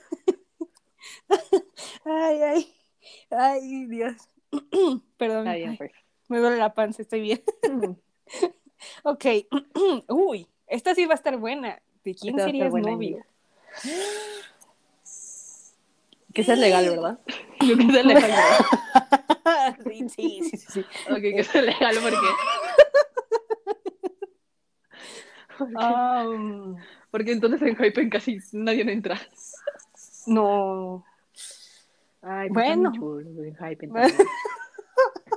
[2.04, 2.74] Ay, ay.
[3.30, 4.16] Ay, Dios.
[5.16, 5.48] Perdón.
[5.48, 5.92] Ay, pues.
[6.28, 7.42] Me duele la panza, estoy bien.
[9.02, 9.24] Ok.
[10.08, 11.80] Uy, esta sí va a estar buena.
[12.04, 13.24] ¿De quién Esta serías novio?
[16.34, 17.18] Que sea legal, ¿verdad?
[17.60, 19.76] Yo que sea legal, ¿verdad?
[19.84, 20.80] sí, sí, sí, sí.
[21.10, 22.18] Ok, que sea legal porque...
[25.56, 26.76] Porque, Um,
[27.12, 29.20] porque entonces en Hype casi nadie entra.
[30.26, 31.04] no.
[32.22, 34.14] Ay, pues muy chulo en Hype Bueno.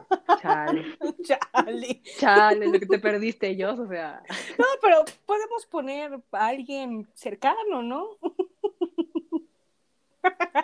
[0.41, 0.97] Chale.
[1.23, 2.01] Chale.
[2.17, 4.21] Chale, lo que te perdiste yo, o sea.
[4.57, 8.17] No, pero podemos poner a alguien cercano, ¿no?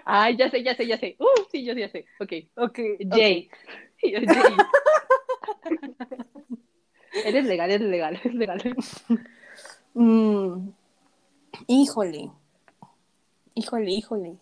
[0.06, 1.16] Ay, ya sé, ya sé, ya sé.
[1.20, 2.06] Uh, sí, yo sí ya sé.
[2.20, 2.34] Ok.
[2.56, 2.80] Ok.
[3.12, 3.50] Jay.
[4.02, 4.56] Yo, Jay.
[7.26, 8.76] Eres legal, eres legal, eres legal.
[9.94, 10.70] Mm,
[11.68, 12.32] híjole.
[13.54, 14.38] Híjole, híjole.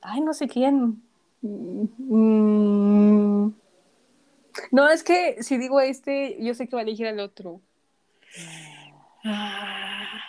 [0.00, 1.02] Ay, no sé quién.
[1.42, 3.48] Mm,
[4.70, 7.60] no, es que si digo este, yo sé que va a elegir al otro.
[9.24, 10.20] Ah.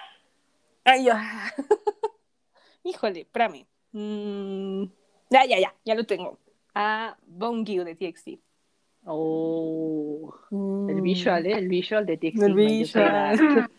[0.84, 1.54] Ay, ya.
[2.84, 3.66] Híjole, espérame.
[3.92, 4.84] Mm,
[5.30, 6.38] Ya, ya, ya, ya lo tengo.
[6.76, 8.40] A Bone Gil de TXT.
[9.06, 11.02] Oh, el Mm.
[11.02, 11.54] visual, ¿eh?
[11.58, 12.44] El visual de TXT.
[12.44, 13.38] El visual.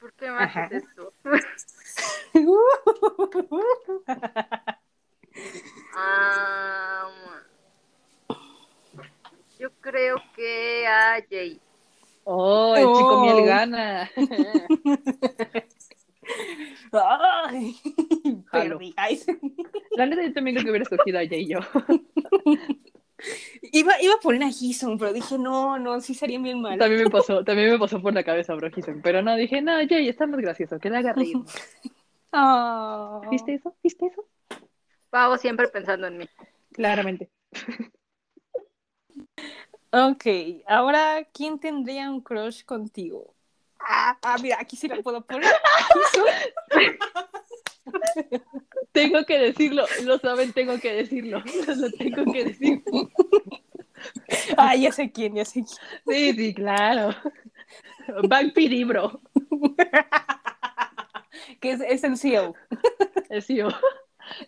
[0.00, 0.68] ¿Por qué me Ajá.
[0.72, 1.12] esto?
[5.96, 7.12] Am,
[9.58, 11.60] yo creo que a Jay.
[12.24, 13.20] Oh, el chico Oh.
[13.22, 14.10] miel gana.
[18.96, 19.38] Ay, sí.
[19.96, 21.58] La neta, yo también creo que hubiera escogido a Jay yo.
[23.72, 26.78] Iba, iba a poner a Gison, pero dije, no, no, sí sería bien mal.
[26.78, 30.08] También me pasó, también me pasó por la cabeza Brojison, pero no, dije, no, Jay,
[30.08, 31.36] está más gracioso, que le haga reír.
[32.38, 33.22] Ah.
[33.30, 33.74] ¿Viste eso?
[33.82, 34.22] ¿Viste eso?
[35.16, 36.28] Pavo siempre pensando en mí.
[36.72, 37.30] Claramente.
[39.92, 40.26] Ok,
[40.66, 43.34] ahora, ¿quién tendría un crush contigo?
[43.80, 45.46] Ah, ah, mira, aquí sí la puedo poner.
[48.92, 52.82] Tengo que decirlo, lo saben, tengo que decirlo, lo tengo que decir.
[54.58, 55.78] Ah, ya sé quién, ya sé quién.
[56.06, 57.14] Sí, sí, claro.
[58.86, 59.22] Bro.
[61.60, 62.54] Que es, es el CEO.
[63.30, 63.68] Es yo.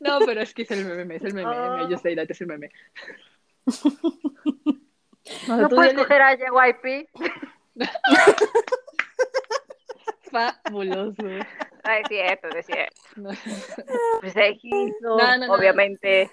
[0.00, 1.50] No, pero es que es el meme, es el meme.
[1.54, 1.86] Ah.
[1.88, 2.70] Yo sé, es el meme.
[5.46, 7.06] No, No puedes dile- coger a JYP.
[10.30, 11.22] Fabuloso.
[11.84, 13.00] Ah, es cierto, es cierto.
[13.16, 13.30] No,
[14.20, 15.52] Pues hizo, No, no, no.
[15.52, 16.30] obviamente.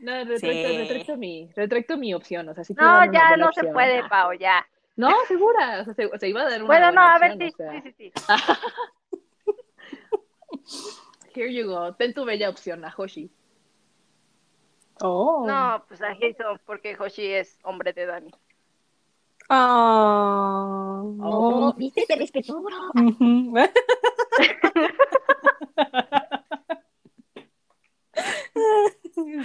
[0.00, 0.76] no retracto, Sí.
[0.78, 2.48] retracto mi, retracto mi opción.
[2.48, 3.72] O sea, sí No, ya no se opción.
[3.72, 4.66] puede, Pau, ya.
[4.96, 5.80] No, segura.
[5.80, 7.56] O sea, se, se iba a dar una Bueno, no, a ver, opción, sí, o
[7.56, 7.82] sea.
[7.82, 8.12] sí, sí, sí.
[11.34, 11.94] Here you go.
[11.94, 13.30] Ten tu bella opción, a Hoshi.
[15.00, 15.44] Oh.
[15.46, 18.30] No, pues a Jason, porque Hoshi es hombre de Dani.
[19.48, 21.02] Ah.
[21.20, 21.74] Oh.
[21.76, 22.04] ¿Viste?
[22.06, 22.76] Te respetó, bro.
[22.94, 23.54] Ujú.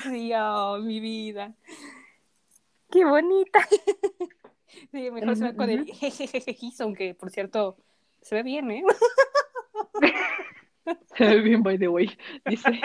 [0.03, 1.53] Sí, oh, mi vida.
[2.89, 3.67] Qué bonita.
[4.91, 7.77] Sí, mejor se va con el Gison, que por cierto
[8.21, 8.83] se ve bien, ¿eh?
[11.17, 12.09] Se ve bien, by the way.
[12.45, 12.81] Dice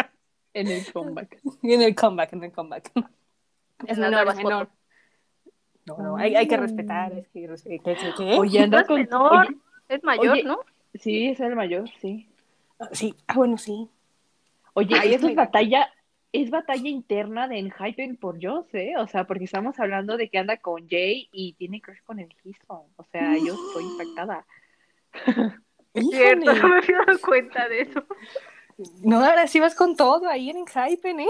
[0.55, 1.41] en el comeback.
[1.63, 2.91] En el comeback, en el comeback.
[3.87, 4.69] Es las menor, es menor.
[5.85, 7.13] No, no, hay, hay que respetar.
[7.13, 8.39] Es que, ¿qué, qué, qué?
[8.39, 9.01] Oye, No anda es con.
[9.01, 9.57] menor, oye,
[9.89, 10.45] es mayor, oye.
[10.45, 10.61] ¿no?
[10.95, 12.29] sí, es el mayor, sí.
[12.93, 13.89] Sí, ah, bueno, sí.
[14.75, 15.89] Oye, Ay, esto es batalla,
[16.33, 18.95] es batalla interna de Enhypen por Joss, ¿eh?
[18.99, 22.33] O sea, porque estamos hablando de que anda con Jay y tiene crush con el
[22.43, 22.87] Gison.
[22.97, 24.47] O sea, yo estoy impactada.
[25.95, 28.05] Es cierto, no me había dado cuenta de eso.
[29.03, 31.29] No, ahora sí vas con todo ahí en Hypen, ¿eh?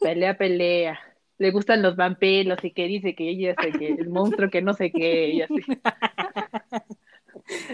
[0.00, 0.98] Pelea, pelea.
[1.38, 4.62] Le gustan los vampiros y que dice que ella es el, que, el monstruo que
[4.62, 5.54] no sé qué, y así.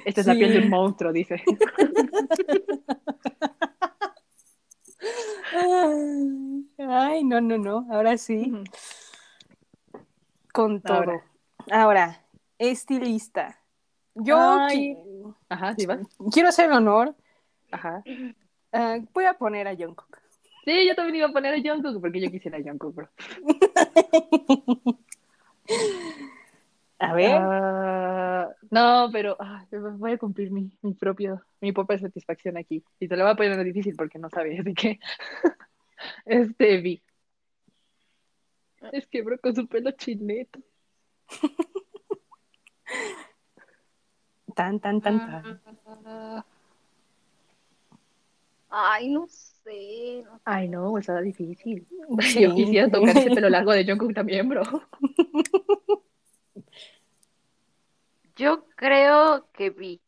[0.05, 1.43] Esta es la piel de un monstruo, dice.
[6.79, 7.87] Ay, no, no, no.
[7.91, 8.53] Ahora sí.
[10.53, 10.97] Con todo.
[10.97, 11.25] Ahora.
[11.71, 12.25] Ahora,
[12.59, 13.61] estilista.
[14.21, 14.95] Yo Ay.
[14.95, 16.01] qui- Ajá, sí vas.
[16.33, 17.15] quiero hacer honor.
[17.71, 18.03] Ajá.
[18.73, 20.19] ah, voy a poner a Jungkook.
[20.65, 23.09] Sí, yo también iba a poner a Jungkook porque yo quisiera a Jungkook, bro.
[27.01, 27.39] A ver.
[27.41, 32.83] Ah, no, pero ah, voy a cumplir mi, mi propio, mi propia satisfacción aquí.
[32.99, 34.99] Y te lo voy a poner difícil porque no sabes, así que
[36.27, 37.01] este vi.
[38.93, 40.59] Es que bro con su pelo chineto.
[44.59, 45.63] Tan, tan, tan, tan.
[48.69, 50.25] Ay, no sé.
[50.25, 51.87] no- Ay, no, está difícil.
[52.23, 52.41] Sí.
[52.43, 54.63] Yo quisiera tocar ese pelo largo de Jungkook también, bro.
[58.35, 60.01] Yo creo que vi.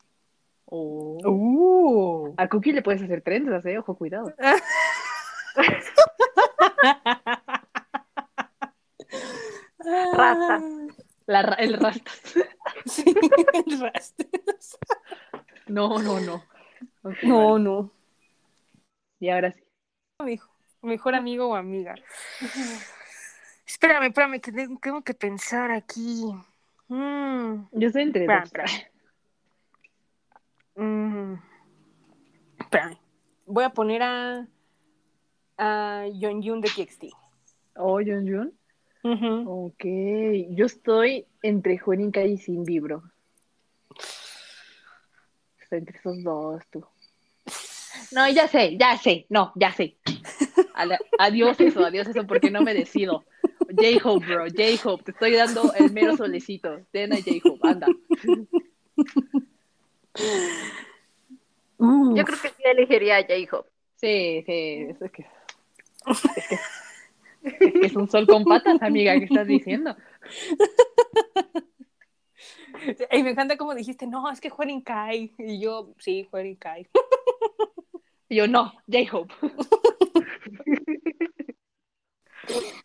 [0.64, 1.18] Oh.
[1.24, 2.34] Uh.
[2.36, 4.34] A Cookie le puedes hacer trenzas, eh, ojo, cuidado.
[10.16, 10.60] Rasta.
[11.30, 12.34] La, el rastas.
[12.86, 13.04] Sí,
[13.66, 14.78] el rastas.
[15.68, 16.42] No, no, no.
[17.22, 17.64] No, vale.
[17.64, 17.92] no.
[19.20, 19.60] Y ahora sí.
[20.82, 21.94] Mejor amigo o amiga.
[23.64, 26.24] Espérame, espérame, que tengo, que pensar aquí.
[26.88, 28.52] Mm, Yo estoy entre espérame, dos.
[28.52, 28.90] espérame.
[30.74, 31.34] Mm,
[32.58, 32.98] espérame.
[33.46, 34.48] Voy a poner a,
[35.58, 37.04] a Yeon de TXT.
[37.76, 38.58] Oh, Jun
[39.02, 39.66] Ujú.
[39.66, 39.84] Ok,
[40.50, 43.02] yo estoy entre Juenica y Sin Vibro.
[45.60, 46.84] Estoy entre esos dos, tú.
[48.12, 49.96] No, ya sé, ya sé, no, ya sé.
[51.18, 53.24] Adiós eso, adiós eso, porque no me decido.
[53.68, 56.80] J-Hope, bro, J-Hope, te estoy dando el mero solecito.
[56.90, 57.88] Ten a J-Hope, anda.
[61.78, 63.70] Uh, Yo creo que sí elegiría a J-Hope.
[63.96, 65.26] Sí, sí, eso es que
[66.36, 66.58] es que,
[67.42, 69.96] es que es un sol con patas, amiga, ¿qué estás diciendo?
[73.10, 75.34] Y me encanta como dijiste, no, es que Juan Kai.
[75.38, 76.86] Y yo, sí, Juan Kai.
[78.28, 79.34] Y yo, no, J-Hope.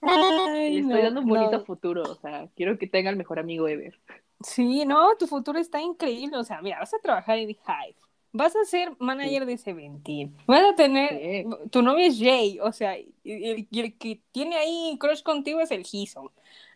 [0.02, 4.00] Le estoy dando un bonito futuro, o sea, quiero que tenga el mejor amigo ever.
[4.42, 6.38] Sí, no, tu futuro está increíble.
[6.38, 7.96] O sea, mira, vas a trabajar en Hive.
[8.38, 10.36] Vas a ser manager de Seventeen.
[10.46, 11.46] Vas a tener.
[11.72, 12.60] Tu novio es Jay.
[12.62, 16.30] O sea, el, y el que tiene ahí crush contigo es el Hison.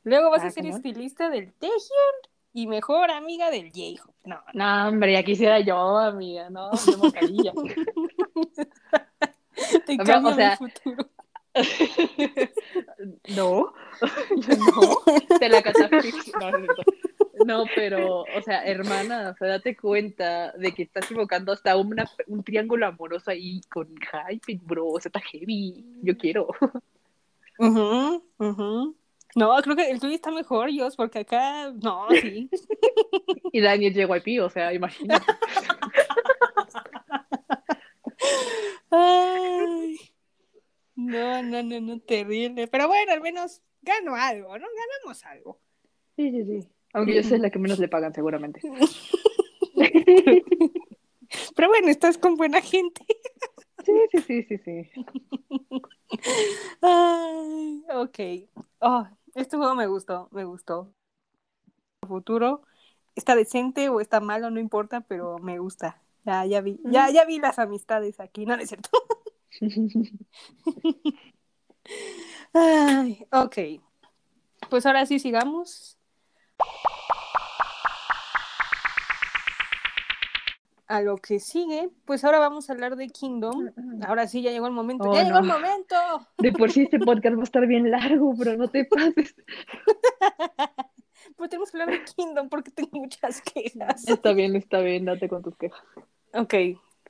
[0.03, 0.77] Luego vas Ah, a ser ¿cómo?
[0.77, 2.15] estilista del Taehyun
[2.53, 4.14] y mejor amiga del J-Hope.
[4.23, 4.84] No, no.
[4.84, 7.52] No, hombre, ya quisiera yo, amiga, no, de mascarilla.
[9.86, 11.10] Te sea, cambia o sea, mi futuro.
[13.36, 13.73] No,
[14.36, 16.34] yo no, te la catafixio.
[16.40, 16.84] No, no, cierto.
[17.45, 22.10] No, pero, o sea, hermana, o sea, date cuenta de que estás invocando hasta una,
[22.28, 26.48] un triángulo amoroso ahí con hype, bro, o sea, está heavy, yo quiero.
[27.57, 28.95] Ujú, ujú.
[29.36, 32.49] No, creo que el tuyo está mejor, Jos, porque acá, no, sí.
[33.52, 35.26] Y Daniel JYP, o sea, imagínate.
[38.91, 39.99] Ay.
[40.95, 42.68] No, no, no, no, terrible.
[42.68, 44.68] Pero bueno, al menos gano algo, ¿no?
[44.68, 45.60] Ganamos algo.
[46.16, 46.68] Sí, sí, sí.
[46.94, 48.61] Aunque yo sé la que menos le pagan, seguramente.
[51.56, 53.06] Pero bueno, estás con buena gente.
[53.86, 54.91] Sí, sí, sí, sí, sí.
[56.82, 58.20] Ay, ok.
[58.80, 60.94] Oh, este juego me gustó, me gustó.
[62.06, 62.64] Futuro
[63.16, 66.02] está decente o está malo, no importa, pero me gusta.
[66.26, 68.90] Ya, ya vi, ya, ya vi las amistades aquí, no, no es cierto.
[72.53, 73.57] Ay, ok.
[74.70, 75.99] Pues ahora sí sigamos.
[80.88, 83.69] A lo que sigue, pues ahora vamos a hablar de Kingdom.
[84.07, 85.10] Ahora sí, ya llegó el momento.
[85.10, 85.95] Oh, ¡Ya llegó el momento!
[86.40, 89.36] De por sí este podcast va a estar bien largo, pero no te pases.
[91.36, 94.07] Pues tenemos que hablar de Kingdom porque tengo muchas quejas.
[94.07, 95.81] Está bien, está bien, date con tus quejas.
[96.34, 96.53] Ok,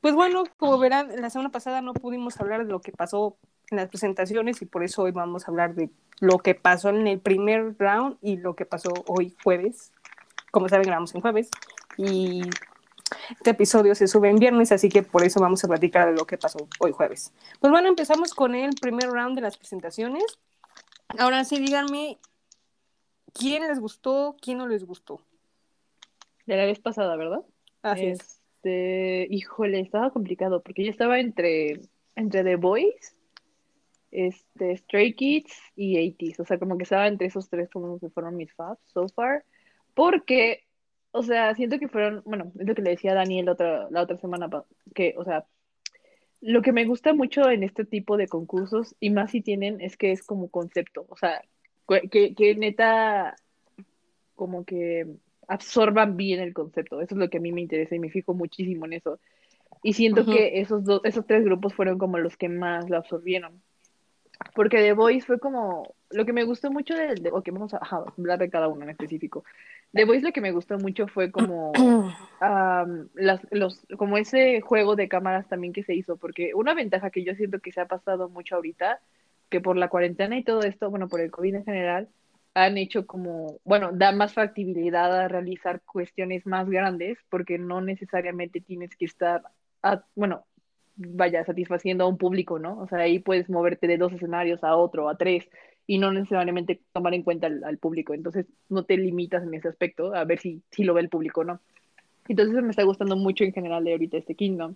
[0.01, 3.37] pues bueno, como verán, la semana pasada no pudimos hablar de lo que pasó
[3.71, 5.89] en las presentaciones y por eso hoy vamos a hablar de
[6.19, 9.91] lo que pasó en el primer round y lo que pasó hoy jueves.
[10.51, 11.49] Como saben, grabamos en jueves
[11.97, 12.41] y
[13.31, 16.25] este episodio se sube en viernes, así que por eso vamos a platicar de lo
[16.25, 17.33] que pasó hoy jueves.
[17.59, 20.23] Pues bueno, empezamos con el primer round de las presentaciones.
[21.17, 22.19] Ahora sí, díganme,
[23.33, 25.21] ¿quién les gustó, quién no les gustó?
[26.45, 27.41] De la vez pasada, ¿verdad?
[27.81, 28.39] Así es.
[28.61, 31.79] Este, híjole, estaba complicado porque yo estaba entre,
[32.15, 33.15] entre The Boys,
[34.11, 36.39] este, Stray Kids y 80s.
[36.39, 39.43] O sea, como que estaba entre esos tres como que fueron mis faves so far.
[39.93, 40.65] Porque,
[41.11, 43.87] o sea, siento que fueron, bueno, es lo que le decía a Daniel la otra,
[43.89, 44.49] la otra semana,
[44.93, 45.45] que, o sea,
[46.41, 49.97] lo que me gusta mucho en este tipo de concursos, y más si tienen, es
[49.97, 51.05] que es como concepto.
[51.09, 51.41] O sea,
[52.09, 53.35] que, que, neta,
[54.35, 55.07] como que
[55.47, 57.01] absorban bien el concepto.
[57.01, 59.19] Eso es lo que a mí me interesa y me fijo muchísimo en eso.
[59.83, 60.31] Y siento Ujú.
[60.31, 63.61] que esos dos, esos tres grupos fueron como los que más lo absorbieron.
[64.55, 67.77] Porque The Voice fue como, lo que me gustó mucho del, de, ok, vamos a
[67.81, 69.43] ajá, hablar de cada uno en específico.
[69.93, 71.71] The Voice lo que me gustó mucho fue como,
[72.39, 77.09] am, las, los, como ese juego de cámaras también que se hizo, porque una ventaja
[77.11, 79.01] que yo siento que se ha pasado mucho ahorita,
[79.49, 82.09] que por la cuarentena y todo esto, bueno, por el COVID en general,
[82.53, 88.61] han hecho como, bueno, da más factibilidad a realizar cuestiones más grandes, porque no necesariamente
[88.61, 89.43] tienes que estar,
[89.83, 90.45] a- bueno,
[90.99, 92.79] vaya, satisfaciendo a un público, ¿no?
[92.79, 95.47] O sea, ahí puedes moverte de dos escenarios a otro, a tres,
[95.87, 98.13] y no necesariamente tomar en cuenta al, al público.
[98.13, 101.41] Entonces, no te limitas en ese aspecto a ver si, si lo ve el público
[101.41, 101.61] o no.
[102.27, 104.75] Entonces, me está gustando mucho en general de ahorita este Kingdom,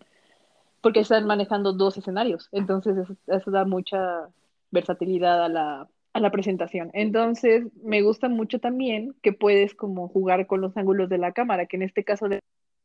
[0.82, 2.50] porque están manejando dos escenarios.
[2.52, 4.30] Entonces, eso, eso da mucha
[4.72, 6.90] versatilidad a la, a la presentación.
[6.94, 11.66] Entonces, me gusta mucho también que puedes como jugar con los ángulos de la cámara,
[11.66, 12.28] que en este caso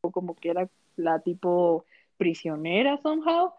[0.00, 1.84] como que era la tipo
[2.18, 3.52] prisionera somehow.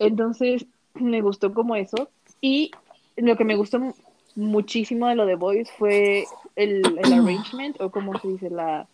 [0.00, 2.08] Entonces, me gustó como eso.
[2.40, 2.72] Y
[3.16, 3.94] lo que me gustó mu-
[4.34, 6.24] muchísimo de lo de Boys fue
[6.56, 8.88] el, el arrangement, o como se dice, la,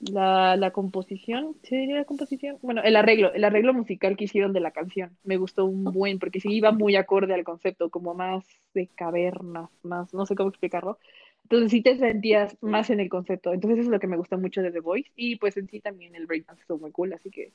[0.00, 2.58] la, la composición, ¿se diría la composición?
[2.62, 5.10] Bueno, el arreglo, el arreglo musical que hicieron de la canción.
[5.24, 8.44] Me gustó un buen, porque sí iba muy acorde al concepto, como más
[8.74, 10.98] de cavernas, más, no sé cómo explicarlo.
[11.44, 13.52] Entonces sí te sentías más en el concepto.
[13.52, 15.10] Entonces eso es lo que me gusta mucho de The Voice.
[15.16, 17.50] Y pues en sí también el breakdance estuvo muy cool, así que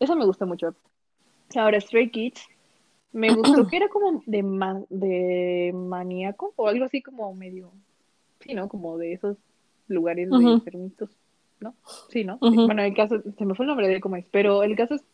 [0.00, 0.74] eso me gusta mucho.
[1.56, 2.42] Ahora, Stray Kids,
[3.12, 7.70] me gustó que era como de, ma- de maníaco o algo así como medio,
[8.40, 8.68] sí, ¿no?
[8.68, 9.36] Como de esos
[9.88, 11.10] lugares de enfermitos,
[11.60, 11.74] ¿no?
[12.08, 12.38] Sí, ¿no?
[12.40, 15.04] Bueno, el caso, se me fue el nombre de cómo es, pero el caso es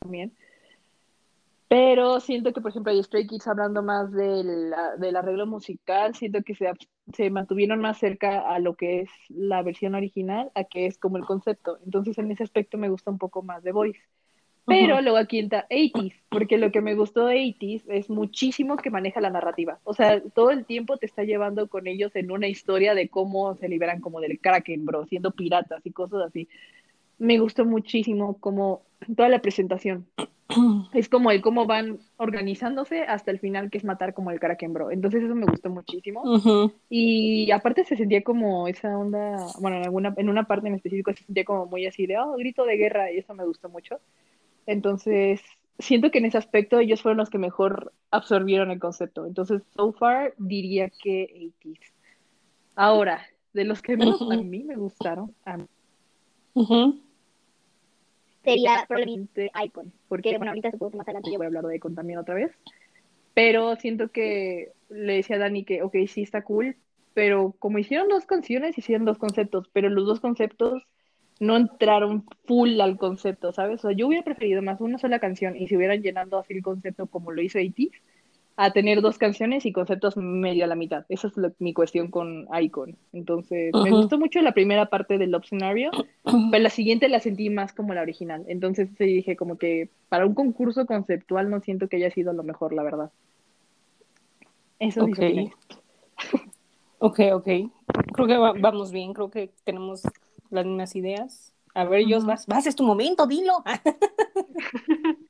[0.00, 0.32] también
[1.68, 6.42] Pero siento que, por ejemplo, hay Stray Kids hablando más del, del arreglo musical, siento
[6.42, 6.66] que se,
[7.14, 11.16] se mantuvieron más cerca a lo que es la versión original, a que es como
[11.16, 11.78] el concepto.
[11.84, 14.00] Entonces, en ese aspecto me gusta un poco más de Voice.
[14.66, 15.02] Pero Ujú.
[15.02, 19.18] luego aquí entra 80s, porque lo que me gustó de 80s es muchísimo que maneja
[19.20, 19.80] la narrativa.
[19.84, 23.56] O sea, todo el tiempo te está llevando con ellos en una historia de cómo
[23.56, 26.48] se liberan como del Kraken, bro, siendo piratas y cosas así.
[27.18, 28.82] Me gustó muchísimo como
[29.16, 30.06] toda la presentación.
[30.94, 34.72] Es como el cómo van organizándose hasta el final, que es matar como el Kraken,
[34.72, 34.90] bro.
[34.90, 36.22] Entonces eso me gustó muchísimo.
[36.88, 41.12] Y aparte se sentía como esa onda, bueno, en, alguna, en una parte en específico
[41.12, 44.00] se sentía como muy así de, oh, grito de guerra, y eso me gustó mucho.
[44.66, 45.42] Entonces,
[45.78, 49.26] siento que en ese aspecto ellos fueron los que mejor absorbieron el concepto.
[49.26, 51.92] Entonces, so far, diría que 80s.
[52.74, 55.64] Ahora, de los que menos a mí me gustaron, a mí.
[58.52, 59.92] Sería probablemente Icon.
[60.08, 62.18] porque Que bueno, ahorita supongo que más adelante yo voy a hablar de Icon también
[62.18, 62.52] otra vez,
[63.34, 66.76] pero siento que le decía a Dani que, ok, sí está cool,
[67.14, 70.86] pero como hicieron dos canciones, hicieron dos conceptos, pero los dos conceptos
[71.40, 73.84] no entraron full al concepto, ¿sabes?
[73.84, 76.62] O sea, yo hubiera preferido más una sola canción y si hubieran llenando así el
[76.62, 77.78] concepto como lo hizo AT,
[78.60, 81.06] a tener dos canciones y conceptos medio a la mitad.
[81.08, 82.96] Esa es lo- mi cuestión con Icon.
[83.12, 83.98] Entonces, me Ujú.
[84.00, 85.92] gustó mucho la primera parte del Love Scenario,
[86.24, 88.44] pero la siguiente la sentí más como la original.
[88.48, 92.42] Entonces sí dije como que para un concurso conceptual no siento que haya sido lo
[92.42, 93.10] mejor, la verdad.
[94.80, 95.18] Eso sí Ok.
[95.18, 95.52] opiné.
[97.00, 97.46] Ok, ok.
[98.12, 100.02] Creo que va- vamos bien, creo que tenemos
[100.50, 101.54] las mismas ideas.
[101.72, 102.26] A ver, Jos, Ujú.
[102.26, 103.62] vas, vas, es tu momento, dilo.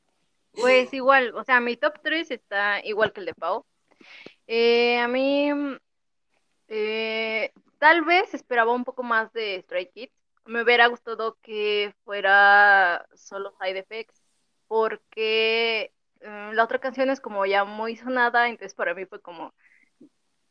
[0.60, 3.64] Pues igual, o sea, mi top 3 está igual que el de Pau.
[4.46, 5.76] Eh, a mí, mm,
[6.68, 10.12] eh, tal vez esperaba un poco más de Stray Kids.
[10.44, 14.22] Me hubiera gustado que fuera solo Side Effects,
[14.66, 19.54] porque eh, la otra canción es como ya muy sonada, entonces para mí fue como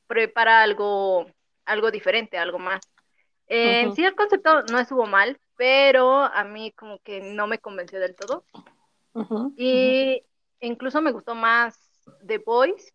[0.08, 1.26] prepara algo,
[1.66, 2.82] algo diferente, algo más.
[3.48, 8.00] En sí el concepto no estuvo mal, pero a mí como que no me convenció
[8.00, 8.44] del todo.
[9.56, 10.24] Y
[10.60, 11.92] incluso me gustó más
[12.26, 12.94] The Boys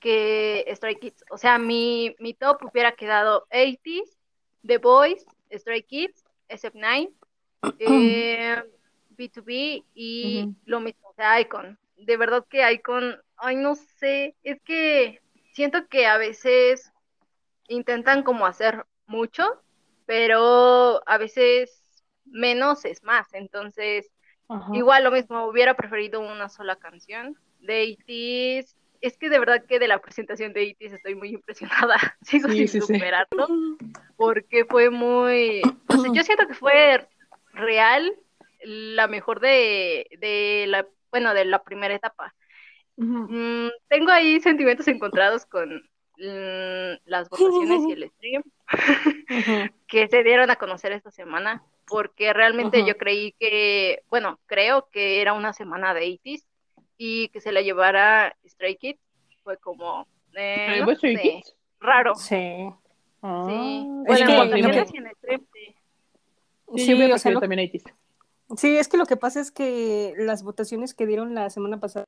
[0.00, 1.24] que Stray Kids.
[1.30, 4.16] O sea, mi, mi top hubiera quedado 80s,
[4.66, 7.12] The Boys, Stray Kids, SF9,
[7.78, 8.62] eh,
[9.16, 11.78] B2B y lo mismo, o sea, Icon.
[11.96, 15.20] De verdad que Icon, ay, no sé, es que
[15.52, 16.92] siento que a veces
[17.68, 19.62] intentan como hacer mucho,
[20.04, 21.82] pero a veces
[22.24, 23.32] menos es más.
[23.32, 24.10] Entonces,
[24.48, 24.76] Ajá.
[24.76, 27.36] Igual lo mismo, hubiera preferido una sola canción.
[27.60, 31.96] De 80s, es que de verdad que de la presentación de 80s estoy muy impresionada.
[32.22, 32.94] Sigo Sí, sin sí, sí.
[32.94, 33.46] superarlo
[34.16, 37.06] porque fue muy, o sea, yo siento que fue
[37.52, 38.12] real
[38.62, 42.34] la mejor de, de la, bueno, de la primera etapa.
[42.96, 45.74] Mm, tengo ahí sentimientos encontrados con
[46.18, 48.42] mm, las votaciones y el stream
[49.86, 55.20] que se dieron a conocer esta semana, porque realmente yo creí que, bueno, creo que
[55.20, 56.46] era una semana de 80s
[56.98, 59.00] y que se la llevara Stray Kids
[59.42, 61.56] fue como, eh, ¿Eh, no ¿vos Stray sé, Kids?
[61.80, 62.14] raro.
[62.16, 62.68] Sí.
[63.22, 64.96] Ah, Sí, Es bueno, en que lo que- sí.
[66.74, 67.94] Sí, Sí, yo hubiera o sea, preferido lo- también 80s.
[68.56, 72.04] sí, es que lo que pasa es que las votaciones que dieron la semana pasada,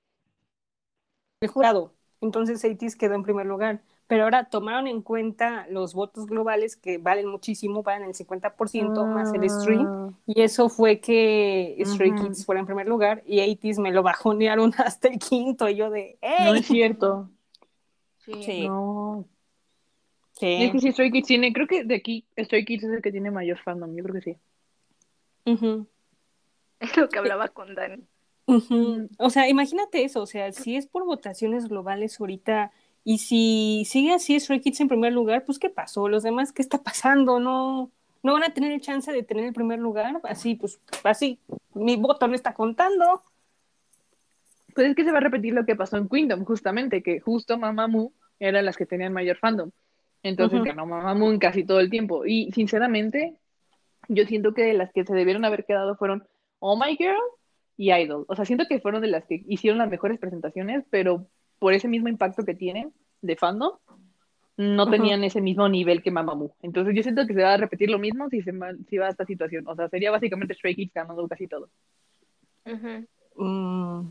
[1.40, 6.26] el jurado, entonces 80s quedó en primer lugar, pero ahora tomaron en cuenta los votos
[6.26, 11.80] globales que valen muchísimo, valen el 50% más el stream, Ah, y eso fue que
[11.84, 12.14] Stray.
[12.14, 15.90] Kids fuera en primer lugar y 80s me lo bajonearon hasta el quinto, y yo
[15.90, 17.28] de, No es cierto.
[18.24, 18.42] Sí.
[18.42, 19.26] Sí, No.
[20.32, 20.54] sí.
[20.62, 23.12] Es que sí, Stray Kids tiene, creo que de aquí Stray Kids es el que
[23.12, 24.36] tiene mayor fandom, yo creo que sí.
[25.44, 25.86] Ujú.
[26.80, 28.02] Es lo que hablaba con Dani.
[28.46, 29.08] Ujú.
[29.18, 32.72] O sea, imagínate eso, o sea, si es por votaciones globales ahorita
[33.08, 36.10] y si sigue así Stray Kids en primer lugar, pues ¿qué pasó?
[36.10, 37.40] Los demás, ¿qué está pasando?
[37.40, 37.90] No,
[38.22, 41.38] no van a tener el chance de tener el primer lugar, así, pues, así,
[41.72, 43.22] mi voto no está contando.
[44.74, 47.56] Pues es que se va a repetir lo que pasó en Kingdom, justamente, que justo
[47.56, 49.70] Mamamoo eran las que tenían mayor fandom.
[50.22, 50.68] Entonces Ujú.
[50.68, 52.26] ganó Mamamoo en casi todo el tiempo.
[52.26, 53.38] Y sinceramente,
[54.08, 56.28] yo siento que de las que se debieron haber quedado fueron
[56.58, 57.16] Oh My Girl
[57.78, 58.26] y Idol.
[58.28, 61.26] O sea, siento que fueron de las que hicieron las mejores presentaciones, pero
[61.58, 63.72] por ese mismo impacto que tienen de fandom,
[64.56, 66.52] no tenían ese mismo nivel que Mamamoo.
[66.62, 69.06] Entonces yo siento que se va a repetir lo mismo si se va, si va
[69.06, 69.66] a esta situación.
[69.68, 71.68] O sea, sería básicamente Stray Kids ganando casi todo.
[73.36, 74.08] Mm.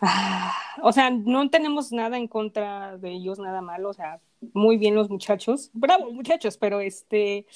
[0.00, 0.52] Ah,
[0.82, 4.20] o sea, no tenemos nada en contra de ellos, nada malo, o sea,
[4.52, 7.46] muy bien los muchachos, bravo muchachos, pero este,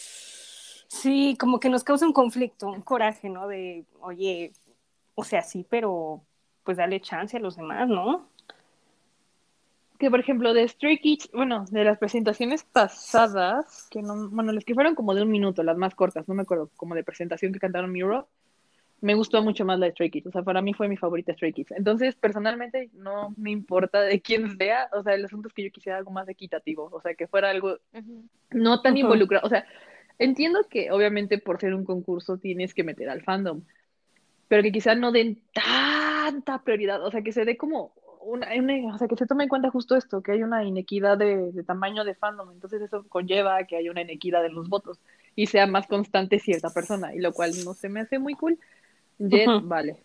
[0.89, 3.47] sí, como que nos causa un conflicto, un coraje, ¿no?
[3.47, 4.53] De, oye,
[5.15, 6.23] o sea, sí, pero
[6.65, 8.29] pues darle chance a los demás, ¿no?
[10.03, 14.65] Que por ejemplo de Stray Kids, bueno, de las presentaciones pasadas, que no, bueno, las
[14.65, 17.53] que fueron como de un minuto, las más cortas, no me acuerdo, como de presentación
[17.53, 18.27] que cantaron Miro,
[19.01, 21.33] me gustó mucho más la de Stray Kids, o sea, para mí fue mi favorita
[21.35, 21.71] Stray Kids.
[21.77, 25.71] Entonces, personalmente, no me importa de quién sea, o sea, el asunto es que yo
[25.71, 27.79] quisiera algo más equitativo, o sea, que fuera algo
[28.51, 29.03] no tan Ujú.
[29.03, 29.65] involucrado, o sea,
[30.19, 33.63] entiendo que obviamente por ser un concurso tienes que meter al fandom,
[34.49, 38.95] pero que quizás no den tanta prioridad, o sea, que se dé como una, una-
[38.95, 41.63] o sea, que se tome en cuenta justo esto, que hay una inequidad de, de
[41.63, 44.99] tamaño de fandom, entonces eso conlleva que haya una inequidad en los votos
[45.35, 48.59] y sea más constante cierta persona, y lo cual no se me hace muy cool.
[49.19, 49.67] Jet, Ujú.
[49.67, 50.03] vale.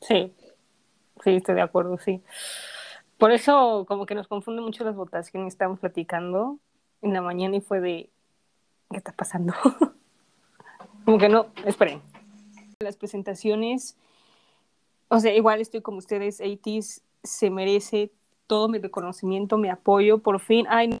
[0.00, 0.32] Sí,
[1.22, 2.22] sí, estoy de acuerdo, sí.
[3.18, 6.58] Por eso como que nos confunde mucho las votaciones, estábamos platicando
[7.02, 8.10] en la mañana y fue de,
[8.90, 9.52] ¿qué está pasando?
[11.04, 12.00] como que no, esperen.
[12.80, 13.96] Las presentaciones,
[15.10, 18.12] o sea, igual estoy como ustedes, 80s, se merece
[18.46, 20.98] todo mi reconocimiento, mi apoyo, por fin, ay, no,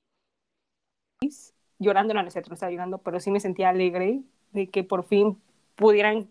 [1.78, 4.20] llorando, no, no es no estaba llorando, pero sí me sentía alegre
[4.52, 5.40] de que por fin
[5.76, 6.28] pudieran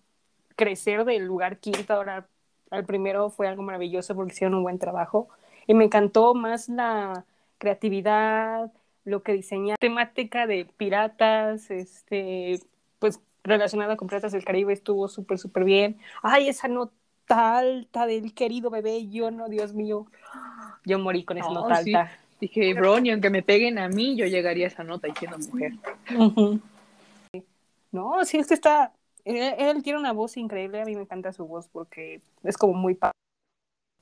[0.56, 2.28] crecer del lugar quinto ahora
[2.70, 5.30] al primero fue algo maravilloso porque hicieron un buen trabajo
[5.66, 7.26] y me encantó más la
[7.58, 8.72] creatividad,
[9.06, 12.60] lo que diseñaron, temática de piratas, este,
[13.00, 15.98] pues relacionada con Piratas del Caribe estuvo súper, súper bien.
[16.22, 16.68] Ay, esa
[17.30, 20.08] nota alta del querido bebé, yo no, Dios mío,
[20.86, 21.94] yo morí con esa No, nota sí.
[21.94, 22.12] alta.
[22.42, 25.38] Dije, bro, ni aunque me peguen a mí, yo llegaría a esa nota y siendo
[25.40, 25.74] mujer.
[27.92, 28.94] No, sí, es que está.
[29.26, 30.82] Él, él tiene una voz increíble.
[30.82, 32.98] A mí me encanta su voz porque es como muy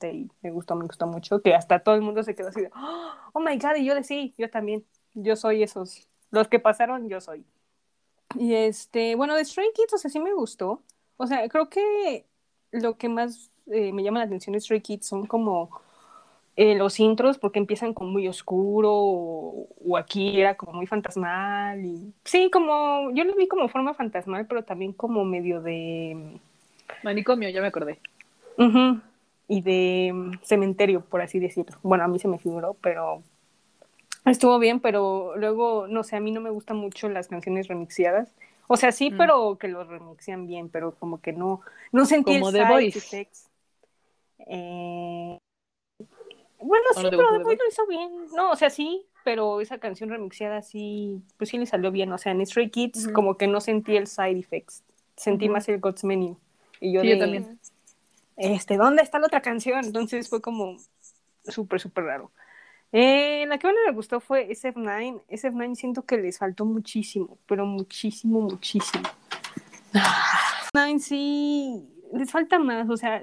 [0.00, 1.42] y me gustó, me gustó mucho.
[1.42, 4.04] Que hasta todo el mundo se quedó así de, oh my god, y yo de
[4.04, 4.84] sí, yo también.
[5.14, 6.06] Yo soy esos.
[6.30, 7.44] Los que pasaron, yo soy.
[8.36, 10.82] Y este, bueno, de Stray Kids, o sea, sí me gustó.
[11.16, 12.27] O sea, creo que
[12.72, 15.70] lo que más eh, me llama la atención de Stray Kids son como
[16.56, 21.84] eh, los intros porque empiezan como muy oscuro o, o aquí era como muy fantasmal
[21.84, 26.40] y sí como yo lo vi como forma fantasmal pero también como medio de
[27.02, 28.00] Manicomio, ya me acordé.
[29.46, 33.22] y de mm, cementerio por así decirlo bueno a mí se me figuró pero
[34.24, 38.34] estuvo bien pero luego no sé a mí no me gustan mucho las canciones remixeadas
[38.68, 39.16] o sea sí Mm.
[39.18, 42.72] pero que los remixian bien pero como que no no sentí Como el The side
[42.72, 42.98] Voice.
[42.98, 43.48] effects.
[44.46, 45.38] Eh,
[46.60, 48.10] bueno, ¿O sí, no pero The Voice lo hizo bien.
[48.34, 52.12] No, o sea, sí, pero esa canción remixeada sí, pues sí le salió bien.
[52.12, 54.82] O sea, en Stray Kids como que no sentí el side effects.
[55.16, 56.36] Sentí más el God's Menu.
[56.80, 57.58] Y yo Sí, de, yo también.
[58.36, 59.84] este, ¿dónde está la otra canción?
[59.84, 60.76] Entonces fue como
[61.44, 62.30] súper, súper raro.
[62.92, 65.22] Eh, la que más me gustó fue SF9.
[65.28, 69.04] SF9 siento que les faltó muchísimo, pero muchísimo, muchísimo.
[70.74, 73.22] Nine sí, les falta más, o sea,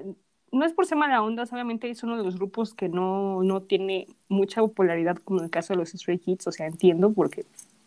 [0.52, 3.62] no es por ser mala onda, obviamente es uno de los grupos que no, no
[3.62, 7.44] tiene mucha popularidad como en el caso de los Stray Kids, o sea, entiendo porque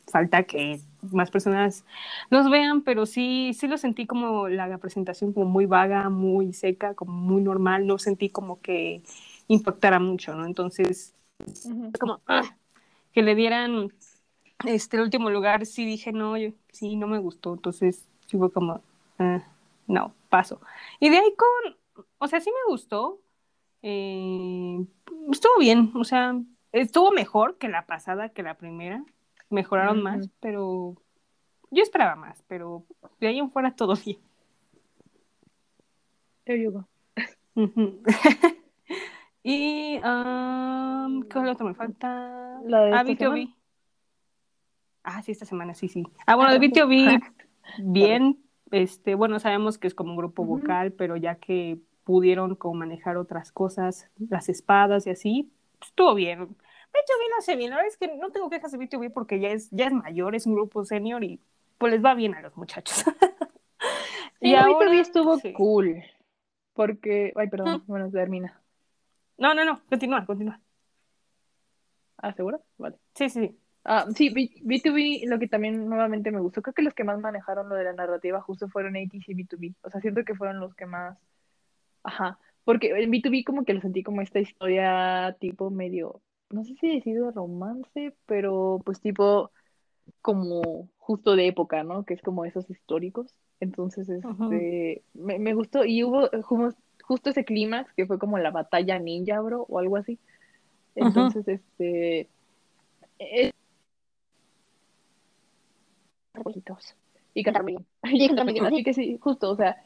[0.07, 0.81] falta que
[1.11, 1.85] más personas
[2.30, 6.93] los vean, pero sí, sí lo sentí como la presentación como muy vaga, muy seca,
[6.95, 9.01] como muy normal, no sentí como que
[9.47, 10.45] impactara mucho, ¿no?
[10.45, 11.14] Entonces,
[11.99, 12.44] Como ah,
[13.11, 13.91] que le dieran
[14.66, 18.52] este el último lugar, sí dije, no, yo, sí, no me gustó, entonces sí fue
[18.52, 18.82] como,
[19.18, 19.44] ah,
[19.88, 20.61] no, paso.
[20.99, 23.20] Y de ahí con, o sea, sí me gustó,
[23.82, 24.86] eh,
[25.32, 26.36] estuvo bien, o sea,
[26.72, 29.03] estuvo mejor que la pasada, que la primera,
[29.49, 30.95] mejoraron más, pero
[31.72, 32.86] yo esperaba más, pero
[33.20, 34.20] de ahí en fuera todo bien.
[36.45, 36.88] Yo digo.
[39.44, 42.60] y, um, ¿qué otro me falta?
[42.66, 43.36] La de ah, esta BTOB.
[43.36, 43.56] semana.
[45.03, 46.03] Ah, sí, esta semana, sí, sí.
[46.28, 47.20] Ah, bueno, de BTOB,
[47.84, 48.38] bien,
[48.72, 53.18] este, bueno, sabemos que es como un grupo vocal, pero ya que pudieron como manejar
[53.18, 56.40] otras cosas, las espadas y así, pues, estuvo bien.
[56.40, 59.49] BTOB lo hace bien, la verdad es que no tengo quejas de BTOB porque ya
[59.49, 61.40] es, ya es mayor, es un grupo senior y
[61.78, 63.06] pues les va bien a los muchachos.
[64.41, 65.53] Y ahora- estuvo sí.
[65.53, 66.02] cool.
[66.74, 68.59] Porque, ay, perdón, bueno, termina.
[69.40, 70.61] No, no, no, continúa, continúa.
[72.18, 72.64] Ah, ¿seguro?
[72.78, 72.98] Vale.
[73.16, 73.60] Sí, sí, sí.
[73.86, 77.20] Ah, sí, B- B2B, lo que también nuevamente me gustó, creo que los que más
[77.20, 79.76] manejaron lo de la narrativa justo fueron ATC y B2B.
[79.84, 81.18] O sea, siento que fueron los que más.
[82.03, 82.40] Ajá.
[82.66, 86.95] Porque en B2B como que lo sentí como esta historia tipo medio, no sé si
[86.95, 89.52] decir de romance, pero pues tipo
[90.22, 92.06] como justo de época, ¿no?
[92.06, 93.36] Que es como esos históricos.
[93.60, 96.41] Entonces, este, me, me gustó y hubo eh,
[97.10, 100.19] justo, ese clímax que fue como la batalla ninja, bro, o algo así.
[100.94, 102.27] Entonces, este,
[106.36, 106.95] Arbolitos.
[107.34, 107.72] y cantar muy
[108.03, 108.15] bien.
[108.15, 109.84] Y cantar muy bien, Así que sí, justo, o sea,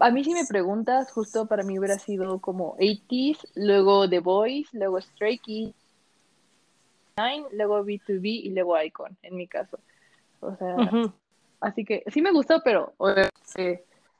[0.00, 4.72] A mí si me preguntas, justo para mí hubiera sido como 80s, luego The Boys,
[4.72, 5.74] luego Stray Kids,
[7.18, 9.78] Nine, luego B2B y luego Icon, en mi caso.
[10.40, 10.90] O sea,
[11.60, 12.94] así que sí me gustó, pero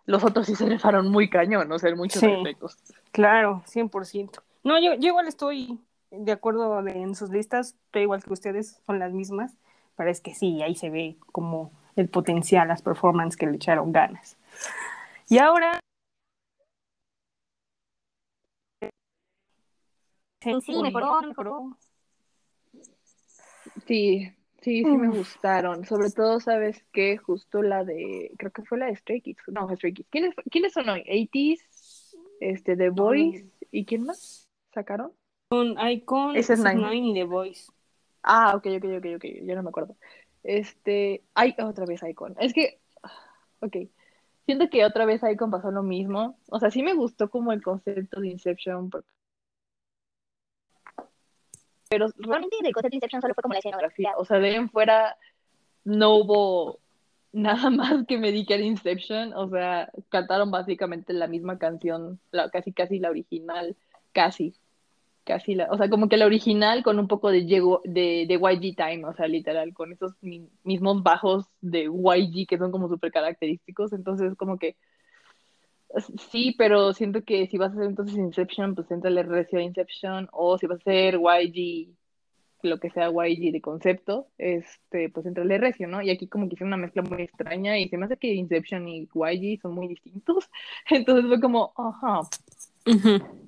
[0.06, 2.32] los otros sí se rifaron muy cañón, o sea, en muchos Sí.
[2.32, 2.78] aspectos.
[3.12, 4.42] Claro, 100%.
[4.64, 5.80] No, yo, yo igual estoy
[6.10, 9.54] de acuerdo de- en sus listas, estoy igual que ustedes, son las mismas,
[9.96, 13.92] pero es que sí, ahí se ve como el potencial, las performances que le echaron
[13.92, 14.36] ganas.
[15.28, 15.80] Y ahora...
[20.40, 21.76] Sí, mejoró, mejoró.
[23.86, 24.32] Sí,
[24.66, 25.84] sí, sí me gustaron.
[25.84, 27.16] Sobre todo, ¿sabes qué?
[27.18, 29.42] Justo la de, creo que fue la de Stray Kids.
[29.46, 30.08] No, Stray Kids.
[30.10, 31.04] ¿Quiénes, quiénes son hoy?
[31.08, 35.12] 80s, este, The Boys, ¿y quién más sacaron?
[35.48, 36.74] Con Icon, es Nine.
[36.74, 37.70] Nine y The Voice.
[38.24, 39.96] Ah, ok, ok, ok, ok, ya no me acuerdo.
[40.42, 42.34] Este, ay, otra vez Icon.
[42.40, 42.80] Es que,
[43.60, 43.76] ok,
[44.46, 46.40] siento que otra vez Icon pasó lo mismo.
[46.50, 49.08] O sea, sí me gustó como el concepto de Inception, porque-
[51.88, 54.12] pero Realmente del concepto de Inception solo fue como la escenografía.
[54.16, 55.16] o sea, de ahí en fuera
[55.84, 56.80] no hubo
[57.32, 62.18] nada más que me di que era Inception, o sea, cantaron básicamente la misma canción,
[62.32, 63.76] la, casi casi la original,
[64.12, 64.54] casi,
[65.24, 68.76] casi la, o sea, como que la original con un poco de, de, de YG
[68.76, 73.12] Time, o sea, literal, con esos mi- mismos bajos de YG que son como súper
[73.12, 74.76] característicos, entonces como que
[76.30, 80.28] Sí, pero siento que si vas a hacer entonces Inception, pues entrale recio a Inception,
[80.32, 81.94] o si vas a hacer YG,
[82.62, 86.02] lo que sea YG de concepto, este, pues entrale recio, ¿no?
[86.02, 88.88] Y aquí como que hice una mezcla muy extraña y se me hace que Inception
[88.88, 90.50] y YG son muy distintos,
[90.90, 92.28] entonces fue como, ajá,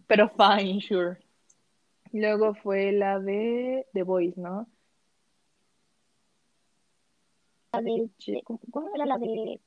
[0.07, 1.19] pero fine, sure.
[2.13, 4.69] Luego fue la de The Voice, ¿no?
[7.73, 9.61] La de, de- ¿Cómo era la de...?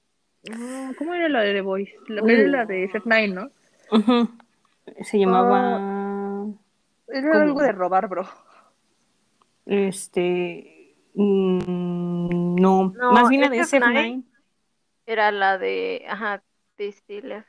[0.44, 1.94] Mm, ¿Cómo era la de The Voice?
[2.08, 2.28] La, Uh.
[2.28, 3.52] era la de Set Nine, ¿no?
[3.92, 4.28] Ujú.
[5.04, 5.84] Se llamaba...
[7.08, 7.44] Era ¿Cómo?
[7.44, 8.28] algo de robar, bro.
[9.66, 10.96] Este...
[11.16, 14.14] mm, no, No, más bien la de SF9.
[14.14, 14.24] SF9.
[15.06, 16.44] Era la de, ajá,
[16.78, 17.48] Distiller.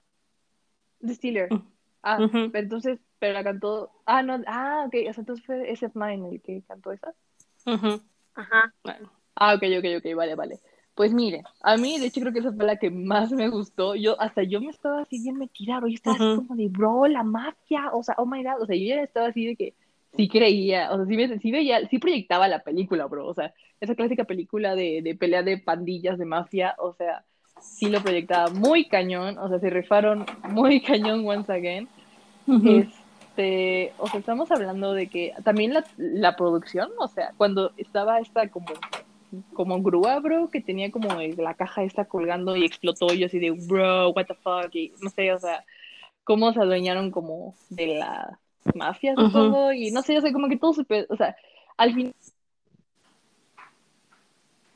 [1.02, 1.50] The Stealer.
[1.50, 1.60] Mm.
[2.02, 2.50] Ah, Ujú.
[2.50, 3.92] pero entonces, pero la cantó.
[4.06, 7.14] Ah, no, ah, ok, o sea, entonces fue SF9 el que cantó esa.
[8.34, 8.72] Ajá.
[8.84, 9.10] Bueno.
[9.36, 10.60] Ah, ok, ok, ok, vale, vale.
[10.94, 13.94] Pues mire, a mí de hecho creo que esa fue la que más me gustó.
[13.94, 15.80] Yo, hasta yo me estaba así bien metida.
[15.80, 18.76] Yo estaba así como de, bro, la mafia, o sea, oh my god, o sea,
[18.76, 19.74] yo ya estaba así de que
[20.14, 23.54] sí creía, o sea, sí, ve- sí veía, sí proyectaba la película, bro, o sea,
[23.80, 27.24] esa clásica película de, de pelea de pandillas de mafia, o sea,
[27.58, 31.88] sí lo proyectaba muy cañón, o sea, se rifaron muy cañón once again.
[32.66, 38.18] Este, o sea, estamos hablando de que también la, la producción, o sea, cuando estaba
[38.20, 38.66] esta como,
[39.54, 43.50] como grúa, bro, que tenía como la caja esta colgando y explotó, yo así de,
[43.50, 45.64] bro, what the fuck, y no sé, o sea,
[46.24, 48.38] cómo se adueñaron como de la
[48.74, 51.34] mafia, supongo, y no sé, o sea, como que todo se, o sea,
[51.76, 52.14] al fin,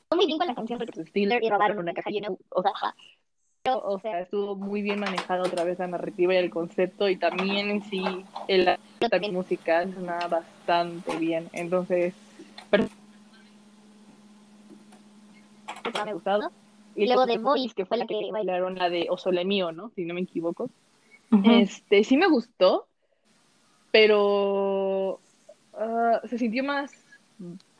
[0.09, 2.71] Fue muy bien con la canción porque Steeler y robaron una caja llena, o sea,
[2.75, 2.95] ajá.
[3.65, 7.71] o sea, estuvo muy bien manejada otra vez la narrativa y el concepto, y también
[7.71, 8.03] en sí,
[8.49, 12.15] el aspecto musical sonaba bastante bien, entonces,
[15.93, 16.33] no me gustó.
[16.37, 16.53] gustado.
[16.95, 19.91] Y luego The Voice, que fue la que bailaron la de O Sole Mío, ¿no?
[19.91, 20.71] Si no me equivoco.
[21.31, 21.51] Ujú.
[21.51, 22.87] Este, sí me gustó,
[23.91, 25.21] pero
[25.75, 26.93] ah, se sintió más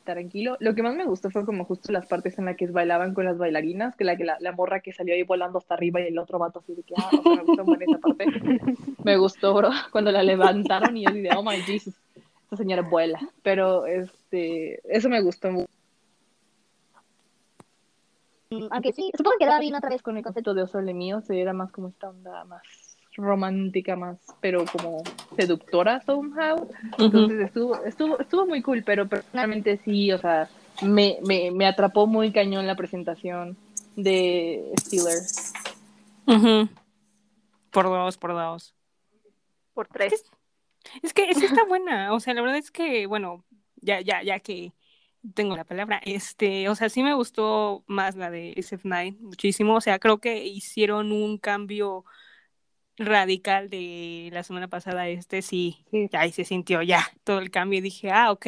[0.05, 0.57] tranquilo.
[0.61, 3.25] Lo que más me gustó fue como justo las partes en las que bailaban con
[3.25, 6.09] las bailarinas, que la, que la, la morra que salió ahí volando hasta arriba y
[6.09, 8.25] el otro vato así de que, ah, o sea, me gustó esa parte.
[9.05, 11.95] Me gustó, bro, cuando la levantaron y yo de, oh my Jesus,
[12.43, 13.21] esta señora vuela.
[13.43, 15.69] Pero, este, eso me gustó mucho.
[18.51, 20.55] Mm, Aunque sí, supongo que daba bien otra vez con el concepto.
[20.55, 22.63] de Osole Mío se era más como esta onda más
[23.17, 25.03] romántica, más, pero como
[25.37, 26.69] seductora somehow.
[26.99, 30.49] Entonces estuvo, estuvo, estuvo muy cool, pero personalmente sí, o sea,
[30.83, 33.57] me, me, me atrapó muy cañón la presentación
[33.97, 35.55] de Steelers.
[37.71, 38.75] Por dos, por dos.
[39.73, 40.25] Por tres.
[41.03, 43.45] Es que esa está buena, o sea, la verdad es que, bueno,
[43.77, 44.73] ya, ya, ya que
[45.35, 49.81] tengo la palabra, este, o sea, sí me gustó más la de SF9, muchísimo, o
[49.81, 52.05] sea, creo que hicieron un cambio
[52.99, 56.09] radical de la semana pasada, este sí, Sí.
[56.13, 58.47] ahí se sintió ya todo el cambio y dije, ah, ok,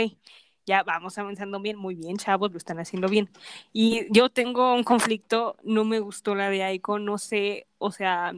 [0.67, 3.31] ya vamos avanzando bien, muy bien, chavos, lo están haciendo bien.
[3.73, 8.33] Y yo tengo un conflicto, no me gustó la de Icon, no sé, o sea,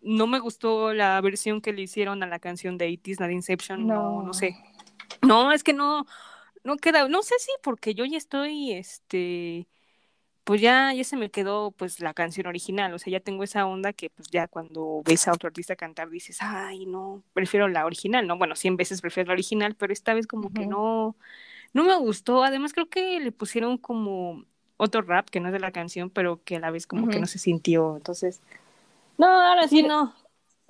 [0.00, 3.34] no me gustó la versión que le hicieron a la canción de 80s, la de
[3.34, 4.34] Inception, no, no, No.
[4.34, 4.56] sé.
[5.22, 6.06] No, es que no,
[6.64, 9.68] no queda, no sé si porque yo ya estoy, este,
[10.44, 13.66] pues ya, ya se me quedó pues la canción original, o sea, ya tengo esa
[13.66, 17.86] onda que pues ya cuando ves a otro artista cantar dices, ay, no, prefiero la
[17.86, 18.38] original, ¿no?
[18.38, 21.16] Bueno, 100 veces prefiero la original, pero esta vez como que no,
[21.74, 24.44] no me gustó, además creo que le pusieron como
[24.76, 27.20] otro rap que no es de la canción, pero que a la vez como que
[27.20, 28.40] no se sintió, entonces,
[29.18, 30.14] no, ahora Sí, no.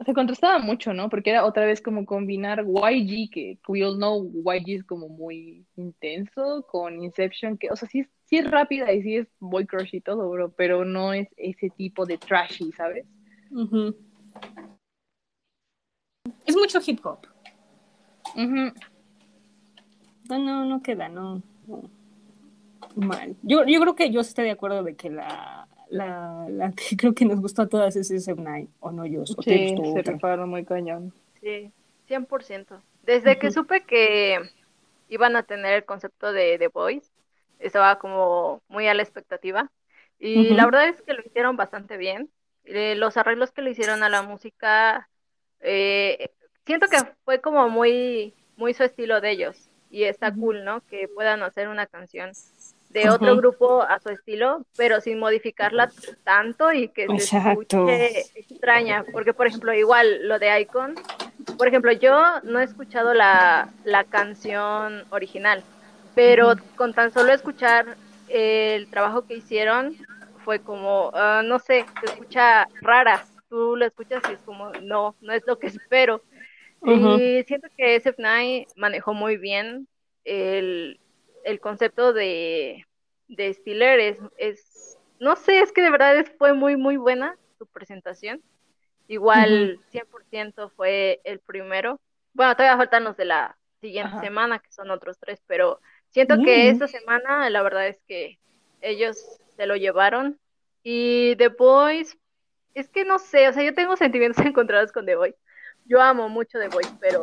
[0.04, 1.08] Se contrastaba mucho, ¿no?
[1.08, 5.66] Porque era otra vez como combinar YG, que we all know YG es como muy
[5.76, 9.66] intenso, con Inception, que, o sea, sí es, sí es rápida y sí es boy
[9.66, 13.06] crush y todo, bro, pero no es ese tipo de trashy, ¿sabes?
[16.46, 17.26] Es mucho hip hop.
[20.28, 21.42] No, no, no queda, no.
[21.66, 21.90] no.
[22.96, 23.36] Mal.
[23.42, 27.14] Yo, yo creo que yo estoy de acuerdo de que la, la, la que creo
[27.14, 29.34] que nos gustó a todas es ese Nine, o no yo, Sí,
[29.74, 30.12] gustó se otra.
[30.14, 31.12] rifaron muy cañón.
[31.40, 31.72] Sí,
[32.06, 32.82] 100%.
[33.04, 34.40] Desde que supe que
[35.08, 37.10] iban a tener el concepto de The Voice,
[37.58, 39.70] estaba como muy a la expectativa.
[40.18, 42.30] Y la verdad es que lo hicieron bastante bien.
[42.64, 45.08] Eh, los arreglos que le hicieron a la música,
[45.60, 46.30] eh,
[46.64, 49.68] siento que fue como muy, muy su estilo de ellos.
[49.90, 50.80] Y está cool, ¿no?
[50.86, 52.30] Que puedan hacer una canción
[52.92, 55.90] de otro grupo a su estilo, pero sin modificarla
[56.24, 57.88] tanto y que se Exacto.
[57.88, 59.04] escuche extraña.
[59.12, 60.94] Porque, por ejemplo, igual lo de Icon,
[61.56, 65.62] por ejemplo, yo no he escuchado la, la canción original,
[66.14, 67.96] pero con tan solo escuchar
[68.28, 69.96] el trabajo que hicieron,
[70.44, 73.24] fue como, ah, no sé, se escucha rara.
[73.48, 76.22] Tú lo escuchas y es como, no, no es lo que espero.
[76.84, 79.86] Y siento que SF9 manejó muy bien
[80.24, 80.98] el,
[81.44, 82.86] el concepto de,
[83.28, 84.00] de Stiller.
[84.00, 88.42] Es, es, no sé, es que de verdad fue muy, muy buena su presentación.
[89.08, 92.00] Igual 100% fue el primero.
[92.32, 94.22] Bueno, todavía faltan los de la siguiente Ajá.
[94.22, 98.38] semana, que son otros tres, pero siento que esta semana la verdad es que
[98.80, 99.18] ellos
[99.56, 100.38] se lo llevaron.
[100.82, 102.16] Y The Boys,
[102.74, 105.34] es que no sé, o sea, yo tengo sentimientos encontrados con The Boys.
[105.84, 107.20] Yo amo mucho The Boys, pero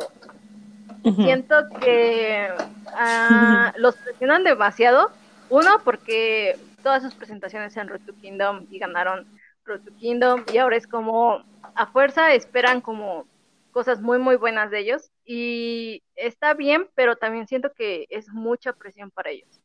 [1.02, 2.48] Siento que
[2.94, 5.10] ah, los presionan demasiado.
[5.48, 9.26] Uno, porque todas sus presentaciones en Road to Kingdom y ganaron
[9.64, 11.44] Road to Kingdom y ahora es como
[11.74, 13.26] a fuerza esperan como
[13.70, 18.72] cosas muy muy buenas de ellos y está bien, pero también siento que es mucha
[18.72, 19.60] presión para ellos,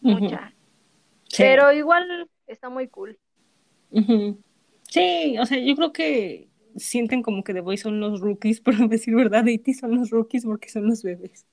[0.00, 0.52] mucha.
[1.28, 1.42] Sí.
[1.42, 3.18] Pero igual está muy cool.
[4.88, 8.86] Sí, o sea, yo creo que sienten como que The Voice son los rookies, a
[8.86, 11.46] decir verdad, AT son los rookies porque son los bebés.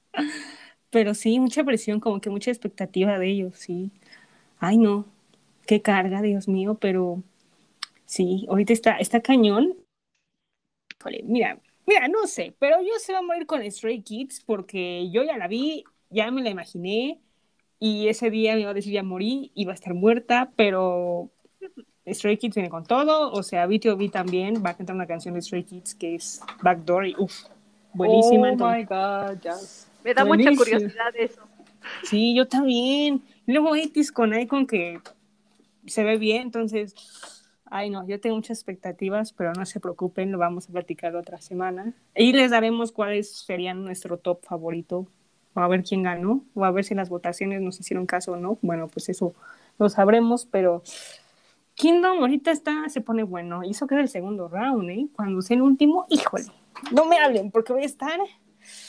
[0.89, 3.91] Pero sí, mucha presión, como que mucha expectativa de ellos, sí.
[4.59, 5.05] Ay, no,
[5.65, 7.23] qué carga, Dios mío, pero
[8.05, 9.75] sí, ahorita está, está cañón.
[11.23, 15.23] Mira, mira, no sé, pero yo se va a morir con Stray Kids porque yo
[15.23, 17.19] ya la vi, ya me la imaginé
[17.79, 21.32] y ese día me iba a decir ya morí, iba a estar muerta, pero
[22.07, 25.41] Stray Kids viene con todo, o sea, BTOB también va a cantar una canción de
[25.41, 27.45] Stray Kids que es Backdoor y uff,
[27.93, 28.49] buenísima.
[28.49, 29.87] Oh entonces- my god, yes.
[30.03, 31.41] Me da mucha curiosidad eso.
[32.03, 33.23] Sí, yo también.
[33.45, 34.99] Y luego Itis con Icon que
[35.85, 36.93] se ve bien, entonces,
[37.65, 41.39] ay no, yo tengo muchas expectativas, pero no se preocupen, lo vamos a platicar otra
[41.39, 41.93] semana.
[42.15, 45.07] Y les daremos cuáles serían nuestro top favorito,
[45.53, 48.37] o a ver quién ganó, o a ver si las votaciones nos hicieron caso o
[48.37, 48.57] no.
[48.61, 49.33] Bueno, pues eso
[49.79, 50.83] lo sabremos, pero
[51.75, 53.63] Kingdom ahorita está, se pone bueno.
[53.63, 55.07] Hizo que es el segundo round, ¿eh?
[55.15, 56.45] Cuando sea el último, híjole,
[56.91, 58.19] no me hablen porque voy a estar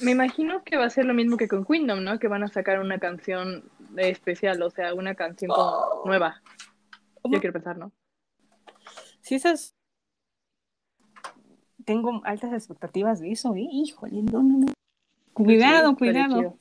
[0.00, 2.18] Me imagino que va a ser lo mismo que con Kingdom, ¿no?
[2.18, 3.64] Que van a sacar una canción
[3.96, 6.42] especial, o sea, una canción como nueva.
[7.24, 7.90] Yo quiero pensar, ¿no?
[9.20, 9.74] Sí, esas.
[11.84, 13.66] Tengo altas expectativas de eso, ¿eh?
[13.70, 14.72] Híjole, no, no, no.
[15.32, 16.40] Cuidado, Sí, estaría cuidado.
[16.40, 16.58] chido.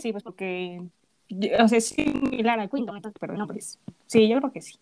[0.00, 0.80] Sí, pues porque.
[1.60, 3.78] O sea, es similar a entonces, pero no, pues.
[4.06, 4.78] Sí, yo creo que sí.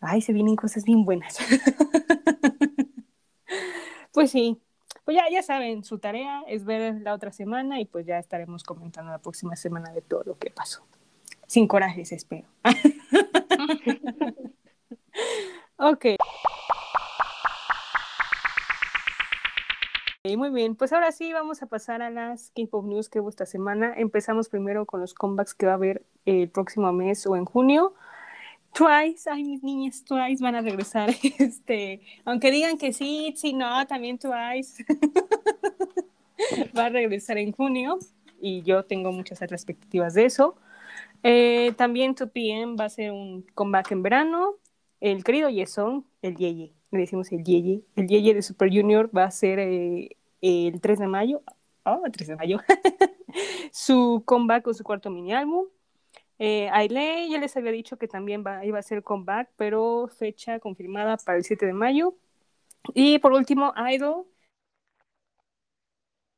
[0.00, 1.38] Ay, se vienen cosas bien buenas.
[4.12, 4.58] pues sí.
[5.04, 8.62] Pues ya, ya saben, su tarea es ver la otra semana y pues ya estaremos
[8.62, 10.84] comentando la próxima semana de todo lo que pasó.
[11.46, 12.46] Sin corajes, espero.
[15.76, 16.06] ok.
[20.22, 23.46] Muy bien, pues ahora sí vamos a pasar a las K-Pop News que hubo esta
[23.46, 23.94] semana.
[23.96, 27.94] Empezamos primero con los comebacks que va a haber el próximo mes o en junio.
[28.74, 33.86] Twice, ay mis niñas, Twice van a regresar, este, aunque digan que sí, sí, no,
[33.86, 34.84] también Twice
[36.78, 37.98] va a regresar en junio
[38.42, 40.54] y yo tengo muchas expectativas de eso.
[41.22, 44.59] Eh, también 2PM va a ser un comeback en verano.
[45.00, 49.24] El querido Yesong, el Yeye, le decimos el Yeye, el Yeye de Super Junior va
[49.24, 51.42] a ser eh, el 3 de mayo,
[51.84, 52.58] oh, 3 de mayo,
[53.72, 55.66] su comeback con su cuarto mini álbum.
[56.38, 61.16] Eh, Ailey ya les había dicho que también iba a ser comeback, pero fecha confirmada
[61.18, 62.16] para el 7 de mayo.
[62.94, 64.26] Y por último, Idol.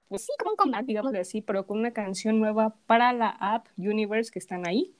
[0.09, 4.31] Pues sí, como comeback, digámosle así, pero con una canción nueva para la app Universe
[4.31, 4.95] que están ahí.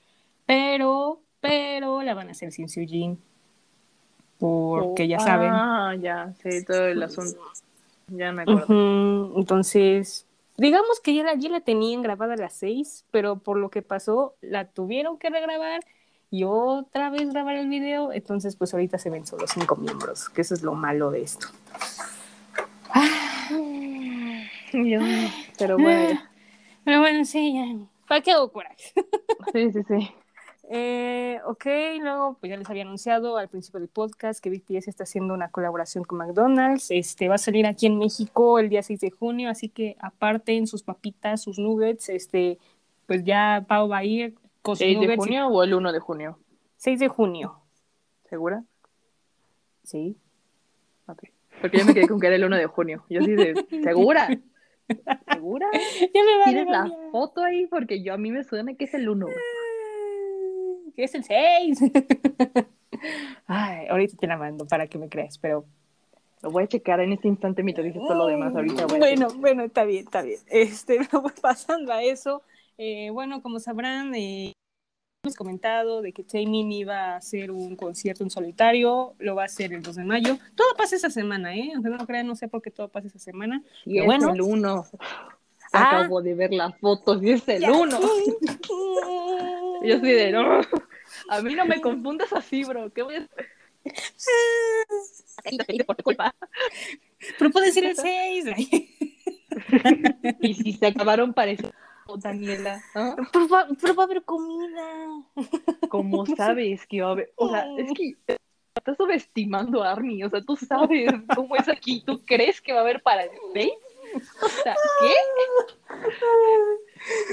[0.47, 3.32] Pero, pero la van a hacer sin Jin.
[4.43, 5.51] Porque ya saben.
[5.53, 7.41] Ah, ya, sí, todo el asunto.
[8.09, 9.33] Ya me acuerdo.
[9.37, 13.71] Entonces, digamos que ya la, ya la tenían grabada a las seis, pero por lo
[13.71, 15.81] que pasó, la tuvieron que regrabar
[16.29, 18.13] y otra vez grabar el video.
[18.13, 21.47] Entonces, pues ahorita se ven solo cinco miembros, que eso es lo malo de esto.
[24.73, 26.21] Dios mío, Pero bueno,
[26.85, 27.87] Pero bueno, sí, ya.
[28.09, 28.93] ¿Para qué hago coraje?
[29.53, 30.11] sí, sí, sí.
[30.75, 31.67] Eh, ok,
[32.01, 35.51] luego pues ya les había anunciado al principio del podcast que BTS está haciendo una
[35.51, 36.91] colaboración con McDonald's.
[36.91, 40.67] Este va a salir aquí en México el día 6 de junio, así que aparten
[40.67, 42.59] sus papitas, sus nuggets, este
[43.07, 45.93] pues ya Pau va a ir con sus ¿6 de y- junio o el 1
[45.93, 46.39] de junio?
[46.79, 47.61] 6 de junio.
[48.31, 48.65] ¿Segura?
[49.83, 50.17] Sí.
[51.07, 51.25] Ok.
[51.61, 53.05] Porque yo me quedé con que era el 1 de junio.
[53.11, 54.27] Yo sí de, ¿segura?
[55.33, 55.69] ¿Segura?
[56.01, 57.67] Ya me va ¿Tienes la foto ahí?
[57.67, 59.27] Porque yo a mí me suena que es el 1.
[60.95, 61.79] Que es el 6.
[63.47, 65.65] Ay, ahorita te la mando para que me creas, pero
[66.43, 68.55] Lo voy a checar en este instante mientras dices todo lo demás.
[68.55, 70.41] Ahorita voy a Bueno, bueno, está bien, está bien.
[70.49, 70.99] Este,
[71.43, 72.43] pasando a eso,
[72.79, 74.53] eh, bueno, como sabrán, eh,
[75.25, 79.47] hemos comentado de que Taemin iba a hacer un concierto en solitario, lo va a
[79.47, 80.39] hacer el 2 de mayo.
[80.57, 81.71] Todo pasa esa semana, ¿eh?
[81.75, 83.63] Aunque no lo crean, no sé por qué todo pasa esa semana.
[83.85, 84.33] Y es bueno.
[84.33, 84.85] el 1.
[85.73, 86.01] Ah.
[86.01, 87.69] Acabo de ver las fotos y es el.
[87.69, 88.01] 1.
[89.85, 90.61] Yo soy de no.
[91.29, 92.93] A mí no me confundas así, bro.
[92.93, 93.29] ¿Qué voy a
[95.45, 96.35] hacer por tu culpa?
[97.39, 98.47] Pero puede ser el 6.
[100.41, 101.71] Y si se acabaron parece
[102.19, 102.83] Daniela.
[102.95, 103.17] ¿ah?
[103.33, 105.25] Pero va, pero va a haber comida.
[105.89, 107.33] ¿Cómo sabes que va a haber?
[107.37, 108.17] O sea, es que
[108.75, 110.23] estás subestimando a Army.
[110.25, 112.03] O sea, tú sabes cómo es aquí.
[112.05, 113.71] ¿Tú crees que va a haber para el 6?
[114.43, 115.15] O sea, ¿qué?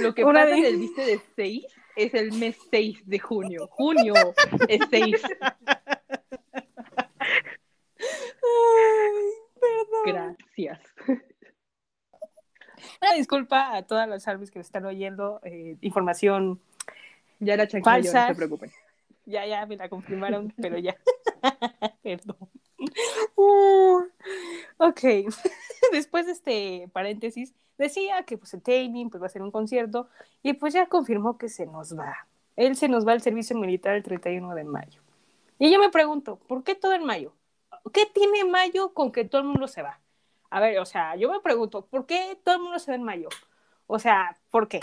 [0.02, 1.66] Lo que Una pasa de- en el viste de 6
[1.96, 3.68] es el mes 6 de junio.
[3.72, 4.14] Junio
[4.68, 5.22] es 6.
[10.06, 10.80] Gracias.
[13.02, 15.42] Una disculpa a todas las armies que me están oyendo.
[15.44, 16.62] eh, información
[17.40, 18.22] Ya la Falsa.
[18.22, 18.72] no se preocupen.
[19.30, 20.98] Ya, ya me la confirmaron, pero ya.
[22.04, 22.50] Perdón.
[23.36, 24.02] Uh,
[24.78, 25.02] ok.
[25.92, 30.10] Después de este paréntesis, decía que pues el Taemin pues, va a hacer un concierto
[30.42, 32.28] y pues ya confirmó que se nos va.
[32.56, 35.02] Él se nos va al servicio militar el 31 de mayo.
[35.60, 37.34] Y yo me pregunto, ¿por qué todo en mayo?
[37.94, 40.00] ¿Qué tiene mayo con que todo el mundo se va?
[40.50, 43.04] A ver, o sea, yo me pregunto, ¿por qué todo el mundo se va en
[43.04, 43.30] mayo?
[43.88, 44.80] O sea, ¿por qué?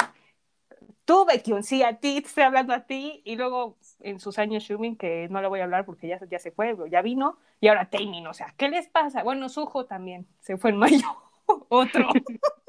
[1.07, 4.65] Tú, Baekhyun, sí, a ti, te estoy hablando a ti, y luego en sus años
[4.65, 7.69] Shumin, que no le voy a hablar porque ya, ya se fue, ya vino, y
[7.69, 9.23] ahora Taemin, o sea, ¿qué les pasa?
[9.23, 11.07] Bueno, Suho también se fue en mayo,
[11.69, 12.09] otro.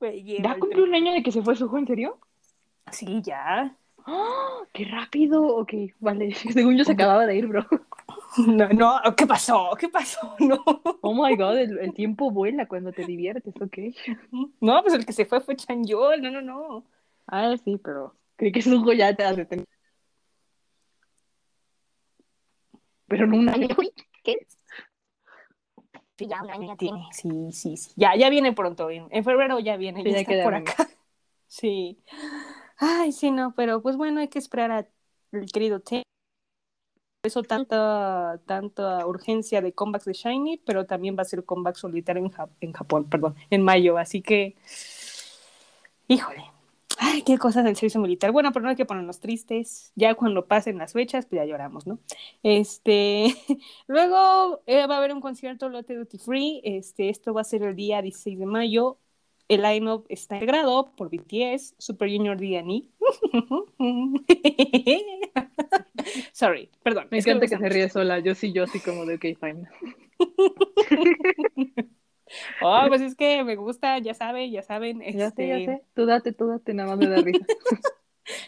[0.00, 1.78] ¿Ya cumplió un año de que se fue su juego?
[1.78, 2.18] ¿En serio?
[2.92, 3.76] Sí, ya.
[4.04, 4.60] ¡Ah!
[4.72, 5.44] ¡Qué rápido!
[5.44, 6.34] Ok, vale.
[6.52, 7.66] Según yo se acababa de ir, bro.
[8.46, 9.70] No, no, ¿qué pasó?
[9.78, 10.34] ¿Qué pasó?
[10.38, 10.62] No.
[11.02, 13.78] Oh my god, el, el tiempo vuela cuando te diviertes, ok.
[14.60, 16.84] No, pues el que se fue fue Chanyeol, no, no, no.
[17.26, 19.66] Ah, sí, pero creí que su juego ya te hace tener.
[23.06, 23.68] Pero no un año.
[24.24, 24.46] ¿Qué?
[26.16, 27.08] Sí, ya un año ya tiene.
[27.12, 27.92] Sí, sí, sí.
[27.96, 28.90] Ya, ya viene pronto.
[28.90, 30.02] En, en febrero ya viene.
[30.02, 30.88] Sí, ya ya está por un acá.
[31.46, 32.02] Sí.
[32.78, 34.88] Ay, sí, no, pero pues bueno, hay que esperar a
[35.32, 36.02] el querido T.
[37.20, 41.76] Por eso tanta, tanta urgencia de comebacks de Shiny, pero también va a ser comeback
[41.76, 43.98] solitario en, en Japón, perdón, en mayo.
[43.98, 44.56] Así que,
[46.08, 46.51] híjole.
[47.04, 48.30] Ay, qué cosas del servicio militar.
[48.30, 49.90] Bueno, pero no hay que ponernos tristes.
[49.96, 51.98] Ya cuando pasen las fechas, pues ya lloramos, ¿no?
[52.44, 53.26] Este,
[53.88, 56.60] luego eh, va a haber un concierto Lotte Duty Free.
[56.62, 58.98] Este, esto va a ser el día 16 de mayo.
[59.48, 62.84] El line-up está integrado por BTS, Super Junior D&E.
[66.32, 67.08] Sorry, perdón.
[67.10, 68.20] Me que encanta que gusta se ríe sola.
[68.20, 69.68] Yo sí, yo sí, como de ok, fine.
[72.64, 75.00] Oh, pues es que me gusta, ya saben, ya saben.
[75.00, 75.84] Ya sé, ya este, sé.
[75.94, 77.44] Tú date, tú date, nada más me da risa.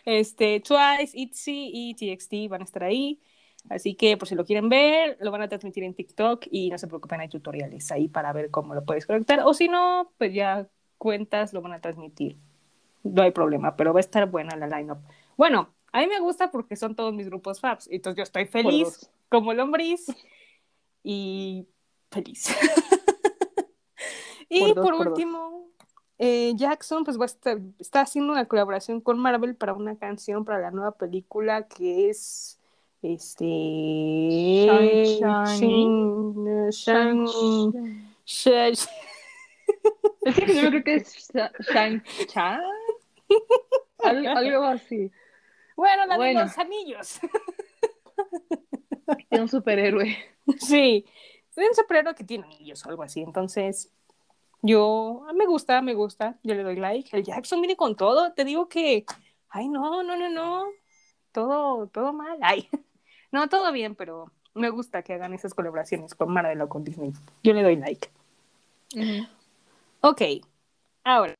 [0.05, 3.21] Este, Twice, ITZY y TXT van a estar ahí.
[3.69, 6.79] Así que por si lo quieren ver, lo van a transmitir en TikTok y no
[6.79, 9.41] se preocupen, hay tutoriales ahí para ver cómo lo puedes conectar.
[9.45, 10.69] O si no, pues ya
[10.99, 12.37] cuentas lo van a transmitir.
[13.03, 14.99] No hay problema, pero va a estar buena la lineup.
[15.37, 17.89] Bueno, a mí me gusta porque son todos mis grupos Fabs.
[17.91, 20.07] Entonces yo estoy feliz como lombriz
[21.03, 21.67] y
[22.11, 22.49] feliz.
[24.57, 25.13] y Por dos, por, por dos.
[25.19, 25.69] último,
[26.19, 30.45] eh, Jackson pues va a estar, está haciendo una colaboración con Marvel para una canción
[30.45, 32.61] para la nueva película que es
[33.03, 33.45] este
[34.67, 35.19] Shang-
[36.71, 37.27] Shang-
[38.27, 38.89] Shang-
[40.27, 42.61] yo creo que es Sha- Shang-Cha.
[44.05, 45.11] Algo, algo así.
[45.77, 46.41] bueno la Bueno.
[46.41, 47.21] de los anillos
[49.31, 50.17] De un superhéroe.
[50.59, 51.05] sí
[51.51, 53.93] es un superhéroe que tiene anillos o algo así entonces
[54.65, 58.33] yo ah, me gusta me gusta yo le doy like el Jackson viene con todo
[58.33, 59.05] te digo que
[59.51, 60.65] ay no no no no
[61.33, 62.69] todo todo mal ay
[63.33, 67.13] no todo bien pero me gusta que hagan esas colaboraciones con Marvel o con Disney
[67.43, 68.11] yo le doy like
[70.01, 70.21] Ok,
[71.03, 71.35] ahora.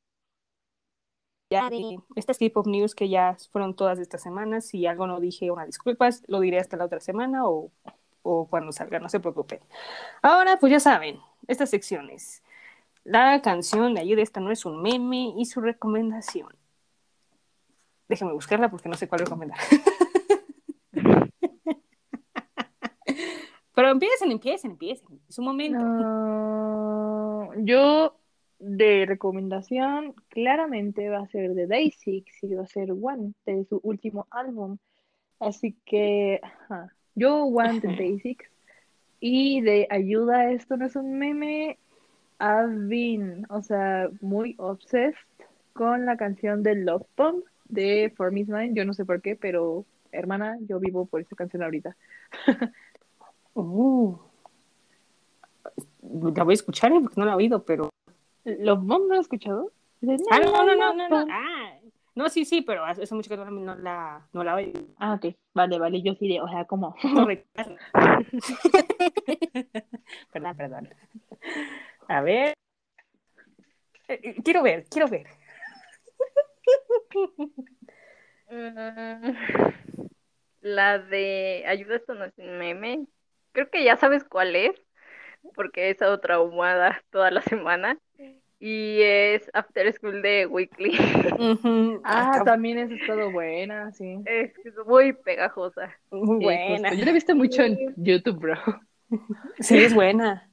[1.51, 5.51] Ya de estas of news que ya fueron todas estas semanas, si algo no dije,
[5.51, 7.71] una disculpas, lo diré hasta la otra semana o,
[8.23, 9.59] o cuando salga, no se preocupen.
[10.23, 12.41] Ahora, pues ya saben, estas secciones.
[13.05, 16.49] La canción de ayer, esta no es un meme y su recomendación.
[18.07, 19.59] Déjenme buscarla porque no sé cuál recomendar.
[23.75, 25.21] Pero empiecen, empiecen, empiecen.
[25.29, 25.77] Es un momento.
[25.79, 28.17] No, yo
[28.57, 33.79] de recomendación claramente va a ser de Day6 y va a ser One de su
[33.83, 34.77] último álbum.
[35.39, 37.87] Así que ajá, yo One de.
[38.23, 38.37] Day6
[39.19, 41.79] y de ayuda, esto no es un meme,
[42.39, 45.15] I've been, o sea, muy obsessed
[45.73, 48.73] con la canción de Love Bomb de For Miss Mine.
[48.73, 51.95] Yo no sé por qué, pero hermana, yo vivo por esa canción ahorita.
[53.57, 54.17] Uh.
[56.01, 56.99] La voy a escuchar ¿eh?
[57.01, 57.89] porque no la he oído, pero.
[58.43, 59.71] ¿Love Bomb no lo has escuchado?
[60.01, 61.25] De Ah, no, no, no, no, no.
[61.31, 61.71] Ah,
[62.15, 64.79] no, sí, sí, pero hace mucho que no, la, no la oigo.
[64.97, 65.35] Ah, ok.
[65.53, 66.65] Vale, vale, yo sí de, o sea.
[66.65, 67.63] Correcto.
[70.31, 70.89] perdón, perdón.
[72.07, 72.53] A ver.
[74.07, 75.27] Eh, eh, Quiero ver, quiero ver.
[78.49, 79.31] Mm,
[80.61, 83.05] La de ayuda, esto no es un meme.
[83.51, 84.71] Creo que ya sabes cuál es,
[85.55, 87.97] porque he estado traumada toda la semana.
[88.59, 90.97] Y es After School de Weekly.
[92.07, 94.19] Ah, también has estado buena, sí.
[94.25, 95.91] Es es muy pegajosa.
[96.11, 96.89] muy buena.
[96.89, 96.95] justo.
[96.95, 98.55] Yo la he visto mucho en YouTube, bro.
[99.59, 100.49] Sí, es buena.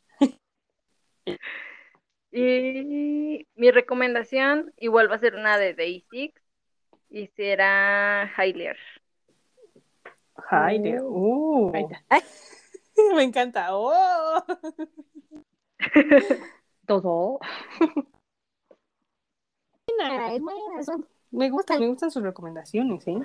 [2.30, 6.32] Y mi recomendación igual va a ser una de Day6
[7.10, 8.78] y será Hyler.
[10.50, 11.72] De- uh.
[12.08, 12.22] Ay,
[13.14, 13.68] me encanta.
[13.76, 14.42] Oh.
[16.86, 17.38] Todo.
[20.00, 20.30] Ah,
[21.30, 23.18] Me gustan, me gustan sus recomendaciones, ¿eh?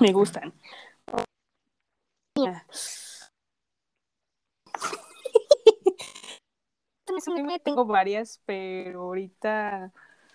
[0.00, 0.52] Me gustan.
[2.36, 2.64] Mira.
[7.62, 9.92] Tengo varias, pero ahorita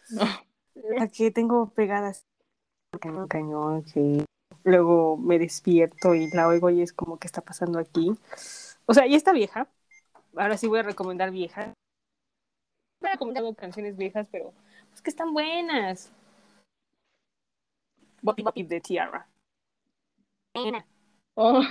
[0.76, 2.26] la que tengo pegadas
[3.00, 4.24] cañón, cañón, sí.
[4.64, 8.12] Luego me despierto y la oigo y es como que está pasando aquí.
[8.86, 9.68] O sea, ya está vieja.
[10.36, 11.74] Ahora sí voy a recomendar viejas.
[13.02, 14.54] He recomendado canciones viejas, pero
[14.94, 16.12] es que están buenas.
[18.22, 19.28] Bobby Bobby de Tiara.
[20.54, 20.86] buena.
[21.36, 21.62] Oh.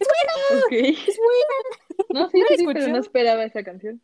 [0.00, 2.22] Es buena.
[2.22, 4.00] No, sí, ¿No la sí, sí, pero no esperaba esa canción.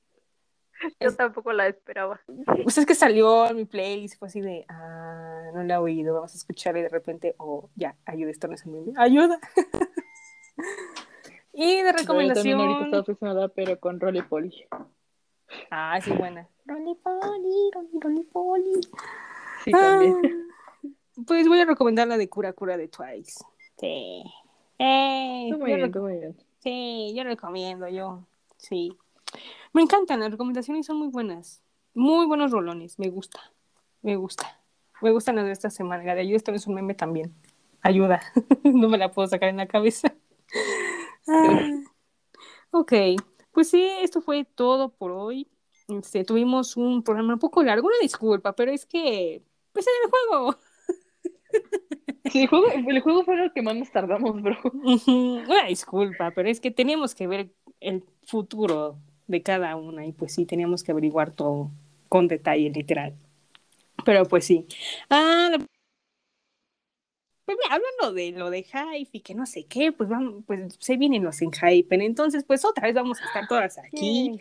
[1.01, 2.21] Yo tampoco la esperaba.
[2.63, 6.15] Pues es que salió en mi playlist, fue así de, ah, no la he oído,
[6.15, 9.41] vamos a escucharla y de repente, oh, ya, ayuda, esto no es el meme, ayuda.
[11.53, 14.55] y de Yo también ahorita recomendación, estaba obsesionada, pero con Rolly Polly.
[15.71, 16.49] ah, sí, buena.
[16.65, 18.81] Rolly Polly, Rolly, Rolly Polly.
[19.65, 20.17] Sí, también.
[20.25, 20.55] Ah,
[21.27, 23.45] pues voy a recomendar la de Cura Cura de Twice.
[23.79, 24.23] Sí.
[24.79, 26.37] Eh, muy bien, muy bien.
[26.59, 28.27] Sí, yo recomiendo, yo.
[28.57, 28.97] Sí.
[29.73, 31.63] Me encantan, las recomendaciones son muy buenas.
[31.95, 33.41] Muy buenos rolones, me gusta.
[34.03, 34.61] Me gusta.
[35.01, 36.05] Me gustan las de esta semana.
[36.05, 37.35] La de ayuda, esto es un meme también.
[37.83, 38.21] Ayuda.
[38.65, 40.15] no me la puedo sacar en la cabeza.
[41.29, 41.71] Ah,
[42.71, 42.93] ok,
[43.53, 45.49] pues sí, esto fue todo por hoy.
[45.89, 49.43] Este, tuvimos un programa un poco largo, una disculpa, pero es que,
[49.73, 50.57] pues en el juego.
[52.33, 54.57] Sí, el juego, el juego fue el que más nos tardamos, bro.
[54.73, 57.51] Una disculpa, pero es que teníamos que ver
[57.81, 61.71] el futuro de cada una y pues sí, teníamos que averiguar todo
[62.09, 63.15] con detalle, literal.
[64.05, 64.67] Pero pues sí.
[65.11, 65.67] Ah, la-
[67.45, 70.77] pues mira, hablando de lo de hype y que no sé qué, pues vamos, pues
[70.81, 71.95] se vienen los en hype.
[72.05, 74.33] Entonces, pues otra vez vamos a estar todas aquí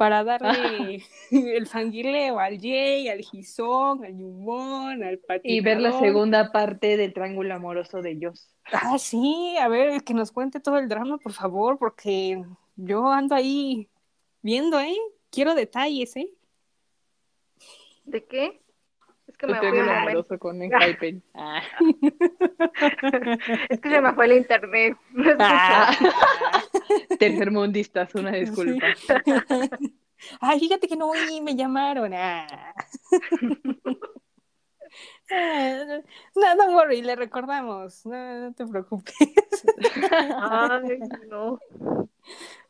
[0.00, 5.42] para darle el fangirleo al Jay, al Gizón, al Yumon, al patinador.
[5.44, 8.48] Y ver la segunda parte del triángulo amoroso de Joss.
[8.72, 12.42] Ah, sí, a ver, que nos cuente todo el drama, por favor, porque
[12.76, 13.90] yo ando ahí
[14.40, 14.96] viendo, ¿eh?
[15.30, 16.30] quiero detalles, ¿eh?
[18.04, 18.62] ¿De qué?
[19.26, 19.92] Es que me el momento.
[19.92, 21.20] amoroso con Skype.
[21.34, 21.60] Ah.
[23.68, 24.96] Es que se me fue el internet.
[25.12, 25.34] No.
[25.38, 25.92] Ah.
[27.18, 28.86] Tercermundistas, una disculpa.
[30.40, 32.12] Ay, fíjate que no oí, me llamaron.
[32.14, 32.46] Ah.
[35.30, 36.00] Ah,
[36.34, 38.04] No, don't worry, le recordamos.
[38.04, 39.14] No, no te preocupes.
[40.10, 40.98] Ay,
[41.28, 41.58] no.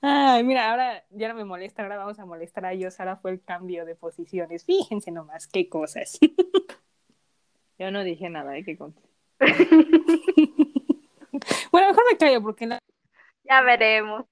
[0.03, 2.99] Ay, mira, ahora ya no me molesta, ahora vamos a molestar a ellos.
[3.01, 4.65] Ahora fue el cambio de posiciones.
[4.65, 6.19] Fíjense nomás qué cosas.
[7.79, 8.65] Yo no dije nada, ¿eh?
[8.65, 9.03] Que conste.
[11.73, 12.79] Bueno, mejor me callo porque no-
[13.45, 14.27] Ya veremos.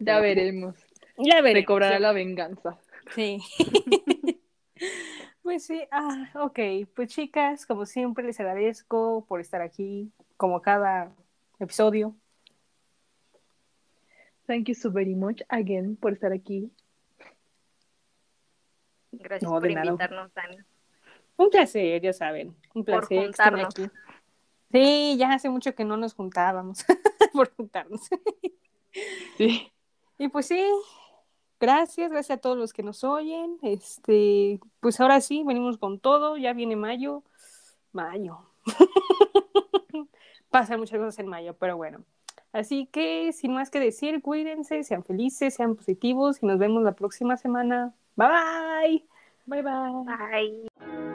[0.00, 0.76] Ya veremos.
[1.18, 1.42] ya.
[1.42, 2.78] Se cobrará la venganza.
[3.14, 3.38] Sí.
[5.42, 6.58] Pues sí, ah, ok.
[6.94, 11.12] Pues chicas, como siempre, les agradezco por estar aquí, como cada
[11.58, 12.14] episodio.
[14.46, 16.70] Thank you so very much again por estar aquí.
[19.10, 20.58] Gracias No, por invitarnos, Dani.
[21.36, 22.54] Un placer, ya saben.
[22.74, 23.66] Un placer juntarnos.
[23.66, 23.90] aquí.
[24.72, 26.84] Sí, ya hace mucho que no nos juntábamos
[27.32, 28.00] por juntarnos.
[29.36, 29.70] Sí.
[30.18, 30.64] Y pues sí,
[31.60, 33.58] gracias, gracias a todos los que nos oyen.
[33.62, 37.22] Este, pues ahora sí, venimos con todo, ya viene mayo.
[37.92, 38.38] Mayo.
[40.50, 42.04] Pasan muchas cosas en mayo, pero bueno.
[42.52, 46.92] Así que, sin más que decir, cuídense, sean felices, sean positivos y nos vemos la
[46.92, 47.94] próxima semana.
[48.16, 49.06] Bye bye.
[49.46, 50.04] Bye bye.
[50.04, 51.11] Bye.